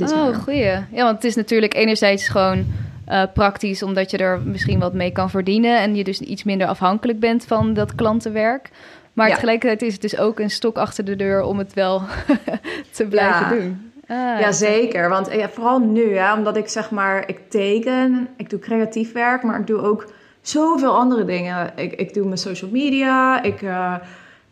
oh, 0.00 0.34
goeie. 0.34 0.64
Ja, 0.64 1.02
want 1.02 1.14
het 1.14 1.24
is 1.24 1.36
natuurlijk 1.36 1.74
enerzijds 1.74 2.28
gewoon 2.28 2.66
uh, 3.08 3.22
praktisch, 3.34 3.82
omdat 3.82 4.10
je 4.10 4.16
er 4.16 4.40
misschien 4.40 4.78
wat 4.78 4.94
mee 4.94 5.10
kan 5.10 5.30
verdienen 5.30 5.78
en 5.78 5.94
je 5.94 6.04
dus 6.04 6.20
iets 6.20 6.44
minder 6.44 6.66
afhankelijk 6.66 7.20
bent 7.20 7.44
van 7.44 7.74
dat 7.74 7.94
klantenwerk. 7.94 8.70
Maar 9.12 9.28
ja. 9.28 9.34
tegelijkertijd 9.34 9.82
is 9.82 9.92
het 9.92 10.02
dus 10.02 10.18
ook 10.18 10.38
een 10.38 10.50
stok 10.50 10.76
achter 10.76 11.04
de 11.04 11.16
deur 11.16 11.42
om 11.42 11.58
het 11.58 11.74
wel 11.74 12.02
te 12.90 13.06
blijven 13.06 13.40
ja. 13.40 13.48
doen. 13.48 13.92
Ah, 14.06 14.40
ja, 14.40 14.52
zeker. 14.52 15.08
Want 15.08 15.32
ja, 15.32 15.48
vooral 15.48 15.78
nu, 15.78 16.16
hè, 16.16 16.34
omdat 16.34 16.56
ik 16.56 16.68
zeg 16.68 16.90
maar, 16.90 17.28
ik 17.28 17.50
teken, 17.50 18.28
ik 18.36 18.50
doe 18.50 18.58
creatief 18.58 19.12
werk, 19.12 19.42
maar 19.42 19.60
ik 19.60 19.66
doe 19.66 19.80
ook 19.80 20.12
zoveel 20.40 20.96
andere 20.96 21.24
dingen. 21.24 21.72
Ik, 21.76 21.92
ik 21.92 22.14
doe 22.14 22.24
mijn 22.24 22.38
social 22.38 22.70
media, 22.70 23.42
ik... 23.42 23.62
Uh, 23.62 23.94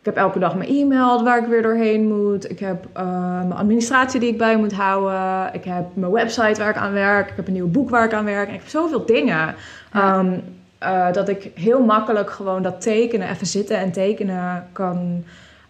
ik 0.01 0.07
heb 0.07 0.15
elke 0.15 0.39
dag 0.39 0.55
mijn 0.55 0.69
e-mail 0.69 1.23
waar 1.23 1.37
ik 1.37 1.47
weer 1.47 1.61
doorheen 1.61 2.07
moet. 2.07 2.49
Ik 2.49 2.59
heb 2.59 2.85
uh, 2.97 3.37
mijn 3.37 3.53
administratie 3.53 4.19
die 4.19 4.29
ik 4.29 4.37
bij 4.37 4.57
moet 4.57 4.73
houden. 4.73 5.53
Ik 5.53 5.63
heb 5.63 5.85
mijn 5.93 6.11
website 6.11 6.61
waar 6.61 6.69
ik 6.69 6.75
aan 6.75 6.93
werk. 6.93 7.29
Ik 7.29 7.35
heb 7.35 7.47
een 7.47 7.53
nieuw 7.53 7.67
boek 7.67 7.89
waar 7.89 8.05
ik 8.05 8.13
aan 8.13 8.25
werk. 8.25 8.47
En 8.47 8.53
ik 8.53 8.59
heb 8.59 8.69
zoveel 8.69 9.05
dingen. 9.05 9.55
Ja. 9.93 10.19
Um, 10.19 10.43
uh, 10.83 11.11
dat 11.11 11.29
ik 11.29 11.51
heel 11.53 11.83
makkelijk 11.83 12.29
gewoon 12.29 12.61
dat 12.61 12.81
tekenen, 12.81 13.29
even 13.29 13.47
zitten 13.47 13.77
en 13.77 13.91
tekenen 13.91 14.67
kan. 14.71 15.23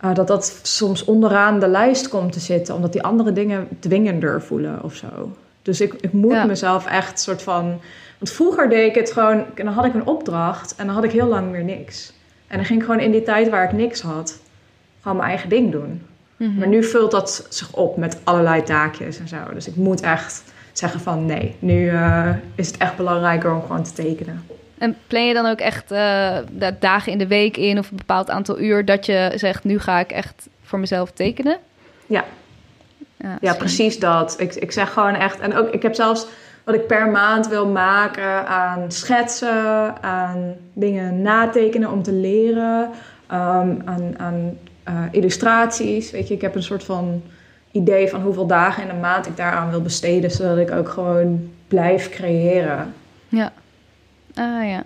Uh, 0.05 0.13
dat 0.13 0.27
dat 0.27 0.59
soms 0.61 1.05
onderaan 1.05 1.59
de 1.59 1.67
lijst 1.67 2.07
komt 2.07 2.31
te 2.31 2.39
zitten. 2.39 2.75
Omdat 2.75 2.93
die 2.93 3.03
andere 3.03 3.33
dingen 3.33 3.67
dwingender 3.79 4.41
voelen 4.41 4.83
of 4.83 4.95
zo. 4.95 5.35
Dus 5.61 5.81
ik, 5.81 5.93
ik 5.93 6.13
moet 6.13 6.31
ja. 6.31 6.45
mezelf 6.45 6.85
echt 6.85 7.19
soort 7.19 7.41
van. 7.41 7.79
Want 8.17 8.31
vroeger 8.31 8.69
deed 8.69 8.89
ik 8.89 8.95
het 8.95 9.11
gewoon. 9.11 9.45
Dan 9.55 9.67
had 9.67 9.85
ik 9.85 9.93
een 9.93 10.07
opdracht 10.07 10.75
en 10.75 10.85
dan 10.85 10.95
had 10.95 11.03
ik 11.03 11.11
heel 11.11 11.27
lang 11.27 11.51
weer 11.51 11.63
niks. 11.63 12.13
En 12.47 12.57
dan 12.57 12.65
ging 12.65 12.79
ik 12.79 12.85
gewoon 12.85 13.01
in 13.01 13.11
die 13.11 13.23
tijd 13.23 13.49
waar 13.49 13.63
ik 13.63 13.71
niks 13.71 14.01
had, 14.01 14.39
gewoon 15.01 15.17
mijn 15.17 15.29
eigen 15.29 15.49
ding 15.49 15.71
doen. 15.71 16.01
Mm 16.37 16.47
-hmm. 16.47 16.57
Maar 16.57 16.67
nu 16.67 16.83
vult 16.83 17.11
dat 17.11 17.45
zich 17.49 17.73
op 17.73 17.97
met 17.97 18.17
allerlei 18.23 18.63
taakjes 18.63 19.19
en 19.19 19.27
zo. 19.27 19.37
Dus 19.53 19.67
ik 19.67 19.75
moet 19.75 20.01
echt 20.01 20.43
zeggen 20.71 20.99
van 20.99 21.25
nee, 21.25 21.55
nu 21.59 21.91
uh, 21.91 22.29
is 22.55 22.67
het 22.67 22.77
echt 22.77 22.97
belangrijker 22.97 23.53
om 23.53 23.61
gewoon 23.61 23.83
te 23.83 23.93
tekenen. 23.93 24.43
En 24.81 24.97
plan 25.07 25.25
je 25.25 25.33
dan 25.33 25.45
ook 25.45 25.59
echt 25.59 25.91
uh, 25.91 26.37
dagen 26.79 27.11
in 27.11 27.17
de 27.17 27.27
week 27.27 27.57
in 27.57 27.77
of 27.77 27.91
een 27.91 27.97
bepaald 27.97 28.29
aantal 28.29 28.59
uur 28.59 28.85
dat 28.85 29.05
je 29.05 29.31
zegt 29.35 29.63
nu 29.63 29.79
ga 29.79 29.99
ik 29.99 30.11
echt 30.11 30.47
voor 30.61 30.79
mezelf 30.79 31.11
tekenen? 31.11 31.57
Ja, 32.05 32.23
ja, 33.17 33.37
ja 33.41 33.53
precies 33.53 33.99
dat. 33.99 34.35
Ik, 34.39 34.55
ik 34.55 34.71
zeg 34.71 34.93
gewoon 34.93 35.13
echt, 35.13 35.39
en 35.39 35.55
ook 35.55 35.69
ik 35.69 35.81
heb 35.81 35.95
zelfs 35.95 36.27
wat 36.63 36.75
ik 36.75 36.87
per 36.87 37.09
maand 37.09 37.47
wil 37.47 37.67
maken 37.67 38.47
aan 38.47 38.91
schetsen, 38.91 40.03
aan 40.03 40.55
dingen 40.73 41.21
natekenen 41.21 41.91
om 41.91 42.03
te 42.03 42.13
leren, 42.13 42.89
um, 43.31 43.81
aan, 43.85 44.13
aan 44.17 44.57
uh, 44.89 45.03
illustraties. 45.11 46.11
Weet 46.11 46.27
je, 46.27 46.33
ik 46.33 46.41
heb 46.41 46.55
een 46.55 46.63
soort 46.63 46.83
van 46.83 47.23
idee 47.71 48.09
van 48.09 48.21
hoeveel 48.21 48.47
dagen 48.47 48.83
in 48.83 48.89
een 48.89 48.99
maand 48.99 49.27
ik 49.27 49.37
daaraan 49.37 49.69
wil 49.69 49.81
besteden, 49.81 50.31
zodat 50.31 50.57
ik 50.57 50.71
ook 50.71 50.89
gewoon 50.89 51.49
blijf 51.67 52.09
creëren. 52.09 52.93
Ja. 53.27 53.51
Ah 54.35 54.67
ja. 54.67 54.83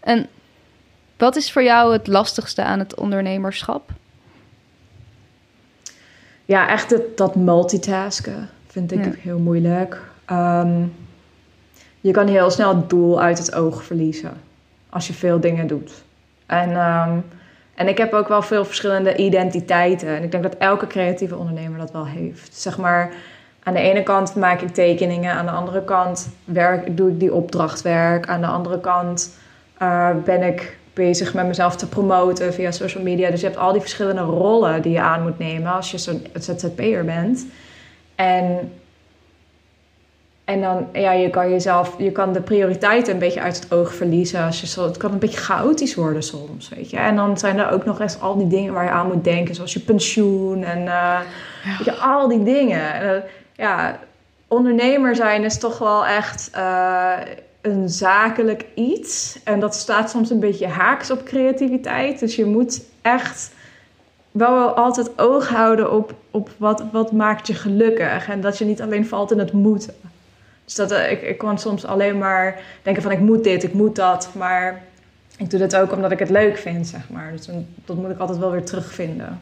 En 0.00 0.26
wat 1.16 1.36
is 1.36 1.52
voor 1.52 1.62
jou 1.62 1.92
het 1.92 2.06
lastigste 2.06 2.62
aan 2.62 2.78
het 2.78 2.94
ondernemerschap? 2.94 3.90
Ja, 6.44 6.68
echt 6.68 6.90
het, 6.90 7.16
dat 7.16 7.36
multitasken 7.36 8.48
vind 8.66 8.92
ik 8.92 9.04
ja. 9.04 9.10
heel 9.20 9.38
moeilijk. 9.38 10.00
Um, 10.30 10.94
je 12.00 12.10
kan 12.10 12.26
heel 12.26 12.50
snel 12.50 12.76
het 12.76 12.90
doel 12.90 13.20
uit 13.20 13.38
het 13.38 13.54
oog 13.54 13.84
verliezen 13.84 14.32
als 14.88 15.06
je 15.06 15.12
veel 15.12 15.40
dingen 15.40 15.66
doet. 15.66 15.92
En, 16.46 16.70
um, 16.70 17.24
en 17.74 17.88
ik 17.88 17.98
heb 17.98 18.12
ook 18.12 18.28
wel 18.28 18.42
veel 18.42 18.64
verschillende 18.64 19.16
identiteiten. 19.16 20.08
En 20.08 20.22
ik 20.22 20.30
denk 20.30 20.42
dat 20.42 20.56
elke 20.56 20.86
creatieve 20.86 21.36
ondernemer 21.36 21.78
dat 21.78 21.92
wel 21.92 22.06
heeft. 22.06 22.54
Zeg 22.54 22.78
maar, 22.78 23.12
aan 23.68 23.74
de 23.74 23.80
ene 23.80 24.02
kant 24.02 24.34
maak 24.34 24.60
ik 24.60 24.68
tekeningen, 24.68 25.32
aan 25.32 25.46
de 25.46 25.52
andere 25.52 25.84
kant 25.84 26.28
werk, 26.44 26.96
doe 26.96 27.10
ik 27.10 27.20
die 27.20 27.34
opdrachtwerk. 27.34 28.26
Aan 28.26 28.40
de 28.40 28.46
andere 28.46 28.80
kant 28.80 29.38
uh, 29.82 30.10
ben 30.24 30.42
ik 30.42 30.76
bezig 30.92 31.34
met 31.34 31.46
mezelf 31.46 31.76
te 31.76 31.88
promoten 31.88 32.54
via 32.54 32.70
social 32.70 33.02
media. 33.02 33.30
Dus 33.30 33.40
je 33.40 33.46
hebt 33.46 33.58
al 33.58 33.72
die 33.72 33.80
verschillende 33.80 34.20
rollen 34.20 34.82
die 34.82 34.92
je 34.92 35.00
aan 35.00 35.22
moet 35.22 35.38
nemen 35.38 35.72
als 35.72 35.90
je 35.90 35.98
zo'n 35.98 36.26
ZZP'er 36.34 37.04
bent. 37.04 37.46
En 38.14 38.72
en 40.44 40.60
dan, 40.60 40.86
ja, 40.92 41.12
je 41.12 41.30
kan 41.30 41.50
jezelf, 41.50 41.94
je 41.98 42.12
kan 42.12 42.32
de 42.32 42.40
prioriteiten 42.40 43.12
een 43.12 43.18
beetje 43.18 43.40
uit 43.40 43.60
het 43.60 43.72
oog 43.72 43.94
verliezen. 43.94 44.44
Als 44.44 44.60
je 44.60 44.66
zo, 44.66 44.84
het 44.84 44.96
kan 44.96 45.12
een 45.12 45.18
beetje 45.18 45.40
chaotisch 45.40 45.94
worden 45.94 46.22
soms, 46.22 46.68
weet 46.68 46.90
je. 46.90 46.96
En 46.96 47.16
dan 47.16 47.38
zijn 47.38 47.58
er 47.58 47.70
ook 47.70 47.84
nog 47.84 48.00
eens 48.00 48.20
al 48.20 48.36
die 48.36 48.46
dingen 48.46 48.72
waar 48.72 48.84
je 48.84 48.90
aan 48.90 49.06
moet 49.06 49.24
denken, 49.24 49.54
zoals 49.54 49.72
je 49.72 49.80
pensioen 49.80 50.62
en 50.62 50.78
uh, 50.78 50.84
ja. 50.84 51.24
weet 51.76 51.84
je, 51.84 51.94
al 51.94 52.28
die 52.28 52.42
dingen. 52.42 52.94
En, 52.94 53.06
uh, 53.06 53.22
ja, 53.58 53.98
ondernemer 54.48 55.16
zijn 55.16 55.44
is 55.44 55.58
toch 55.58 55.78
wel 55.78 56.06
echt 56.06 56.50
uh, 56.56 57.16
een 57.60 57.88
zakelijk 57.88 58.64
iets. 58.74 59.40
En 59.44 59.60
dat 59.60 59.74
staat 59.74 60.10
soms 60.10 60.30
een 60.30 60.40
beetje 60.40 60.66
haaks 60.66 61.10
op 61.10 61.24
creativiteit. 61.24 62.18
Dus 62.18 62.36
je 62.36 62.44
moet 62.44 62.82
echt 63.02 63.50
wel 64.30 64.68
altijd 64.68 65.18
oog 65.18 65.48
houden 65.48 65.92
op, 65.92 66.14
op 66.30 66.50
wat, 66.56 66.84
wat 66.92 67.12
maakt 67.12 67.46
je 67.46 67.54
gelukkig. 67.54 68.28
En 68.28 68.40
dat 68.40 68.58
je 68.58 68.64
niet 68.64 68.82
alleen 68.82 69.06
valt 69.06 69.30
in 69.30 69.38
het 69.38 69.52
moeten. 69.52 69.94
Dus 70.64 70.74
dat, 70.74 70.92
uh, 70.92 71.10
ik, 71.10 71.22
ik 71.22 71.38
kon 71.38 71.58
soms 71.58 71.84
alleen 71.84 72.18
maar 72.18 72.60
denken 72.82 73.02
van 73.02 73.12
ik 73.12 73.20
moet 73.20 73.44
dit, 73.44 73.62
ik 73.62 73.72
moet 73.72 73.96
dat. 73.96 74.28
Maar 74.34 74.82
ik 75.36 75.50
doe 75.50 75.58
dit 75.58 75.76
ook 75.76 75.92
omdat 75.92 76.10
ik 76.10 76.18
het 76.18 76.30
leuk 76.30 76.56
vind, 76.58 76.86
zeg 76.86 77.08
maar. 77.08 77.32
Dus 77.32 77.48
dat 77.84 77.96
moet 77.96 78.10
ik 78.10 78.18
altijd 78.18 78.38
wel 78.38 78.50
weer 78.50 78.64
terugvinden. 78.64 79.40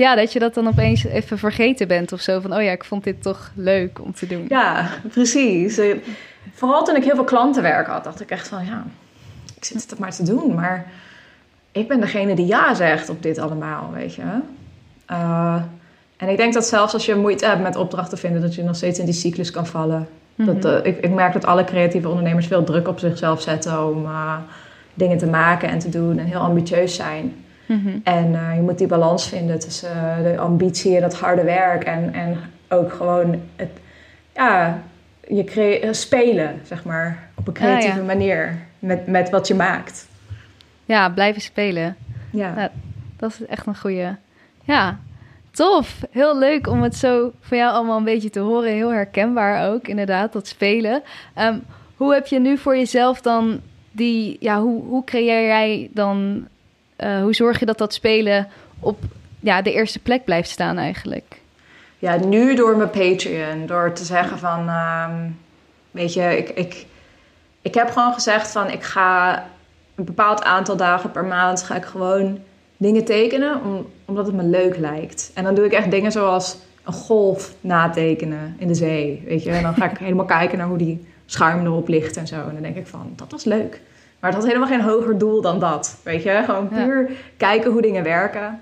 Ja, 0.00 0.14
dat 0.14 0.32
je 0.32 0.38
dat 0.38 0.54
dan 0.54 0.68
opeens 0.68 1.04
even 1.04 1.38
vergeten 1.38 1.88
bent 1.88 2.12
of 2.12 2.20
zo. 2.20 2.40
Van, 2.40 2.54
oh 2.54 2.62
ja, 2.62 2.70
ik 2.70 2.84
vond 2.84 3.04
dit 3.04 3.22
toch 3.22 3.50
leuk 3.54 4.00
om 4.02 4.14
te 4.14 4.26
doen. 4.26 4.44
Ja, 4.48 4.88
precies. 5.12 5.80
Vooral 6.52 6.84
toen 6.84 6.96
ik 6.96 7.04
heel 7.04 7.14
veel 7.14 7.24
klantenwerk 7.24 7.86
had, 7.86 8.04
dacht 8.04 8.20
ik 8.20 8.30
echt 8.30 8.48
van, 8.48 8.64
ja, 8.64 8.84
ik 9.56 9.64
zit 9.64 9.90
het 9.90 9.98
maar 9.98 10.14
te 10.14 10.22
doen. 10.22 10.54
Maar 10.54 10.86
ik 11.72 11.88
ben 11.88 12.00
degene 12.00 12.34
die 12.34 12.46
ja 12.46 12.74
zegt 12.74 13.08
op 13.08 13.22
dit 13.22 13.38
allemaal, 13.38 13.90
weet 13.92 14.14
je. 14.14 14.22
Uh, 15.10 15.62
en 16.16 16.28
ik 16.28 16.36
denk 16.36 16.54
dat 16.54 16.66
zelfs 16.66 16.92
als 16.92 17.06
je 17.06 17.14
moeite 17.14 17.46
hebt 17.46 17.62
met 17.62 17.76
opdrachten 17.76 18.18
vinden, 18.18 18.40
dat 18.40 18.54
je 18.54 18.62
nog 18.62 18.76
steeds 18.76 18.98
in 18.98 19.04
die 19.04 19.14
cyclus 19.14 19.50
kan 19.50 19.66
vallen. 19.66 20.08
dat, 20.34 20.64
uh, 20.64 20.76
ik, 20.82 20.98
ik, 20.98 21.10
merk 21.10 21.32
dat 21.32 21.44
alle 21.44 21.64
creatieve 21.64 22.08
ondernemers 22.08 22.46
veel 22.46 22.64
druk 22.64 22.88
op 22.88 22.98
zichzelf 22.98 23.42
zetten 23.42 23.88
om 23.88 24.04
uh, 24.04 24.36
dingen 24.94 25.18
te 25.18 25.26
maken 25.26 25.68
en 25.68 25.78
te 25.78 25.88
doen 25.88 26.18
en 26.18 26.26
heel 26.26 26.40
ambitieus 26.40 26.94
zijn. 26.94 27.34
Mm 27.70 27.82
-hmm. 27.84 28.00
En 28.04 28.54
je 28.54 28.60
moet 28.60 28.78
die 28.78 28.86
balans 28.86 29.28
vinden 29.28 29.58
tussen 29.58 30.22
de 30.22 30.38
ambitie 30.38 30.96
en 30.96 31.02
het 31.02 31.14
harde 31.14 31.42
werk 31.42 31.84
en, 31.84 32.14
en 32.14 32.36
ook 32.68 32.92
gewoon 32.92 33.40
het, 33.56 33.70
ja, 34.34 34.82
je 35.28 35.88
spelen, 35.90 36.60
zeg 36.64 36.84
maar, 36.84 37.28
op 37.34 37.46
een 37.46 37.52
creatieve 37.52 37.90
ah, 37.90 37.96
ja. 37.96 38.04
manier 38.04 38.58
met, 38.78 39.06
met 39.06 39.30
wat 39.30 39.48
je 39.48 39.54
maakt. 39.54 40.08
Ja, 40.84 41.08
blijven 41.08 41.42
spelen. 41.42 41.96
Ja. 42.32 42.70
Dat 43.16 43.30
is 43.32 43.46
echt 43.46 43.66
een 43.66 43.76
goede. 43.76 44.16
Ja, 44.64 44.98
tof. 45.50 46.00
Heel 46.10 46.38
leuk 46.38 46.66
om 46.66 46.82
het 46.82 46.96
zo 46.96 47.32
van 47.40 47.58
jou 47.58 47.72
allemaal 47.72 47.98
een 47.98 48.04
beetje 48.04 48.30
te 48.30 48.40
horen. 48.40 48.72
Heel 48.72 48.92
herkenbaar 48.92 49.70
ook, 49.70 49.88
inderdaad, 49.88 50.32
dat 50.32 50.46
spelen. 50.46 51.02
Um, 51.38 51.62
hoe 51.96 52.14
heb 52.14 52.26
je 52.26 52.40
nu 52.40 52.58
voor 52.58 52.76
jezelf 52.76 53.20
dan 53.20 53.60
die... 53.90 54.36
Ja, 54.40 54.60
hoe, 54.60 54.82
hoe 54.84 55.04
creëer 55.04 55.46
jij 55.46 55.90
dan... 55.92 56.46
Uh, 57.00 57.22
hoe 57.22 57.34
zorg 57.34 57.58
je 57.58 57.66
dat 57.66 57.78
dat 57.78 57.94
spelen 57.94 58.48
op 58.80 58.98
ja, 59.40 59.62
de 59.62 59.72
eerste 59.72 59.98
plek 59.98 60.24
blijft 60.24 60.48
staan 60.48 60.78
eigenlijk? 60.78 61.40
Ja, 61.98 62.16
nu 62.16 62.54
door 62.54 62.76
mijn 62.76 62.90
Patreon. 62.90 63.66
Door 63.66 63.92
te 63.92 64.04
zeggen 64.04 64.38
van... 64.38 64.68
Um, 64.68 65.38
weet 65.90 66.14
je, 66.14 66.36
ik, 66.36 66.48
ik, 66.48 66.86
ik 67.62 67.74
heb 67.74 67.90
gewoon 67.90 68.12
gezegd 68.12 68.50
van... 68.50 68.70
Ik 68.70 68.82
ga 68.82 69.44
een 69.94 70.04
bepaald 70.04 70.42
aantal 70.42 70.76
dagen 70.76 71.10
per 71.10 71.24
maand 71.24 71.62
ga 71.62 71.76
ik 71.76 71.84
gewoon 71.84 72.38
dingen 72.76 73.04
tekenen 73.04 73.64
om, 73.64 73.86
omdat 74.04 74.26
het 74.26 74.34
me 74.34 74.42
leuk 74.42 74.76
lijkt. 74.76 75.30
En 75.34 75.44
dan 75.44 75.54
doe 75.54 75.64
ik 75.64 75.72
echt 75.72 75.90
dingen 75.90 76.12
zoals 76.12 76.56
een 76.84 76.92
golf 76.92 77.54
natekenen 77.60 78.56
in 78.58 78.68
de 78.68 78.74
zee, 78.74 79.22
weet 79.26 79.42
je. 79.42 79.50
En 79.50 79.62
dan 79.62 79.74
ga 79.74 79.90
ik 79.90 79.98
helemaal 80.08 80.24
kijken 80.24 80.58
naar 80.58 80.66
hoe 80.66 80.78
die 80.78 81.06
schuim 81.26 81.64
erop 81.64 81.88
ligt 81.88 82.16
en 82.16 82.26
zo. 82.26 82.34
En 82.34 82.52
dan 82.52 82.62
denk 82.62 82.76
ik 82.76 82.86
van, 82.86 83.12
dat 83.16 83.30
was 83.30 83.44
leuk. 83.44 83.80
Maar 84.20 84.30
het 84.30 84.38
had 84.38 84.48
helemaal 84.48 84.68
geen 84.68 84.80
hoger 84.80 85.18
doel 85.18 85.40
dan 85.40 85.58
dat, 85.58 85.96
weet 86.02 86.22
je. 86.22 86.42
Gewoon 86.44 86.68
puur 86.68 87.10
kijken 87.36 87.70
hoe 87.70 87.82
dingen 87.82 88.02
werken. 88.02 88.60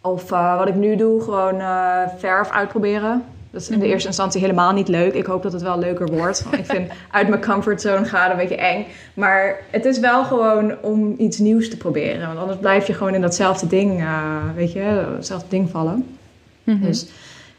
Of 0.00 0.32
uh, 0.32 0.56
wat 0.56 0.68
ik 0.68 0.74
nu 0.74 0.96
doe, 0.96 1.22
gewoon 1.22 1.54
uh, 1.54 2.02
verf 2.18 2.50
uitproberen. 2.50 3.24
Dat 3.50 3.60
is 3.60 3.68
in 3.68 3.78
de 3.78 3.82
mhm. 3.82 3.92
eerste 3.92 4.08
instantie 4.08 4.40
helemaal 4.40 4.72
niet 4.72 4.88
leuk. 4.88 5.14
Ik 5.14 5.26
hoop 5.26 5.42
dat 5.42 5.52
het 5.52 5.62
wel 5.62 5.78
leuker 5.78 6.06
wordt. 6.06 6.44
ik 6.50 6.66
vind 6.66 6.92
uit 7.10 7.28
mijn 7.28 7.44
comfortzone 7.44 8.04
gaan 8.04 8.30
een 8.30 8.36
beetje 8.36 8.56
eng. 8.56 8.86
Maar 9.14 9.60
het 9.70 9.84
is 9.84 9.98
wel 9.98 10.24
gewoon 10.24 10.74
om 10.80 11.14
iets 11.18 11.38
nieuws 11.38 11.70
te 11.70 11.76
proberen. 11.76 12.26
Want 12.26 12.38
anders 12.38 12.58
blijf 12.58 12.86
je 12.86 12.94
gewoon 12.94 13.14
in 13.14 13.20
datzelfde 13.20 13.66
ding, 13.66 14.00
uh, 14.00 14.36
weet 14.54 14.72
je, 14.72 15.04
hetzelfde 15.16 15.48
ding 15.48 15.70
vallen. 15.70 16.16
Mm-hmm. 16.64 16.86
Dus 16.86 17.06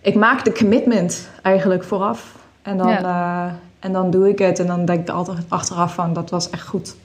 ik 0.01 0.15
maak 0.15 0.43
de 0.43 0.53
commitment 0.53 1.29
eigenlijk 1.41 1.83
vooraf. 1.83 2.35
En 2.61 2.77
dan, 2.77 2.89
ja. 2.89 3.59
en 3.79 3.91
dan 3.91 4.11
doe 4.11 4.29
ik 4.29 4.39
het. 4.39 4.59
En 4.59 4.67
dan 4.67 4.85
denk 4.85 5.01
ik 5.01 5.15
altijd 5.15 5.37
achteraf 5.47 5.93
van, 5.93 6.13
dat 6.13 6.29
was 6.29 6.49
echt 6.49 6.67
goed. 6.67 6.95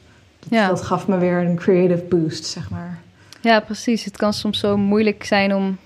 Dat, 0.48 0.58
ja. 0.58 0.68
dat 0.68 0.82
gaf 0.82 1.08
me 1.08 1.18
weer 1.18 1.38
een 1.38 1.56
creative 1.56 2.02
boost, 2.02 2.44
zeg 2.44 2.70
maar. 2.70 2.98
Ja, 3.40 3.60
precies. 3.60 4.04
Het 4.04 4.16
kan 4.16 4.32
soms 4.32 4.58
zo 4.58 4.76
moeilijk 4.76 5.24
zijn 5.24 5.54
om 5.54 5.78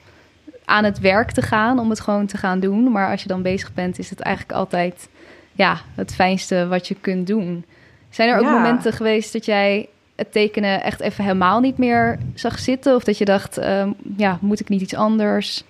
aan 0.64 0.84
het 0.84 1.00
werk 1.00 1.30
te 1.30 1.42
gaan, 1.42 1.78
om 1.78 1.90
het 1.90 2.00
gewoon 2.00 2.26
te 2.26 2.36
gaan 2.36 2.60
doen. 2.60 2.92
Maar 2.92 3.10
als 3.10 3.22
je 3.22 3.28
dan 3.28 3.42
bezig 3.42 3.74
bent, 3.74 3.98
is 3.98 4.10
het 4.10 4.20
eigenlijk 4.20 4.58
altijd 4.58 5.08
ja, 5.52 5.80
het 5.94 6.14
fijnste 6.14 6.66
wat 6.66 6.88
je 6.88 6.94
kunt 6.94 7.26
doen. 7.26 7.64
Zijn 8.10 8.28
er 8.28 8.38
ook 8.38 8.50
momenten 8.50 8.92
geweest 8.92 9.32
dat 9.32 9.44
jij 9.44 9.88
het 10.16 10.32
tekenen 10.32 10.82
echt 10.82 11.00
even 11.00 11.24
helemaal 11.24 11.60
niet 11.60 11.78
meer 11.78 12.18
zag 12.34 12.58
zitten? 12.58 12.94
Of 12.94 13.04
dat 13.04 13.18
je 13.18 13.24
dacht, 13.24 13.58
uh, 13.58 13.86
ja, 14.16 14.38
moet 14.40 14.60
ik 14.60 14.68
niet 14.68 14.80
iets 14.80 14.94
anders? 14.94 15.64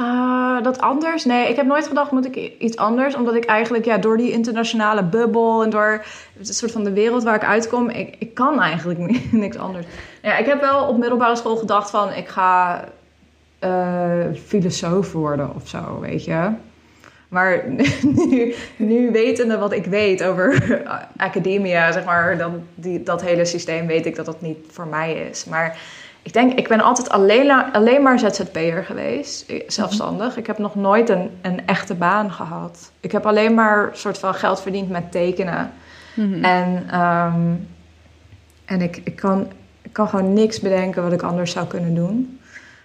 Uh, 0.00 0.62
dat 0.62 0.80
anders? 0.80 1.24
Nee, 1.24 1.48
ik 1.48 1.56
heb 1.56 1.66
nooit 1.66 1.86
gedacht, 1.86 2.10
moet 2.10 2.36
ik 2.36 2.52
iets 2.58 2.76
anders? 2.76 3.14
Omdat 3.14 3.34
ik 3.34 3.44
eigenlijk, 3.44 3.84
ja, 3.84 3.98
door 3.98 4.16
die 4.16 4.32
internationale 4.32 5.04
bubbel 5.04 5.62
en 5.62 5.70
door 5.70 6.04
het 6.38 6.56
soort 6.56 6.72
van 6.72 6.84
de 6.84 6.92
wereld 6.92 7.22
waar 7.22 7.34
ik 7.34 7.44
uitkom, 7.44 7.90
ik, 7.90 8.16
ik 8.18 8.34
kan 8.34 8.60
eigenlijk 8.60 9.20
niks 9.32 9.56
anders. 9.56 9.86
Ja, 10.22 10.36
ik 10.36 10.46
heb 10.46 10.60
wel 10.60 10.86
op 10.86 10.98
middelbare 10.98 11.36
school 11.36 11.56
gedacht 11.56 11.90
van, 11.90 12.12
ik 12.12 12.28
ga 12.28 12.84
uh, 13.64 14.24
filosoof 14.46 15.12
worden 15.12 15.54
of 15.54 15.68
zo, 15.68 16.00
weet 16.00 16.24
je. 16.24 16.50
Maar 17.28 17.64
nu, 18.28 18.54
nu 18.76 19.10
wetende 19.10 19.58
wat 19.58 19.72
ik 19.72 19.84
weet 19.84 20.24
over 20.24 20.82
academia, 21.16 21.92
zeg 21.92 22.04
maar, 22.04 22.38
dan 22.38 22.62
die, 22.74 23.02
dat 23.02 23.22
hele 23.22 23.44
systeem, 23.44 23.86
weet 23.86 24.06
ik 24.06 24.16
dat 24.16 24.26
dat 24.26 24.40
niet 24.40 24.58
voor 24.70 24.86
mij 24.86 25.12
is. 25.12 25.44
Maar 25.44 25.78
ik 26.26 26.32
denk, 26.32 26.52
ik 26.52 26.68
ben 26.68 26.80
altijd 26.80 27.08
alleen, 27.08 27.50
alleen 27.72 28.02
maar 28.02 28.18
ZZP'er 28.18 28.84
geweest, 28.84 29.52
zelfstandig. 29.66 30.36
Ik 30.36 30.46
heb 30.46 30.58
nog 30.58 30.74
nooit 30.74 31.08
een, 31.08 31.30
een 31.42 31.66
echte 31.66 31.94
baan 31.94 32.32
gehad. 32.32 32.92
Ik 33.00 33.12
heb 33.12 33.26
alleen 33.26 33.54
maar 33.54 33.90
soort 33.92 34.18
van 34.18 34.34
geld 34.34 34.62
verdiend 34.62 34.90
met 34.90 35.12
tekenen. 35.12 35.72
Mhm. 36.14 36.44
En, 36.44 37.00
um, 37.00 37.68
en 38.64 38.80
ik, 38.80 39.00
ik, 39.04 39.16
kan, 39.16 39.46
ik 39.82 39.92
kan 39.92 40.08
gewoon 40.08 40.32
niks 40.32 40.60
bedenken 40.60 41.02
wat 41.02 41.12
ik 41.12 41.22
anders 41.22 41.50
zou 41.50 41.66
kunnen 41.66 41.94
doen. 41.94 42.40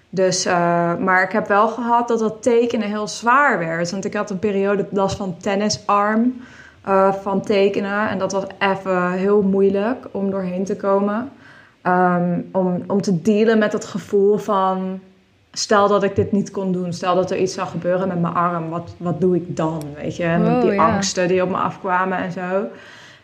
Dus, 0.10 0.46
uh, 0.46 0.54
maar 0.96 1.24
ik 1.24 1.32
heb 1.32 1.48
wel 1.48 1.68
gehad 1.68 2.08
dat 2.08 2.20
dat 2.20 2.44
tekenen 2.44 2.88
heel 2.88 3.08
zwaar 3.08 3.60
werd. 3.60 3.92
Want 3.92 4.06
ik 4.06 4.14
had 4.14 4.30
een 4.30 4.40
periode 4.40 4.88
last 4.92 5.18
van 5.18 5.38
tennisarm 5.38 6.42
uh, 6.88 7.14
van 7.14 7.42
tekenen. 7.42 8.10
En 8.10 8.18
dat 8.18 8.32
was 8.32 8.44
even 8.60 9.12
heel 9.12 9.42
moeilijk 9.42 10.08
om 10.12 10.32
doorheen 10.32 10.66
te 10.66 10.76
komen. 10.76 11.32
Um, 11.88 12.50
om, 12.52 12.84
om 12.88 13.02
te 13.02 13.22
dealen 13.22 13.58
met 13.58 13.74
het 13.74 13.86
gevoel 13.86 14.38
van... 14.38 15.00
Stel 15.54 15.88
dat 15.88 16.04
ik 16.04 16.16
dit 16.16 16.32
niet 16.32 16.52
kon 16.52 16.72
doen. 16.72 16.94
Stel 16.94 17.16
dat 17.16 17.32
er 17.32 17.38
iets 17.38 17.54
zou 17.54 17.68
gebeuren 17.68 18.08
met 18.08 18.22
mijn 18.22 18.34
arm. 18.34 18.70
Wat, 18.70 18.94
wat 18.98 19.22
doe 19.22 19.36
ik 19.36 19.56
dan? 19.56 19.84
Weet 19.96 20.16
je? 20.16 20.24
En 20.24 20.46
oh, 20.46 20.62
die 20.62 20.80
angsten 20.80 21.28
die 21.28 21.44
op 21.44 21.50
me 21.50 21.56
afkwamen 21.56 22.18
en 22.18 22.32
zo. 22.32 22.66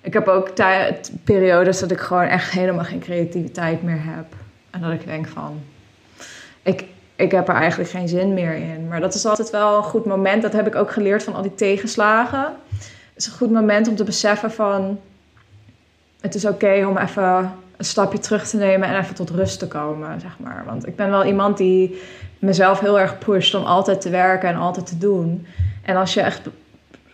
Ik 0.02 0.14
heb 0.14 0.28
ook 0.28 0.52
periodes 1.24 1.80
dat 1.80 1.92
ik 1.92 2.00
gewoon 2.00 2.24
echt 2.24 2.52
helemaal 2.52 2.84
geen 2.84 3.00
creativiteit 3.00 3.84
meer 3.84 4.00
heb. 4.04 4.26
En 4.70 4.82
dat 4.82 4.92
ik 4.92 5.06
denk 5.06 5.28
van 5.28 5.60
ik, 6.62 6.86
ik 7.16 7.32
heb 7.32 7.48
er 7.48 7.56
eigenlijk 7.56 7.90
geen 7.90 8.08
zin 8.08 8.34
meer 8.34 8.54
in. 8.54 8.88
Maar 8.88 9.00
dat 9.00 9.14
is 9.14 9.26
altijd 9.26 9.50
wel 9.50 9.78
een 9.78 9.84
goed 9.84 10.06
moment. 10.06 10.42
Dat 10.42 10.54
heb 10.54 10.68
ik 10.68 10.76
ook 10.76 10.92
geleerd 10.92 11.24
van 11.24 11.36
al 11.36 11.42
die 11.42 11.56
tegenslagen. 11.56 12.46
Het 12.78 13.16
is 13.16 13.26
een 13.26 13.38
goed 13.38 13.52
moment 13.52 13.88
om 13.88 13.96
te 13.96 14.04
beseffen 14.04 14.52
van... 14.52 15.00
Het 16.22 16.36
is 16.36 16.46
oké 16.46 16.86
om 16.86 16.98
even 16.98 17.52
een 17.78 17.86
stapje 17.86 18.20
terug 18.20 18.48
te 18.48 18.58
nemen 18.58 18.88
en 18.88 18.98
even 18.98 19.16
tot 19.16 19.30
rust 19.30 19.60
te 19.60 19.68
komen, 19.68 20.20
zeg 20.20 20.38
maar. 20.40 20.64
Want 20.66 20.88
ik 20.88 20.96
ben 20.96 21.10
wel 21.10 21.26
iemand 21.26 21.58
die 21.58 22.02
mezelf 22.40 22.80
heel 22.80 23.00
erg 23.00 23.18
pusht 23.18 23.56
om 23.56 23.64
altijd 23.64 24.02
te 24.02 24.10
werken 24.10 24.50
en 24.50 24.56
altijd 24.56 24.86
te 24.86 24.98
doen. 24.98 25.46
En 25.82 25.96
als 25.96 26.14
je 26.14 26.22
echt 26.22 26.46
een 26.46 26.52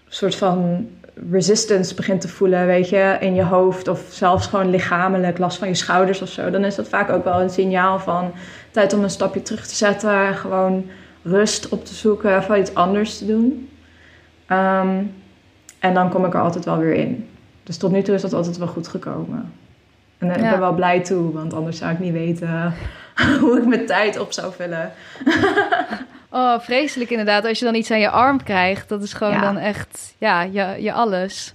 soort 0.07 0.35
van 0.35 0.87
resistance 1.31 1.95
begint 1.95 2.21
te 2.21 2.27
voelen, 2.27 2.65
weet 2.65 2.89
je, 2.89 3.17
in 3.19 3.35
je 3.35 3.43
hoofd 3.43 3.87
of 3.87 4.01
zelfs 4.09 4.47
gewoon 4.47 4.69
lichamelijk, 4.69 5.37
last 5.37 5.57
van 5.57 5.67
je 5.67 5.75
schouders 5.75 6.21
of 6.21 6.29
zo, 6.29 6.49
dan 6.49 6.63
is 6.63 6.75
dat 6.75 6.87
vaak 6.87 7.09
ook 7.09 7.23
wel 7.23 7.41
een 7.41 7.49
signaal 7.49 7.99
van 7.99 8.31
tijd 8.71 8.93
om 8.93 9.03
een 9.03 9.09
stapje 9.09 9.41
terug 9.41 9.67
te 9.67 9.75
zetten 9.75 10.25
en 10.25 10.35
gewoon 10.35 10.85
rust 11.23 11.69
op 11.69 11.85
te 11.85 11.93
zoeken, 11.93 12.37
even 12.37 12.59
iets 12.59 12.73
anders 12.73 13.17
te 13.17 13.25
doen. 13.25 13.69
Um, 14.51 15.13
en 15.79 15.93
dan 15.93 16.09
kom 16.09 16.25
ik 16.25 16.33
er 16.33 16.41
altijd 16.41 16.65
wel 16.65 16.77
weer 16.77 16.93
in. 16.93 17.29
Dus 17.63 17.77
tot 17.77 17.91
nu 17.91 18.01
toe 18.01 18.15
is 18.15 18.21
dat 18.21 18.33
altijd 18.33 18.57
wel 18.57 18.67
goed 18.67 18.87
gekomen. 18.87 19.51
En 20.29 20.39
ja. 20.39 20.45
ik 20.45 20.51
ben 20.51 20.59
wel 20.59 20.73
blij 20.73 20.99
toe, 20.99 21.33
want 21.33 21.53
anders 21.53 21.77
zou 21.77 21.91
ik 21.91 21.99
niet 21.99 22.13
weten 22.13 22.73
hoe 23.41 23.57
ik 23.57 23.65
mijn 23.65 23.85
tijd 23.85 24.19
op 24.19 24.31
zou 24.31 24.53
vullen. 24.53 24.91
oh, 26.29 26.59
vreselijk 26.59 27.09
inderdaad. 27.09 27.45
Als 27.45 27.59
je 27.59 27.65
dan 27.65 27.75
iets 27.75 27.91
aan 27.91 27.99
je 27.99 28.09
arm 28.09 28.43
krijgt, 28.43 28.89
dat 28.89 29.03
is 29.03 29.13
gewoon 29.13 29.33
ja. 29.33 29.41
dan 29.41 29.57
echt 29.57 30.13
ja, 30.17 30.41
je, 30.41 30.75
je 30.79 30.93
alles. 30.93 31.53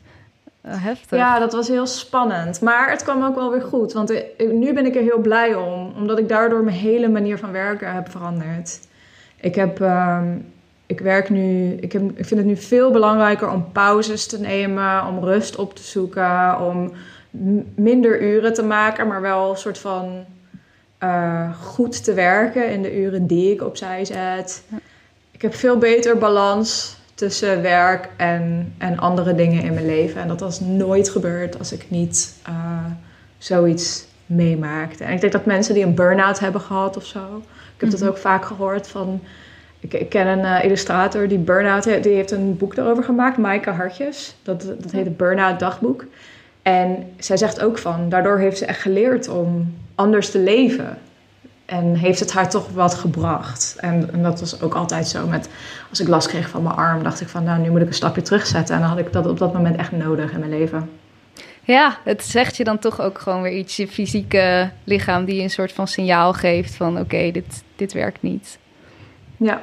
Uh, 0.66 0.72
heftig. 0.84 1.18
Ja, 1.18 1.38
dat 1.38 1.52
was 1.52 1.68
heel 1.68 1.86
spannend. 1.86 2.60
Maar 2.60 2.90
het 2.90 3.02
kwam 3.02 3.24
ook 3.24 3.34
wel 3.34 3.50
weer 3.50 3.62
goed. 3.62 3.92
Want 3.92 4.22
nu 4.38 4.72
ben 4.74 4.86
ik 4.86 4.94
er 4.94 5.02
heel 5.02 5.20
blij 5.20 5.54
om. 5.54 5.92
Omdat 5.96 6.18
ik 6.18 6.28
daardoor 6.28 6.64
mijn 6.64 6.76
hele 6.76 7.08
manier 7.08 7.38
van 7.38 7.52
werken 7.52 7.94
heb 7.94 8.10
veranderd. 8.10 8.80
Ik 9.40 9.54
heb... 9.54 9.80
Um, 9.80 10.46
ik 10.88 11.00
werk 11.00 11.30
nu, 11.30 11.72
ik, 11.72 11.92
heb, 11.92 12.02
ik 12.02 12.24
vind 12.24 12.40
het 12.40 12.44
nu 12.44 12.56
veel 12.56 12.90
belangrijker 12.90 13.50
om 13.50 13.72
pauzes 13.72 14.26
te 14.26 14.40
nemen, 14.40 15.06
om 15.06 15.24
rust 15.24 15.56
op 15.56 15.74
te 15.74 15.82
zoeken, 15.82 16.60
om 16.60 16.92
minder 17.74 18.22
uren 18.22 18.54
te 18.54 18.62
maken, 18.62 19.06
maar 19.06 19.20
wel 19.20 19.50
een 19.50 19.56
soort 19.56 19.78
van 19.78 20.24
uh, 21.02 21.54
goed 21.62 22.04
te 22.04 22.14
werken 22.14 22.70
in 22.70 22.82
de 22.82 23.00
uren 23.00 23.26
die 23.26 23.52
ik 23.52 23.62
opzij 23.62 24.04
zet. 24.04 24.62
Ik 25.30 25.42
heb 25.42 25.54
veel 25.54 25.78
beter 25.78 26.18
balans 26.18 26.96
tussen 27.14 27.62
werk 27.62 28.08
en, 28.16 28.74
en 28.78 28.98
andere 28.98 29.34
dingen 29.34 29.62
in 29.62 29.74
mijn 29.74 29.86
leven. 29.86 30.20
En 30.20 30.28
dat 30.28 30.40
was 30.40 30.60
nooit 30.60 31.10
gebeurd 31.10 31.58
als 31.58 31.72
ik 31.72 31.90
niet 31.90 32.34
uh, 32.48 32.84
zoiets 33.38 34.06
meemaakte. 34.26 35.04
En 35.04 35.12
ik 35.12 35.20
denk 35.20 35.32
dat 35.32 35.44
mensen 35.44 35.74
die 35.74 35.84
een 35.84 35.94
burn-out 35.94 36.38
hebben 36.38 36.60
gehad 36.60 36.96
of 36.96 37.04
zo. 37.04 37.42
Ik 37.74 37.80
heb 37.80 37.90
dat 37.90 38.00
mhm. 38.00 38.08
ook 38.08 38.18
vaak 38.18 38.44
gehoord 38.44 38.88
van. 38.88 39.20
Ik, 39.80 39.94
ik 39.94 40.08
ken 40.08 40.26
een 40.26 40.44
uh, 40.44 40.64
illustrator 40.64 41.28
die 41.28 41.38
burn-out 41.38 41.84
heeft. 41.84 42.02
Die 42.02 42.14
heeft 42.14 42.30
een 42.30 42.56
boek 42.56 42.74
daarover 42.74 43.04
gemaakt, 43.04 43.36
Maaike 43.36 43.70
Hartjes. 43.70 44.36
Dat, 44.42 44.62
dat 44.62 44.90
heet 44.90 45.04
het 45.04 45.16
Burn-out 45.16 45.58
Dagboek. 45.58 46.04
En 46.68 47.12
zij 47.18 47.36
zegt 47.36 47.60
ook 47.60 47.78
van, 47.78 48.08
daardoor 48.08 48.38
heeft 48.38 48.58
ze 48.58 48.66
echt 48.66 48.80
geleerd 48.80 49.28
om 49.28 49.74
anders 49.94 50.30
te 50.30 50.38
leven. 50.38 50.98
En 51.64 51.94
heeft 51.94 52.20
het 52.20 52.32
haar 52.32 52.50
toch 52.50 52.68
wat 52.68 52.94
gebracht. 52.94 53.76
En, 53.80 54.12
en, 54.12 54.22
dat 54.22 54.40
was 54.40 54.62
ook 54.62 54.74
altijd 54.74 55.08
zo 55.08 55.26
met, 55.26 55.48
als 55.90 56.00
ik 56.00 56.08
last 56.08 56.28
kreeg 56.28 56.48
van 56.48 56.62
mijn 56.62 56.74
arm, 56.74 57.02
dacht 57.02 57.20
ik 57.20 57.28
van, 57.28 57.44
nou, 57.44 57.60
nu 57.60 57.70
moet 57.70 57.80
ik 57.80 57.86
een 57.86 57.94
stapje 57.94 58.22
terugzetten. 58.22 58.74
En 58.74 58.80
dan 58.80 58.90
had 58.90 58.98
ik 58.98 59.12
dat 59.12 59.26
op 59.26 59.38
dat 59.38 59.52
moment 59.52 59.76
echt 59.76 59.92
nodig 59.92 60.32
in 60.32 60.38
mijn 60.38 60.50
leven. 60.50 60.90
Ja, 61.62 61.98
het 62.04 62.24
zegt 62.24 62.56
je 62.56 62.64
dan 62.64 62.78
toch 62.78 63.00
ook 63.00 63.18
gewoon 63.18 63.42
weer 63.42 63.56
iets, 63.56 63.76
je 63.76 63.88
fysieke 63.88 64.70
lichaam, 64.84 65.24
die 65.24 65.42
een 65.42 65.50
soort 65.50 65.72
van 65.72 65.88
signaal 65.88 66.32
geeft 66.32 66.74
van, 66.74 66.98
oké, 66.98 67.30
dit, 67.30 67.62
dit 67.76 67.92
werkt 67.92 68.22
niet. 68.22 68.58
Ja. 69.36 69.62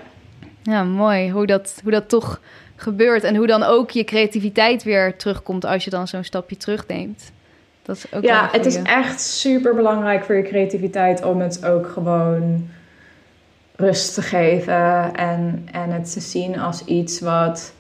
Ja, 0.64 0.84
mooi. 0.84 1.32
Hoe 1.32 1.46
dat, 1.46 1.80
hoe 1.84 1.92
dat 1.92 2.10
toch 2.10 2.40
gebeurt. 2.76 3.24
En 3.24 3.36
hoe 3.36 3.48
dan 3.48 3.64
ook 3.64 3.92
je 3.92 4.04
creativiteit 4.04 4.84
weer 4.84 5.16
terugkomt 5.16 5.66
als 5.66 5.84
je 5.84 5.90
dan 5.90 6.08
zo'n 6.08 6.24
stapje 6.24 6.58
terugneemt. 6.58 7.32
Dat 7.82 7.96
is 7.96 8.14
ook 8.14 8.24
ja, 8.24 8.50
het 8.52 8.66
is 8.66 8.82
echt 8.82 9.22
super 9.22 9.76
belangrijk 9.76 10.24
voor 10.24 10.36
je 10.36 10.44
creativiteit 10.44 11.24
om 11.24 11.42
het 11.42 11.66
ook 11.66 11.88
gewoon 11.88 12.70
rust 13.76 14.14
te 14.14 14.22
geven 14.22 15.14
en, 15.16 15.68
en 15.72 15.92
het 15.92 16.14
te 16.14 16.20
zien 16.20 16.60
als 16.60 16.86
iets 16.86 17.20
wat. 17.20 17.74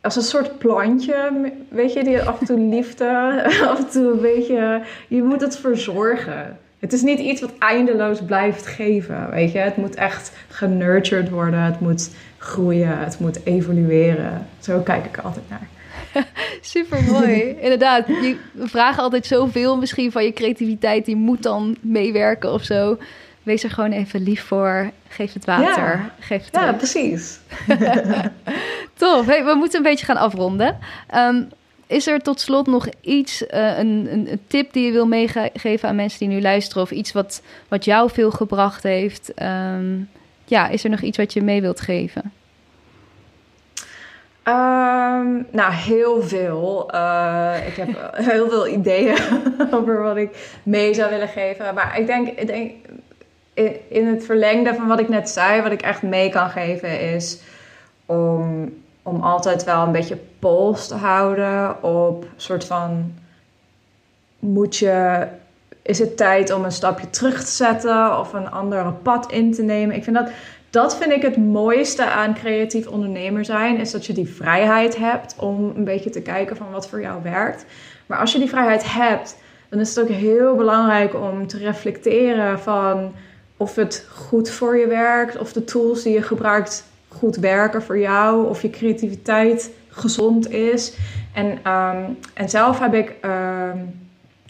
Als 0.00 0.16
een 0.16 0.22
soort 0.22 0.58
plantje, 0.58 1.52
weet 1.68 1.92
je, 1.92 2.04
die 2.04 2.22
af 2.22 2.40
en 2.40 2.46
toe 2.46 2.58
liefde, 2.58 3.42
af 3.70 3.78
en 3.78 3.90
toe 3.90 4.12
een 4.12 4.20
beetje. 4.20 4.82
Je 5.08 5.22
moet 5.22 5.40
het 5.40 5.58
verzorgen. 5.58 6.58
Het 6.84 6.92
is 6.92 7.02
niet 7.02 7.18
iets 7.18 7.40
wat 7.40 7.52
eindeloos 7.58 8.20
blijft 8.26 8.66
geven, 8.66 9.30
weet 9.30 9.52
je. 9.52 9.58
Het 9.58 9.76
moet 9.76 9.94
echt 9.94 10.32
genurtured 10.48 11.30
worden, 11.30 11.60
het 11.60 11.80
moet 11.80 12.10
groeien, 12.38 12.98
het 12.98 13.18
moet 13.18 13.38
evolueren. 13.44 14.46
Zo 14.60 14.80
kijk 14.80 15.04
ik 15.04 15.16
er 15.16 15.22
altijd 15.22 15.44
naar. 15.48 15.68
Super 16.60 17.02
mooi. 17.02 17.56
Inderdaad, 17.60 18.06
we 18.06 18.68
vragen 18.68 19.02
altijd 19.02 19.26
zoveel 19.26 19.76
misschien 19.76 20.12
van 20.12 20.24
je 20.24 20.32
creativiteit, 20.32 21.04
die 21.04 21.16
moet 21.16 21.42
dan 21.42 21.76
meewerken 21.80 22.52
of 22.52 22.62
zo. 22.62 22.98
Wees 23.42 23.64
er 23.64 23.70
gewoon 23.70 23.92
even 23.92 24.22
lief 24.22 24.42
voor. 24.42 24.90
Geef 25.08 25.32
het 25.32 25.44
water. 25.44 25.82
Ja, 25.82 26.14
geef 26.18 26.44
het 26.44 26.54
ja 26.54 26.72
precies. 26.72 27.38
Tof. 28.94 29.26
Hey, 29.26 29.44
we 29.44 29.54
moeten 29.54 29.78
een 29.78 29.90
beetje 29.90 30.06
gaan 30.06 30.16
afronden. 30.16 30.78
Ehm, 31.08 31.42
is 31.86 32.06
er 32.06 32.20
tot 32.20 32.40
slot 32.40 32.66
nog 32.66 32.86
iets, 33.00 33.42
uh, 33.42 33.78
een, 33.78 34.08
een, 34.10 34.40
tip 34.46 34.72
die 34.72 34.86
je 34.86 34.92
wil 34.92 35.06
meegeven 35.06 35.88
aan 35.88 35.96
mensen 35.96 36.18
die 36.18 36.28
nu 36.28 36.42
luisteren? 36.42 36.82
Of 36.82 36.90
iets 36.90 37.12
wat, 37.12 37.42
wat 37.68 37.84
jou 37.84 38.10
veel 38.10 38.30
gebracht 38.30 38.82
heeft? 38.82 39.32
Um, 39.42 40.08
ja, 40.44 40.68
is 40.68 40.84
er 40.84 40.90
nog 40.90 41.00
iets 41.00 41.18
wat 41.18 41.32
je 41.32 41.42
mee 41.42 41.60
wilt 41.60 41.80
geven? 41.80 42.32
Um, 44.48 45.46
nou, 45.50 45.72
heel 45.72 46.22
veel. 46.22 46.90
Uh, 46.94 47.54
ik 47.66 47.74
heb 47.74 48.10
heel 48.30 48.48
veel 48.48 48.68
ideeën 48.68 49.18
over 49.74 50.02
wat 50.02 50.16
ik 50.16 50.58
mee 50.62 50.94
zou 50.94 51.10
willen 51.10 51.28
geven. 51.28 51.74
Maar 51.74 51.98
ik 51.98 52.06
denk, 52.06 52.28
ik 52.28 52.46
denk 52.46 52.72
in 53.88 54.06
het 54.06 54.24
verlengde 54.24 54.74
van 54.74 54.86
wat 54.86 55.00
ik 55.00 55.08
net 55.08 55.30
zei, 55.30 55.62
wat 55.62 55.72
ik 55.72 55.82
echt 55.82 56.02
mee 56.02 56.28
kan 56.28 56.50
geven, 56.50 57.00
is 57.00 57.40
om, 58.06 58.72
om 59.04 59.20
altijd 59.20 59.64
wel 59.64 59.82
een 59.82 59.92
beetje 59.92 60.18
pols 60.38 60.88
te 60.88 60.94
houden 60.94 61.82
op 61.82 62.26
soort 62.36 62.64
van 62.64 63.14
moet 64.38 64.76
je. 64.76 65.26
Is 65.82 65.98
het 65.98 66.16
tijd 66.16 66.50
om 66.50 66.64
een 66.64 66.72
stapje 66.72 67.10
terug 67.10 67.44
te 67.44 67.50
zetten 67.50 68.18
of 68.18 68.32
een 68.32 68.50
andere 68.50 68.92
pad 68.92 69.32
in 69.32 69.52
te 69.52 69.62
nemen? 69.62 69.96
Ik 69.96 70.04
vind 70.04 70.16
dat 70.16 70.30
dat 70.70 70.96
vind 70.96 71.12
ik 71.12 71.22
het 71.22 71.36
mooiste 71.36 72.04
aan 72.04 72.34
creatief 72.34 72.86
ondernemer 72.86 73.44
zijn. 73.44 73.76
Is 73.76 73.90
dat 73.90 74.06
je 74.06 74.12
die 74.12 74.28
vrijheid 74.28 74.96
hebt 74.96 75.34
om 75.38 75.72
een 75.76 75.84
beetje 75.84 76.10
te 76.10 76.22
kijken 76.22 76.56
van 76.56 76.70
wat 76.70 76.88
voor 76.88 77.00
jou 77.00 77.22
werkt. 77.22 77.64
Maar 78.06 78.18
als 78.18 78.32
je 78.32 78.38
die 78.38 78.48
vrijheid 78.48 78.92
hebt, 78.92 79.36
dan 79.68 79.80
is 79.80 79.94
het 79.94 80.04
ook 80.04 80.16
heel 80.16 80.54
belangrijk 80.54 81.14
om 81.14 81.46
te 81.46 81.58
reflecteren 81.58 82.60
van 82.60 83.12
of 83.56 83.74
het 83.74 84.06
goed 84.14 84.50
voor 84.50 84.76
je 84.76 84.86
werkt. 84.86 85.38
Of 85.38 85.52
de 85.52 85.64
tools 85.64 86.02
die 86.02 86.12
je 86.12 86.22
gebruikt 86.22 86.84
goed 87.14 87.36
werken 87.36 87.82
voor 87.82 87.98
jou. 87.98 88.48
Of 88.48 88.62
je 88.62 88.70
creativiteit 88.70 89.70
gezond 89.88 90.50
is. 90.50 90.96
En, 91.32 91.58
ehm, 91.62 92.02
en 92.34 92.48
zelf 92.48 92.78
heb 92.78 92.94
ik 92.94 93.14
ehm, 93.20 93.78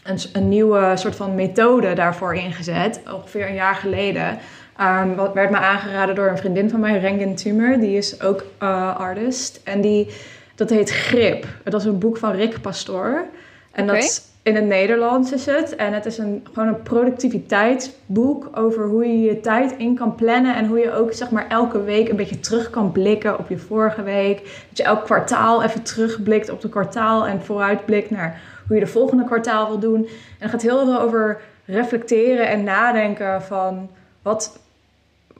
een, 0.05 0.19
een 0.33 0.49
nieuwe 0.49 0.93
soort 0.95 1.17
van 1.17 1.35
methode 1.35 1.93
daarvoor 1.93 2.35
ingezet. 2.35 3.01
Ongeveer 3.13 3.49
een 3.49 3.55
jaar 3.55 3.75
geleden. 3.75 4.39
Um, 4.81 5.15
wat 5.15 5.35
werd 5.35 5.51
me 5.51 5.57
aangeraden 5.57 6.15
door 6.15 6.29
een 6.29 6.39
vriendin 6.39 6.71
van 6.71 6.81
mij, 6.81 6.99
Rengen 6.99 7.35
Tumor. 7.35 7.79
Die 7.79 7.97
is 7.97 8.23
ook 8.23 8.45
uh, 8.63 8.97
artist. 8.97 9.61
En 9.65 9.81
die, 9.81 10.09
dat 10.55 10.71
heet 10.71 10.91
Grip. 10.91 11.47
Dat 11.65 11.81
is 11.81 11.87
een 11.87 11.99
boek 11.99 12.17
van 12.17 12.33
Rick 12.33 12.61
Pastoor. 12.61 13.25
En 13.73 13.87
dat 13.87 14.34
in 14.45 14.55
het 14.55 14.65
Nederlands 14.65 15.33
is 15.33 15.47
het. 15.47 15.77
En 15.77 15.93
het 15.93 16.07
is 16.07 16.19
een, 16.19 16.47
gewoon 16.53 16.69
een 16.69 16.83
productiviteitsboek 16.83 18.49
over 18.55 18.87
hoe 18.87 19.07
je 19.07 19.21
je 19.21 19.41
tijd 19.41 19.75
in 19.77 19.95
kan 19.95 20.15
plannen. 20.15 20.57
En 20.57 20.67
hoe 20.67 20.79
je 20.79 20.93
ook 20.93 21.13
zeg 21.13 21.31
maar 21.31 21.49
elke 21.49 21.83
week 21.83 22.09
een 22.09 22.17
beetje 22.17 22.41
terug 22.41 22.71
kan 22.71 22.93
blikken 22.93 23.39
op 23.39 23.49
je 23.49 23.59
vorige 23.59 24.03
week. 24.03 24.37
Dat 24.69 24.77
je 24.77 24.83
elk 24.83 25.05
kwartaal 25.05 25.63
even 25.63 25.83
terugblikt 25.83 26.51
op 26.51 26.63
het 26.63 26.71
kwartaal. 26.71 27.27
En 27.27 27.43
vooruitblikt 27.43 28.11
naar 28.11 28.41
hoe 28.67 28.77
je 28.77 28.85
de 28.85 28.91
volgende 28.91 29.25
kwartaal 29.25 29.69
wil 29.69 29.79
doen. 29.79 30.05
En 30.05 30.11
het 30.39 30.51
gaat 30.51 30.63
heel 30.63 30.85
veel 30.85 31.01
over 31.01 31.41
reflecteren 31.65 32.49
en 32.49 32.65
nadenken 32.65 33.43
van... 33.43 33.91
Wat, 34.23 34.59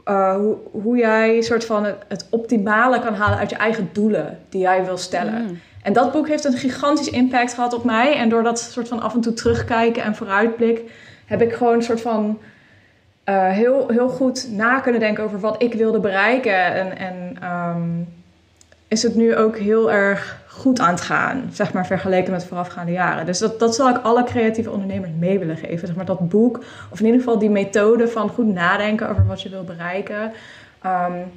uh, 0.09 0.37
hoe, 0.37 0.57
hoe 0.71 0.97
jij 0.97 1.41
soort 1.41 1.65
van 1.65 1.85
het, 1.85 2.27
optimale 2.31 3.01
kan 3.01 3.15
halen 3.15 3.39
uit 3.39 3.51
je 3.51 3.57
eigen 3.57 3.89
doelen 3.93 4.39
die 4.49 4.61
jij 4.61 4.85
wil 4.85 4.97
stellen. 4.97 5.43
Mm. 5.43 5.61
En 5.85 5.93
dat 5.93 6.13
boek 6.13 6.29
heeft 6.29 6.45
een 6.45 6.53
gigantisch 6.53 7.11
impact 7.11 7.55
gehad 7.55 7.75
op 7.75 7.85
mij. 7.85 8.17
En 8.17 8.29
door 8.29 8.43
dat 8.43 8.61
soort 8.61 8.89
van 8.89 9.01
af 9.01 9.15
en 9.15 9.21
toe 9.21 9.33
terugkijken 9.33 10.03
en 10.03 10.15
vooruitblik, 10.15 10.81
heb 11.27 11.43
ik 11.43 11.53
gewoon 11.53 11.75
een 11.75 11.83
soort 11.83 12.01
van 12.01 12.39
uh, 13.29 13.49
heel, 13.49 13.89
heel 13.89 14.09
goed 14.09 14.49
na 14.51 14.81
kunnen 14.81 15.01
denken 15.01 15.25
over 15.25 15.41
wat 15.41 15.63
ik 15.63 15.75
wilde 15.75 16.01
bereiken. 16.01 16.65
En, 16.75 16.99
en 16.99 17.39
um, 17.51 18.09
is 18.89 19.03
het 19.03 19.15
nu 19.15 19.37
ook 19.37 19.59
heel 19.59 19.93
erg 19.93 20.43
goed 20.49 20.81
aan 20.81 20.91
het 20.95 21.01
gaan, 21.01 21.49
zeg 21.53 21.73
maar, 21.73 21.87
vergeleken 21.87 22.33
met 22.33 22.45
voorafgaande 22.45 22.93
jaren. 22.93 23.27
Dus 23.27 23.39
dat, 23.39 23.59
dat 23.59 23.75
zal 23.75 23.89
ik 23.89 24.03
alle 24.03 24.25
creatieve 24.25 24.71
ondernemers 24.71 25.11
mee 25.19 25.39
willen 25.39 25.57
geven. 25.57 25.87
Zeg 25.87 25.97
maar, 25.97 26.05
dat 26.05 26.29
boek, 26.29 26.65
of 26.91 26.99
in 27.01 27.07
ieder 27.07 27.21
geval 27.21 27.39
die 27.39 27.51
methode 27.51 28.09
van 28.09 28.29
goed 28.29 28.47
nadenken 28.47 29.09
over 29.09 29.27
wat 29.27 29.43
je 29.43 29.49
wil 29.49 29.65
bereiken. 29.65 30.33
Um, 30.87 31.33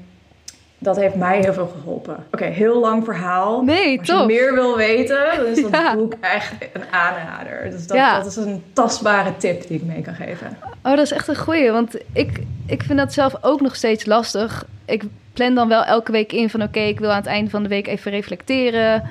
dat 0.80 0.95
heeft 0.95 1.15
mij 1.15 1.39
heel 1.39 1.53
veel 1.53 1.73
geholpen. 1.78 2.25
Oké, 2.32 2.45
heel 2.45 2.80
lang 2.80 3.03
verhaal. 3.03 3.61
Nee, 3.61 3.99
Als 3.99 4.07
je 4.07 4.23
meer 4.25 4.53
wil 4.53 4.78
weten, 4.78 5.25
dan 5.36 5.45
is 5.45 5.61
dat 5.61 5.95
boek 5.97 6.13
echt 6.21 6.53
een 6.73 6.84
aanrader. 6.91 7.69
Dus 7.71 7.88
dat, 7.88 7.97
dat, 7.97 8.25
is 8.25 8.36
een 8.36 8.63
tastbare 8.73 9.38
tip 9.38 9.67
die 9.67 9.78
ik 9.78 9.84
mee 9.84 10.01
kan 10.01 10.13
geven. 10.13 10.57
Oh, 10.63 10.95
dat 10.95 10.99
is 10.99 11.11
echt 11.11 11.28
een 11.28 11.38
goeie. 11.38 11.71
Want 11.71 11.95
ik, 12.13 12.43
ik 12.65 12.84
vind 12.84 12.99
dat 12.99 13.13
zelf 13.13 13.36
ook 13.41 13.61
nog 13.61 13.75
steeds 13.75 14.05
lastig. 14.05 14.65
Ik 14.86 15.03
plan 15.34 15.55
dan 15.55 15.67
wel 15.67 15.84
elke 15.84 16.11
week 16.11 16.32
in 16.32 16.49
van... 16.49 16.61
oké, 16.61 16.80
ik 16.80 16.99
wil 16.99 17.09
aan 17.09 17.17
het 17.17 17.25
einde 17.25 17.49
van 17.49 17.63
de 17.63 17.69
week 17.69 17.88
even 17.88 18.11
reflecteren. 18.11 19.03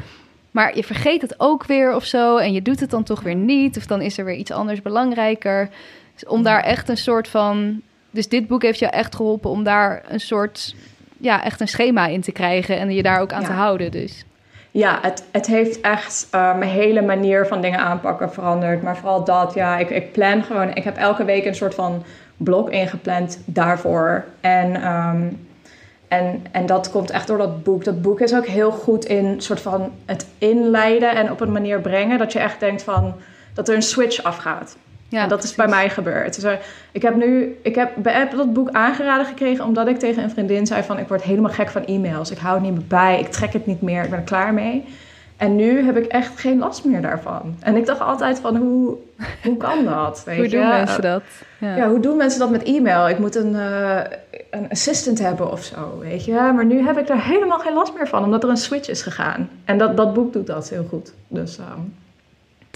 Maar 0.50 0.76
je 0.76 0.84
vergeet 0.84 1.22
het 1.22 1.34
ook 1.36 1.64
weer 1.64 1.94
of 1.94 2.04
zo. 2.04 2.36
En 2.36 2.52
je 2.52 2.62
doet 2.62 2.80
het 2.80 2.90
dan 2.90 3.02
toch 3.02 3.20
weer 3.20 3.34
niet. 3.34 3.76
Of 3.76 3.86
dan 3.86 4.00
is 4.00 4.18
er 4.18 4.24
weer 4.24 4.34
iets 4.34 4.50
anders 4.50 4.82
belangrijker. 4.82 5.68
Dus 6.14 6.26
om 6.26 6.42
daar 6.42 6.62
echt 6.62 6.88
een 6.88 6.96
soort 6.96 7.28
van... 7.28 7.80
Dus 8.10 8.28
dit 8.28 8.46
boek 8.46 8.62
heeft 8.62 8.78
jou 8.78 8.92
echt 8.92 9.14
geholpen 9.14 9.50
om 9.50 9.64
daar 9.64 10.02
een 10.08 10.20
soort... 10.20 10.74
ja, 11.18 11.44
echt 11.44 11.60
een 11.60 11.68
schema 11.68 12.06
in 12.06 12.20
te 12.20 12.32
krijgen. 12.32 12.78
En 12.78 12.90
je 12.90 13.02
daar 13.02 13.20
ook 13.20 13.32
aan 13.32 13.44
te 13.44 13.52
houden 13.52 13.90
dus. 13.90 14.24
Ja, 14.70 14.98
het, 15.02 15.24
het 15.32 15.46
heeft 15.46 15.80
echt 15.80 16.28
uh, 16.34 16.58
mijn 16.58 16.70
hele 16.70 17.02
manier 17.02 17.46
van 17.46 17.60
dingen 17.60 17.78
aanpakken 17.78 18.32
veranderd. 18.32 18.82
Maar 18.82 18.96
vooral 18.96 19.24
dat, 19.24 19.54
ja, 19.54 19.78
ik, 19.78 19.90
ik 19.90 20.12
plan 20.12 20.42
gewoon... 20.42 20.74
Ik 20.74 20.84
heb 20.84 20.96
elke 20.96 21.24
week 21.24 21.44
een 21.44 21.54
soort 21.54 21.74
van 21.74 22.04
blok 22.36 22.70
ingepland 22.70 23.38
daarvoor. 23.44 24.24
En 24.40 24.86
um, 24.92 25.46
en, 26.08 26.44
en 26.50 26.66
dat 26.66 26.90
komt 26.90 27.10
echt 27.10 27.26
door 27.26 27.38
dat 27.38 27.62
boek. 27.62 27.84
Dat 27.84 28.02
boek 28.02 28.20
is 28.20 28.34
ook 28.34 28.46
heel 28.46 28.70
goed 28.70 29.04
in 29.04 29.40
soort 29.40 29.60
van 29.60 29.92
het 30.04 30.26
inleiden 30.38 31.16
en 31.16 31.30
op 31.30 31.40
een 31.40 31.52
manier 31.52 31.80
brengen 31.80 32.18
dat 32.18 32.32
je 32.32 32.38
echt 32.38 32.60
denkt 32.60 32.82
van 32.82 33.14
dat 33.54 33.68
er 33.68 33.74
een 33.74 33.82
switch 33.82 34.22
afgaat. 34.22 34.76
Ja, 35.09 35.22
en 35.22 35.28
dat 35.28 35.42
is 35.42 35.54
bij 35.54 35.68
mij 35.68 35.90
gebeurd. 35.90 36.40
Dus 36.40 36.59
ik 36.92 37.02
heb 37.02 37.16
nu, 37.16 37.59
ik 37.62 37.74
heb, 37.74 37.90
heb 38.02 38.30
dat 38.30 38.52
boek 38.52 38.70
aangeraden 38.70 39.26
gekregen 39.26 39.64
omdat 39.64 39.88
ik 39.88 39.98
tegen 39.98 40.22
een 40.22 40.30
vriendin 40.30 40.66
zei 40.66 40.82
van 40.82 40.98
ik 40.98 41.09
word 41.09 41.22
helemaal 41.22 41.52
gek 41.52 41.68
van 41.68 41.84
e-mails. 41.84 42.30
Ik 42.30 42.38
hou 42.38 42.54
het 42.54 42.62
niet 42.62 42.72
meer 42.72 42.86
bij, 42.88 43.20
ik 43.20 43.28
trek 43.28 43.52
het 43.52 43.66
niet 43.66 43.82
meer, 43.82 44.04
ik 44.04 44.11
ben 44.11 44.18
er 44.18 44.24
klaar 44.24 44.54
mee. 44.54 44.84
En 45.36 45.57
nu 45.57 45.84
heb 45.84 45.96
ik 45.96 46.07
echt 46.07 46.40
geen 46.40 46.59
last 46.59 46.84
meer 46.84 47.02
daarvan. 47.02 47.57
En 47.61 47.76
ik 47.76 47.86
dacht 47.86 48.00
altijd 48.00 48.40
van, 48.40 48.57
hoe, 48.57 48.96
hoe 49.42 49.57
kan 49.57 49.84
dat? 49.84 50.22
Weet 50.26 50.36
hoe 50.36 50.48
doen 50.48 50.68
mensen 50.68 51.02
dat? 51.02 51.22
Ja. 51.59 51.76
ja. 51.76 51.88
hoe 51.88 52.00
doen 52.00 52.16
mensen 52.16 52.40
dat 52.40 52.50
met 52.50 52.62
e-mail? 52.62 53.09
Ik 53.09 53.18
moet 53.18 53.34
een, 53.34 53.52
uh, 53.52 54.00
een 54.50 54.68
assistant 54.70 55.18
hebben 55.18 55.52
of 55.52 55.62
zo, 55.62 55.98
weet 56.00 56.24
je. 56.24 56.32
Maar 56.32 56.64
nu 56.64 56.86
heb 56.86 56.98
ik 56.98 57.07
daar 57.07 57.24
helemaal 57.24 57.59
geen 57.59 57.74
last 57.74 57.94
meer 57.94 58.09
van, 58.09 58.24
omdat 58.24 58.42
er 58.42 58.48
een 58.48 58.57
switch 58.57 58.88
is 58.88 59.02
gegaan. 59.02 59.48
En 59.64 59.78
dat, 59.78 59.96
dat 59.96 60.14
boek 60.14 60.32
doet 60.32 60.46
dat 60.46 60.68
heel 60.68 60.86
goed. 60.88 61.12
Dus... 61.28 61.59
Um, 61.59 61.94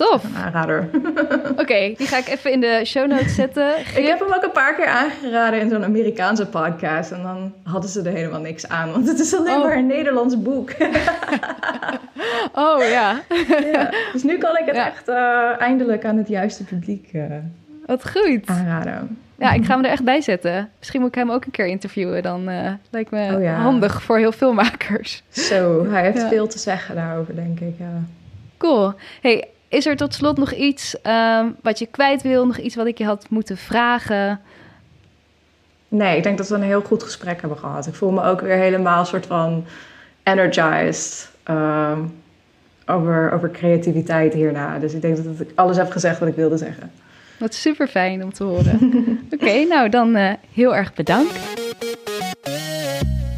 Tof. 0.01 0.24
Een 0.24 0.36
aanrader. 0.36 0.88
Oké, 1.62 1.92
die 1.96 2.07
ga 2.07 2.16
ik 2.16 2.28
even 2.28 2.53
in 2.53 2.61
de 2.61 2.82
show 2.84 3.07
notes 3.07 3.34
zetten. 3.34 3.78
Ik 3.78 4.07
heb 4.07 4.18
hem 4.18 4.32
ook 4.32 4.42
een 4.42 4.53
paar 4.53 4.74
keer 4.74 4.86
aangeraden 4.86 5.61
in 5.61 5.70
zo'n 5.70 5.84
Amerikaanse 5.84 6.46
podcast. 6.46 7.11
En 7.11 7.22
dan 7.22 7.53
hadden 7.62 7.90
ze 7.90 8.03
er 8.03 8.12
helemaal 8.12 8.40
niks 8.40 8.68
aan. 8.68 8.92
Want 8.92 9.09
het 9.09 9.18
is 9.18 9.34
alleen 9.34 9.57
oh. 9.57 9.62
maar 9.62 9.76
een 9.76 9.86
Nederlands 9.86 10.42
boek. 10.42 10.70
oh 12.66 12.82
ja. 12.82 13.20
ja. 13.72 13.90
Dus 14.12 14.22
nu 14.22 14.38
kan 14.38 14.57
ik 14.57 14.66
het 14.66 14.76
echt 14.76 15.09
uh, 15.09 15.61
eindelijk 15.61 16.05
aan 16.05 16.16
het 16.16 16.28
juiste 16.28 16.64
publiek 16.64 17.09
uh, 17.12 17.24
Wat 17.86 18.11
goed. 18.11 18.46
aanraden. 18.46 19.18
Ja, 19.38 19.53
ik 19.53 19.64
ga 19.64 19.74
hem 19.74 19.84
er 19.84 19.90
echt 19.90 20.05
bij 20.05 20.20
zetten. 20.20 20.70
Misschien 20.78 21.01
moet 21.01 21.09
ik 21.09 21.14
hem 21.14 21.30
ook 21.30 21.44
een 21.44 21.51
keer 21.51 21.66
interviewen. 21.66 22.22
Dan 22.22 22.48
uh, 22.48 22.72
lijkt 22.90 23.11
me 23.11 23.34
oh, 23.36 23.42
ja. 23.42 23.55
handig 23.55 24.03
voor 24.03 24.18
heel 24.18 24.32
veel 24.32 24.53
makers. 24.53 25.22
Zo, 25.28 25.86
hij 25.90 26.03
heeft 26.03 26.28
veel 26.28 26.46
te 26.46 26.59
zeggen 26.59 26.94
daarover, 26.94 27.34
denk 27.34 27.61
ik. 27.61 27.74
Cool. 28.59 28.92
Hey, 29.20 29.48
is 29.71 29.87
er 29.87 29.97
tot 29.97 30.14
slot 30.14 30.39
nog 30.39 30.53
iets 30.53 30.97
um, 31.03 31.57
wat 31.62 31.79
je 31.79 31.87
kwijt 31.87 32.23
wil? 32.23 32.47
Nog 32.47 32.59
iets 32.59 32.75
wat 32.75 32.87
ik 32.87 32.99
je 32.99 33.05
had 33.05 33.27
moeten 33.29 33.57
vragen? 33.57 34.41
Nee, 35.89 36.16
ik 36.16 36.23
denk 36.23 36.39
dat 36.39 36.49
we 36.49 36.55
een 36.55 36.62
heel 36.62 36.81
goed 36.81 37.03
gesprek 37.03 37.41
hebben 37.41 37.59
gehad. 37.59 37.87
Ik 37.87 37.95
voel 37.95 38.11
me 38.11 38.23
ook 38.23 38.41
weer 38.41 38.57
helemaal 38.57 39.05
soort 39.05 39.27
van 39.27 39.64
energized 40.23 41.31
um, 41.51 42.23
over, 42.87 43.33
over 43.33 43.51
creativiteit 43.51 44.33
hierna. 44.33 44.79
Dus 44.79 44.95
ik 44.95 45.03
denk 45.03 45.16
dat 45.16 45.41
ik 45.41 45.51
alles 45.55 45.77
heb 45.77 45.91
gezegd 45.91 46.18
wat 46.18 46.29
ik 46.29 46.35
wilde 46.35 46.57
zeggen. 46.57 46.91
Wat 47.39 47.55
super 47.55 47.89
fijn 47.89 48.23
om 48.25 48.33
te 48.33 48.45
horen. 48.45 48.79
Oké, 49.35 49.64
nou 49.64 49.89
dan 49.89 50.16
uh, 50.16 50.33
heel 50.55 50.77
erg 50.77 50.95
bedankt. 50.95 51.39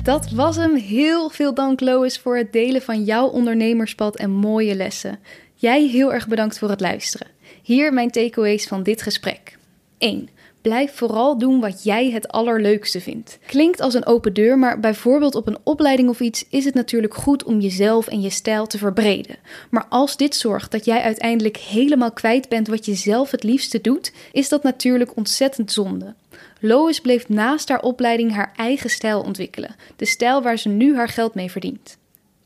Dat 0.02 0.30
was 0.30 0.56
hem. 0.56 0.76
Heel 0.76 1.30
veel 1.30 1.54
dank, 1.54 1.80
Lois, 1.80 2.18
voor 2.18 2.36
het 2.36 2.52
delen 2.52 2.82
van 2.82 3.02
jouw 3.02 3.26
ondernemerspad 3.26 4.16
en 4.16 4.30
mooie 4.30 4.74
lessen. 4.74 5.18
Jij 5.62 5.86
heel 5.86 6.12
erg 6.12 6.28
bedankt 6.28 6.58
voor 6.58 6.70
het 6.70 6.80
luisteren. 6.80 7.26
Hier 7.62 7.92
mijn 7.92 8.10
takeaways 8.10 8.66
van 8.66 8.82
dit 8.82 9.02
gesprek. 9.02 9.58
1. 9.98 10.28
Blijf 10.60 10.94
vooral 10.94 11.38
doen 11.38 11.60
wat 11.60 11.84
jij 11.84 12.10
het 12.10 12.28
allerleukste 12.28 13.00
vindt. 13.00 13.38
Klinkt 13.46 13.80
als 13.80 13.94
een 13.94 14.06
open 14.06 14.34
deur, 14.34 14.58
maar 14.58 14.80
bijvoorbeeld 14.80 15.34
op 15.34 15.46
een 15.46 15.58
opleiding 15.62 16.08
of 16.08 16.20
iets 16.20 16.44
is 16.48 16.64
het 16.64 16.74
natuurlijk 16.74 17.14
goed 17.14 17.44
om 17.44 17.60
jezelf 17.60 18.06
en 18.06 18.20
je 18.20 18.30
stijl 18.30 18.66
te 18.66 18.78
verbreden. 18.78 19.36
Maar 19.70 19.86
als 19.88 20.16
dit 20.16 20.34
zorgt 20.34 20.70
dat 20.70 20.84
jij 20.84 21.02
uiteindelijk 21.02 21.56
helemaal 21.56 22.12
kwijt 22.12 22.48
bent 22.48 22.68
wat 22.68 22.84
je 22.84 22.94
zelf 22.94 23.30
het 23.30 23.42
liefste 23.42 23.80
doet, 23.80 24.12
is 24.32 24.48
dat 24.48 24.62
natuurlijk 24.62 25.16
ontzettend 25.16 25.72
zonde. 25.72 26.14
Lois 26.60 27.00
bleef 27.00 27.28
naast 27.28 27.68
haar 27.68 27.82
opleiding 27.82 28.32
haar 28.32 28.52
eigen 28.56 28.90
stijl 28.90 29.20
ontwikkelen, 29.20 29.76
de 29.96 30.06
stijl 30.06 30.42
waar 30.42 30.58
ze 30.58 30.68
nu 30.68 30.96
haar 30.96 31.08
geld 31.08 31.34
mee 31.34 31.50
verdient. 31.50 31.96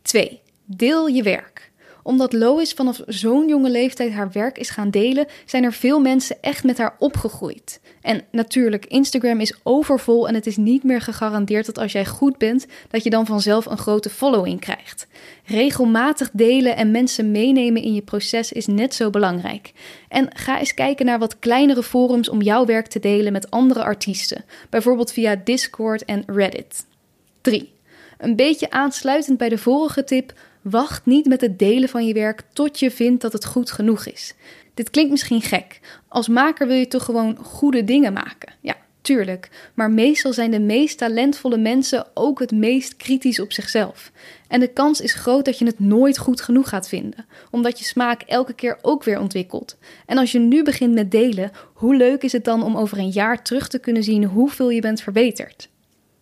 2. 0.02 0.40
Deel 0.64 1.06
je 1.06 1.22
werk 1.22 1.66
omdat 2.07 2.32
Lois 2.32 2.72
vanaf 2.72 3.00
zo'n 3.07 3.48
jonge 3.48 3.70
leeftijd 3.70 4.12
haar 4.12 4.30
werk 4.32 4.59
is 4.59 4.70
gaan 4.70 4.90
delen, 4.90 5.26
zijn 5.44 5.64
er 5.64 5.72
veel 5.72 6.00
mensen 6.00 6.36
echt 6.40 6.64
met 6.64 6.78
haar 6.78 6.96
opgegroeid. 6.98 7.80
En 8.00 8.22
natuurlijk, 8.30 8.86
Instagram 8.86 9.40
is 9.40 9.54
overvol 9.62 10.28
en 10.28 10.34
het 10.34 10.46
is 10.46 10.57
niet 10.57 10.82
meer 10.84 11.00
gegarandeerd 11.00 11.66
dat 11.66 11.78
als 11.78 11.92
jij 11.92 12.07
goed 12.07 12.38
bent, 12.38 12.66
dat 12.90 13.02
je 13.02 13.11
dan 13.11 13.26
vanzelf 13.26 13.66
een 13.66 13.78
grote 13.78 14.11
following 14.11 14.61
krijgt. 14.61 15.07
Regelmatig 15.44 16.30
delen 16.32 16.76
en 16.76 16.90
mensen 16.90 17.30
meenemen 17.30 17.82
in 17.82 17.94
je 17.94 18.02
proces 18.02 18.52
is 18.52 18.66
net 18.66 18.94
zo 18.94 19.11
belangrijk. 19.11 19.72
En 20.09 20.28
ga 20.36 20.59
eens 20.59 20.74
kijken 20.74 21.07
naar 21.07 21.18
wat 21.18 21.38
kleinere 21.38 21.82
forums 21.82 22.28
om 22.28 22.42
jouw 22.42 22.64
werk 22.64 22.86
te 22.86 22.98
delen 22.98 23.32
met 23.32 23.50
andere 23.50 23.82
artiesten, 23.82 24.44
bijvoorbeeld 24.70 25.12
via 25.12 25.40
Discord 25.44 26.04
en 26.04 26.22
Reddit. 26.26 26.86
3. 27.40 27.74
Een 28.18 28.36
beetje 28.36 28.70
aansluitend 28.70 29.38
bij 29.38 29.48
de 29.48 29.59
vorige 29.59 30.04
tip, 30.04 30.32
Wacht 30.70 31.06
niet 31.06 31.26
met 31.26 31.40
het 31.40 31.58
delen 31.58 31.88
van 31.88 32.06
je 32.06 32.14
werk 32.14 32.42
tot 32.52 32.78
je 32.78 32.90
vindt 32.90 33.22
dat 33.22 33.32
het 33.32 33.44
goed 33.44 33.70
genoeg 33.70 34.06
is. 34.06 34.34
Dit 34.74 34.90
klinkt 34.90 35.10
misschien 35.10 35.42
gek. 35.42 35.80
Als 36.08 36.28
maker 36.28 36.66
wil 36.66 36.76
je 36.76 36.88
toch 36.88 37.04
gewoon 37.04 37.36
goede 37.36 37.84
dingen 37.84 38.12
maken? 38.12 38.52
Ja, 38.60 38.76
tuurlijk. 39.00 39.70
Maar 39.74 39.90
meestal 39.90 40.32
zijn 40.32 40.50
de 40.50 40.60
meest 40.60 40.98
talentvolle 40.98 41.56
mensen 41.56 42.06
ook 42.14 42.38
het 42.38 42.50
meest 42.50 42.96
kritisch 42.96 43.40
op 43.40 43.52
zichzelf. 43.52 44.12
En 44.48 44.60
de 44.60 44.66
kans 44.66 45.00
is 45.00 45.14
groot 45.14 45.44
dat 45.44 45.58
je 45.58 45.64
het 45.64 45.78
nooit 45.78 46.18
goed 46.18 46.40
genoeg 46.40 46.68
gaat 46.68 46.88
vinden, 46.88 47.26
omdat 47.50 47.78
je 47.78 47.84
smaak 47.84 48.22
elke 48.22 48.52
keer 48.52 48.78
ook 48.82 49.04
weer 49.04 49.20
ontwikkelt. 49.20 49.76
En 50.06 50.18
als 50.18 50.32
je 50.32 50.38
nu 50.38 50.62
begint 50.62 50.94
met 50.94 51.10
delen, 51.10 51.50
hoe 51.74 51.96
leuk 51.96 52.22
is 52.22 52.32
het 52.32 52.44
dan 52.44 52.62
om 52.62 52.76
over 52.76 52.98
een 52.98 53.10
jaar 53.10 53.42
terug 53.42 53.68
te 53.68 53.78
kunnen 53.78 54.02
zien 54.02 54.24
hoeveel 54.24 54.70
je 54.70 54.80
bent 54.80 55.00
verbeterd? 55.00 55.68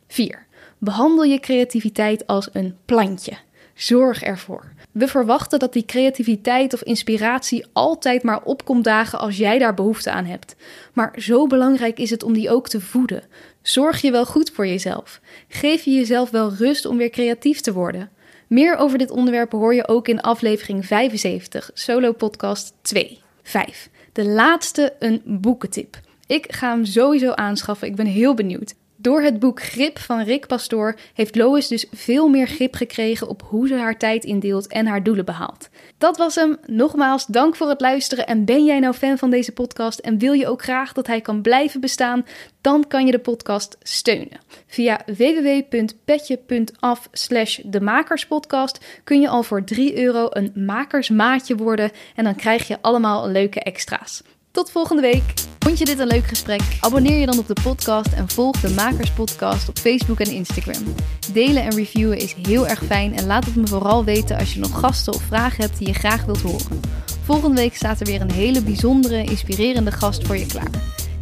4. 0.09 0.47
Behandel 0.79 1.25
je 1.25 1.41
creativiteit 1.41 2.27
als 2.27 2.49
een 2.53 2.77
plantje. 2.85 3.33
Zorg 3.75 4.23
ervoor. 4.23 4.73
We 4.93 5.09
verwachten 5.09 5.59
dat 5.59 5.73
die 5.73 5.85
creativiteit 5.85 6.75
of 6.75 6.83
inspiratie 6.83 7.67
altijd 7.73 8.23
maar 8.23 8.43
opkomt 8.43 8.85
dagen 8.85 9.19
als 9.19 9.37
jij 9.37 9.59
daar 9.59 9.75
behoefte 9.75 10.11
aan 10.11 10.25
hebt. 10.25 10.57
Maar 10.93 11.15
zo 11.17 11.47
belangrijk 11.47 11.99
is 11.99 12.11
het 12.11 12.23
om 12.23 12.33
die 12.33 12.51
ook 12.51 12.69
te 12.69 12.81
voeden. 12.81 13.23
Zorg 13.63 14.01
je 14.01 14.11
wel 14.11 14.27
goed 14.27 14.51
voor 14.51 14.67
jezelf. 14.67 15.21
Geef 15.49 15.85
je 15.85 15.91
jezelf 15.91 16.31
wel 16.31 16.55
rust 16.55 16.87
om 16.87 16.97
weer 16.97 17.11
creatief 17.11 17.61
te 17.61 17.73
worden. 17.73 18.11
Meer 18.47 18.77
over 18.77 18.99
dit 18.99 19.11
onderwerp 19.11 19.53
hoor 19.53 19.75
je 19.75 19.89
ook 19.89 20.09
in 20.09 20.21
aflevering 20.21 20.87
75, 20.87 21.71
Solo 21.75 22.13
Podcast 22.13 22.73
2. 22.83 23.21
5. 23.43 23.91
De 24.13 24.25
laatste, 24.25 24.95
een 24.99 25.23
boekentip. 25.25 26.01
Ik 26.27 26.53
ga 26.53 26.71
hem 26.71 26.85
sowieso 26.85 27.31
aanschaffen. 27.31 27.89
Ik 27.89 27.97
ben 27.97 28.07
heel 28.07 28.35
benieuwd. 28.35 28.75
Door 29.05 29.23
het 29.23 29.39
boek 29.39 29.63
Grip 29.63 29.99
van 29.99 30.23
Rick 30.23 30.47
Pastoor 30.47 30.95
heeft 31.15 31.37
Lois 31.37 31.69
dus 31.69 31.87
veel 31.93 32.29
meer 32.29 32.47
grip 32.47 32.75
gekregen 32.75 33.29
op 33.29 33.43
hoe 33.43 33.69
ze 33.69 33.75
haar 33.75 33.99
tijd 33.99 34.25
indeelt 34.25 34.67
en 34.67 34.87
haar 34.87 35.03
doelen 35.03 35.25
behaalt. 35.25 35.69
Dat 35.99 36.17
was 36.17 36.35
hem. 36.35 36.57
Nogmaals, 36.67 37.27
dank 37.27 37.57
voor 37.57 37.69
het 37.69 37.81
luisteren. 37.81 38.27
En 38.27 38.45
ben 38.45 38.65
jij 38.65 38.79
nou 38.79 38.95
fan 38.95 39.19
van 39.19 39.31
deze 39.31 39.53
podcast 39.53 39.99
en 39.99 40.19
wil 40.19 40.33
je 40.33 40.49
ook 40.49 40.63
graag 40.63 40.93
dat 40.93 41.07
hij 41.07 41.21
kan 41.21 41.43
blijven 41.43 41.81
bestaan? 41.81 42.27
Dan 42.61 42.87
kan 42.89 43.07
je 43.07 43.13
de 43.13 43.19
podcast 43.19 43.77
steunen. 43.83 44.41
Via 44.67 45.01
www.petje.af 45.07 47.09
slash 47.13 47.59
de 47.65 47.81
makerspodcast 47.81 48.85
kun 49.05 49.21
je 49.21 49.29
al 49.29 49.43
voor 49.43 49.65
3 49.65 49.99
euro 49.99 50.27
een 50.31 50.53
makersmaatje 50.55 51.57
worden 51.57 51.91
en 52.15 52.25
dan 52.25 52.35
krijg 52.35 52.69
je 52.69 52.79
allemaal 52.81 53.29
leuke 53.29 53.61
extra's. 53.61 54.23
Tot 54.55 54.71
volgende 54.71 55.03
week. 55.03 55.33
Vond 55.59 55.79
je 55.79 55.85
dit 55.85 55.99
een 55.99 56.07
leuk 56.07 56.27
gesprek? 56.27 56.61
Abonneer 56.81 57.19
je 57.19 57.27
dan 57.27 57.39
op 57.39 57.47
de 57.47 57.57
podcast 57.63 58.13
en 58.13 58.29
volg 58.29 58.61
de 58.61 58.71
Makers 58.71 59.11
Podcast 59.11 59.69
op 59.69 59.79
Facebook 59.79 60.21
en 60.21 60.31
Instagram. 60.31 60.95
Delen 61.33 61.63
en 61.63 61.75
reviewen 61.75 62.19
is 62.19 62.35
heel 62.43 62.67
erg 62.67 62.85
fijn 62.85 63.17
en 63.17 63.27
laat 63.27 63.45
het 63.45 63.57
me 63.57 63.67
vooral 63.67 64.05
weten 64.05 64.39
als 64.39 64.55
je 64.55 64.61
nog 64.61 64.81
gasten 64.81 65.15
of 65.15 65.23
vragen 65.23 65.65
hebt 65.65 65.79
die 65.79 65.87
je 65.87 65.95
graag 65.95 66.25
wilt 66.25 66.41
horen. 66.41 66.81
Volgende 67.25 67.61
week 67.61 67.77
staat 67.77 68.01
er 68.01 68.07
weer 68.07 68.21
een 68.21 68.33
hele 68.33 68.63
bijzondere, 68.63 69.25
inspirerende 69.25 69.93
gast 69.93 70.27
voor 70.27 70.37
je 70.37 70.47
klaar. 70.47 70.71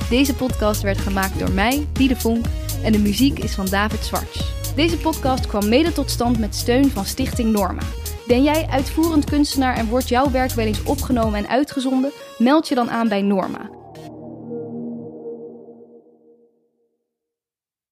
Deze 0.09 0.35
podcast 0.35 0.83
werd 0.83 0.99
gemaakt 0.99 1.39
door 1.39 1.53
mij, 1.53 1.87
Diede 1.93 2.17
Vonk, 2.17 2.47
en 2.83 2.93
de 2.93 2.99
muziek 2.99 3.39
is 3.39 3.55
van 3.55 3.67
David 3.67 4.05
Zwarts. 4.05 4.53
Deze 4.75 4.97
podcast 4.97 5.47
kwam 5.47 5.69
mede 5.69 5.93
tot 5.93 6.11
stand 6.11 6.39
met 6.39 6.55
steun 6.55 6.91
van 6.91 7.05
Stichting 7.05 7.53
Norma. 7.53 7.83
Ben 8.27 8.43
jij 8.43 8.67
uitvoerend 8.71 9.25
kunstenaar 9.25 9.77
en 9.77 9.87
wordt 9.87 10.09
jouw 10.09 10.31
werk 10.31 10.53
wel 10.53 10.67
eens 10.67 10.83
opgenomen 10.83 11.39
en 11.39 11.49
uitgezonden? 11.49 12.11
Meld 12.39 12.69
je 12.69 12.75
dan 12.75 12.91
aan 12.91 13.09
bij 13.09 13.23
Norma. 13.23 13.82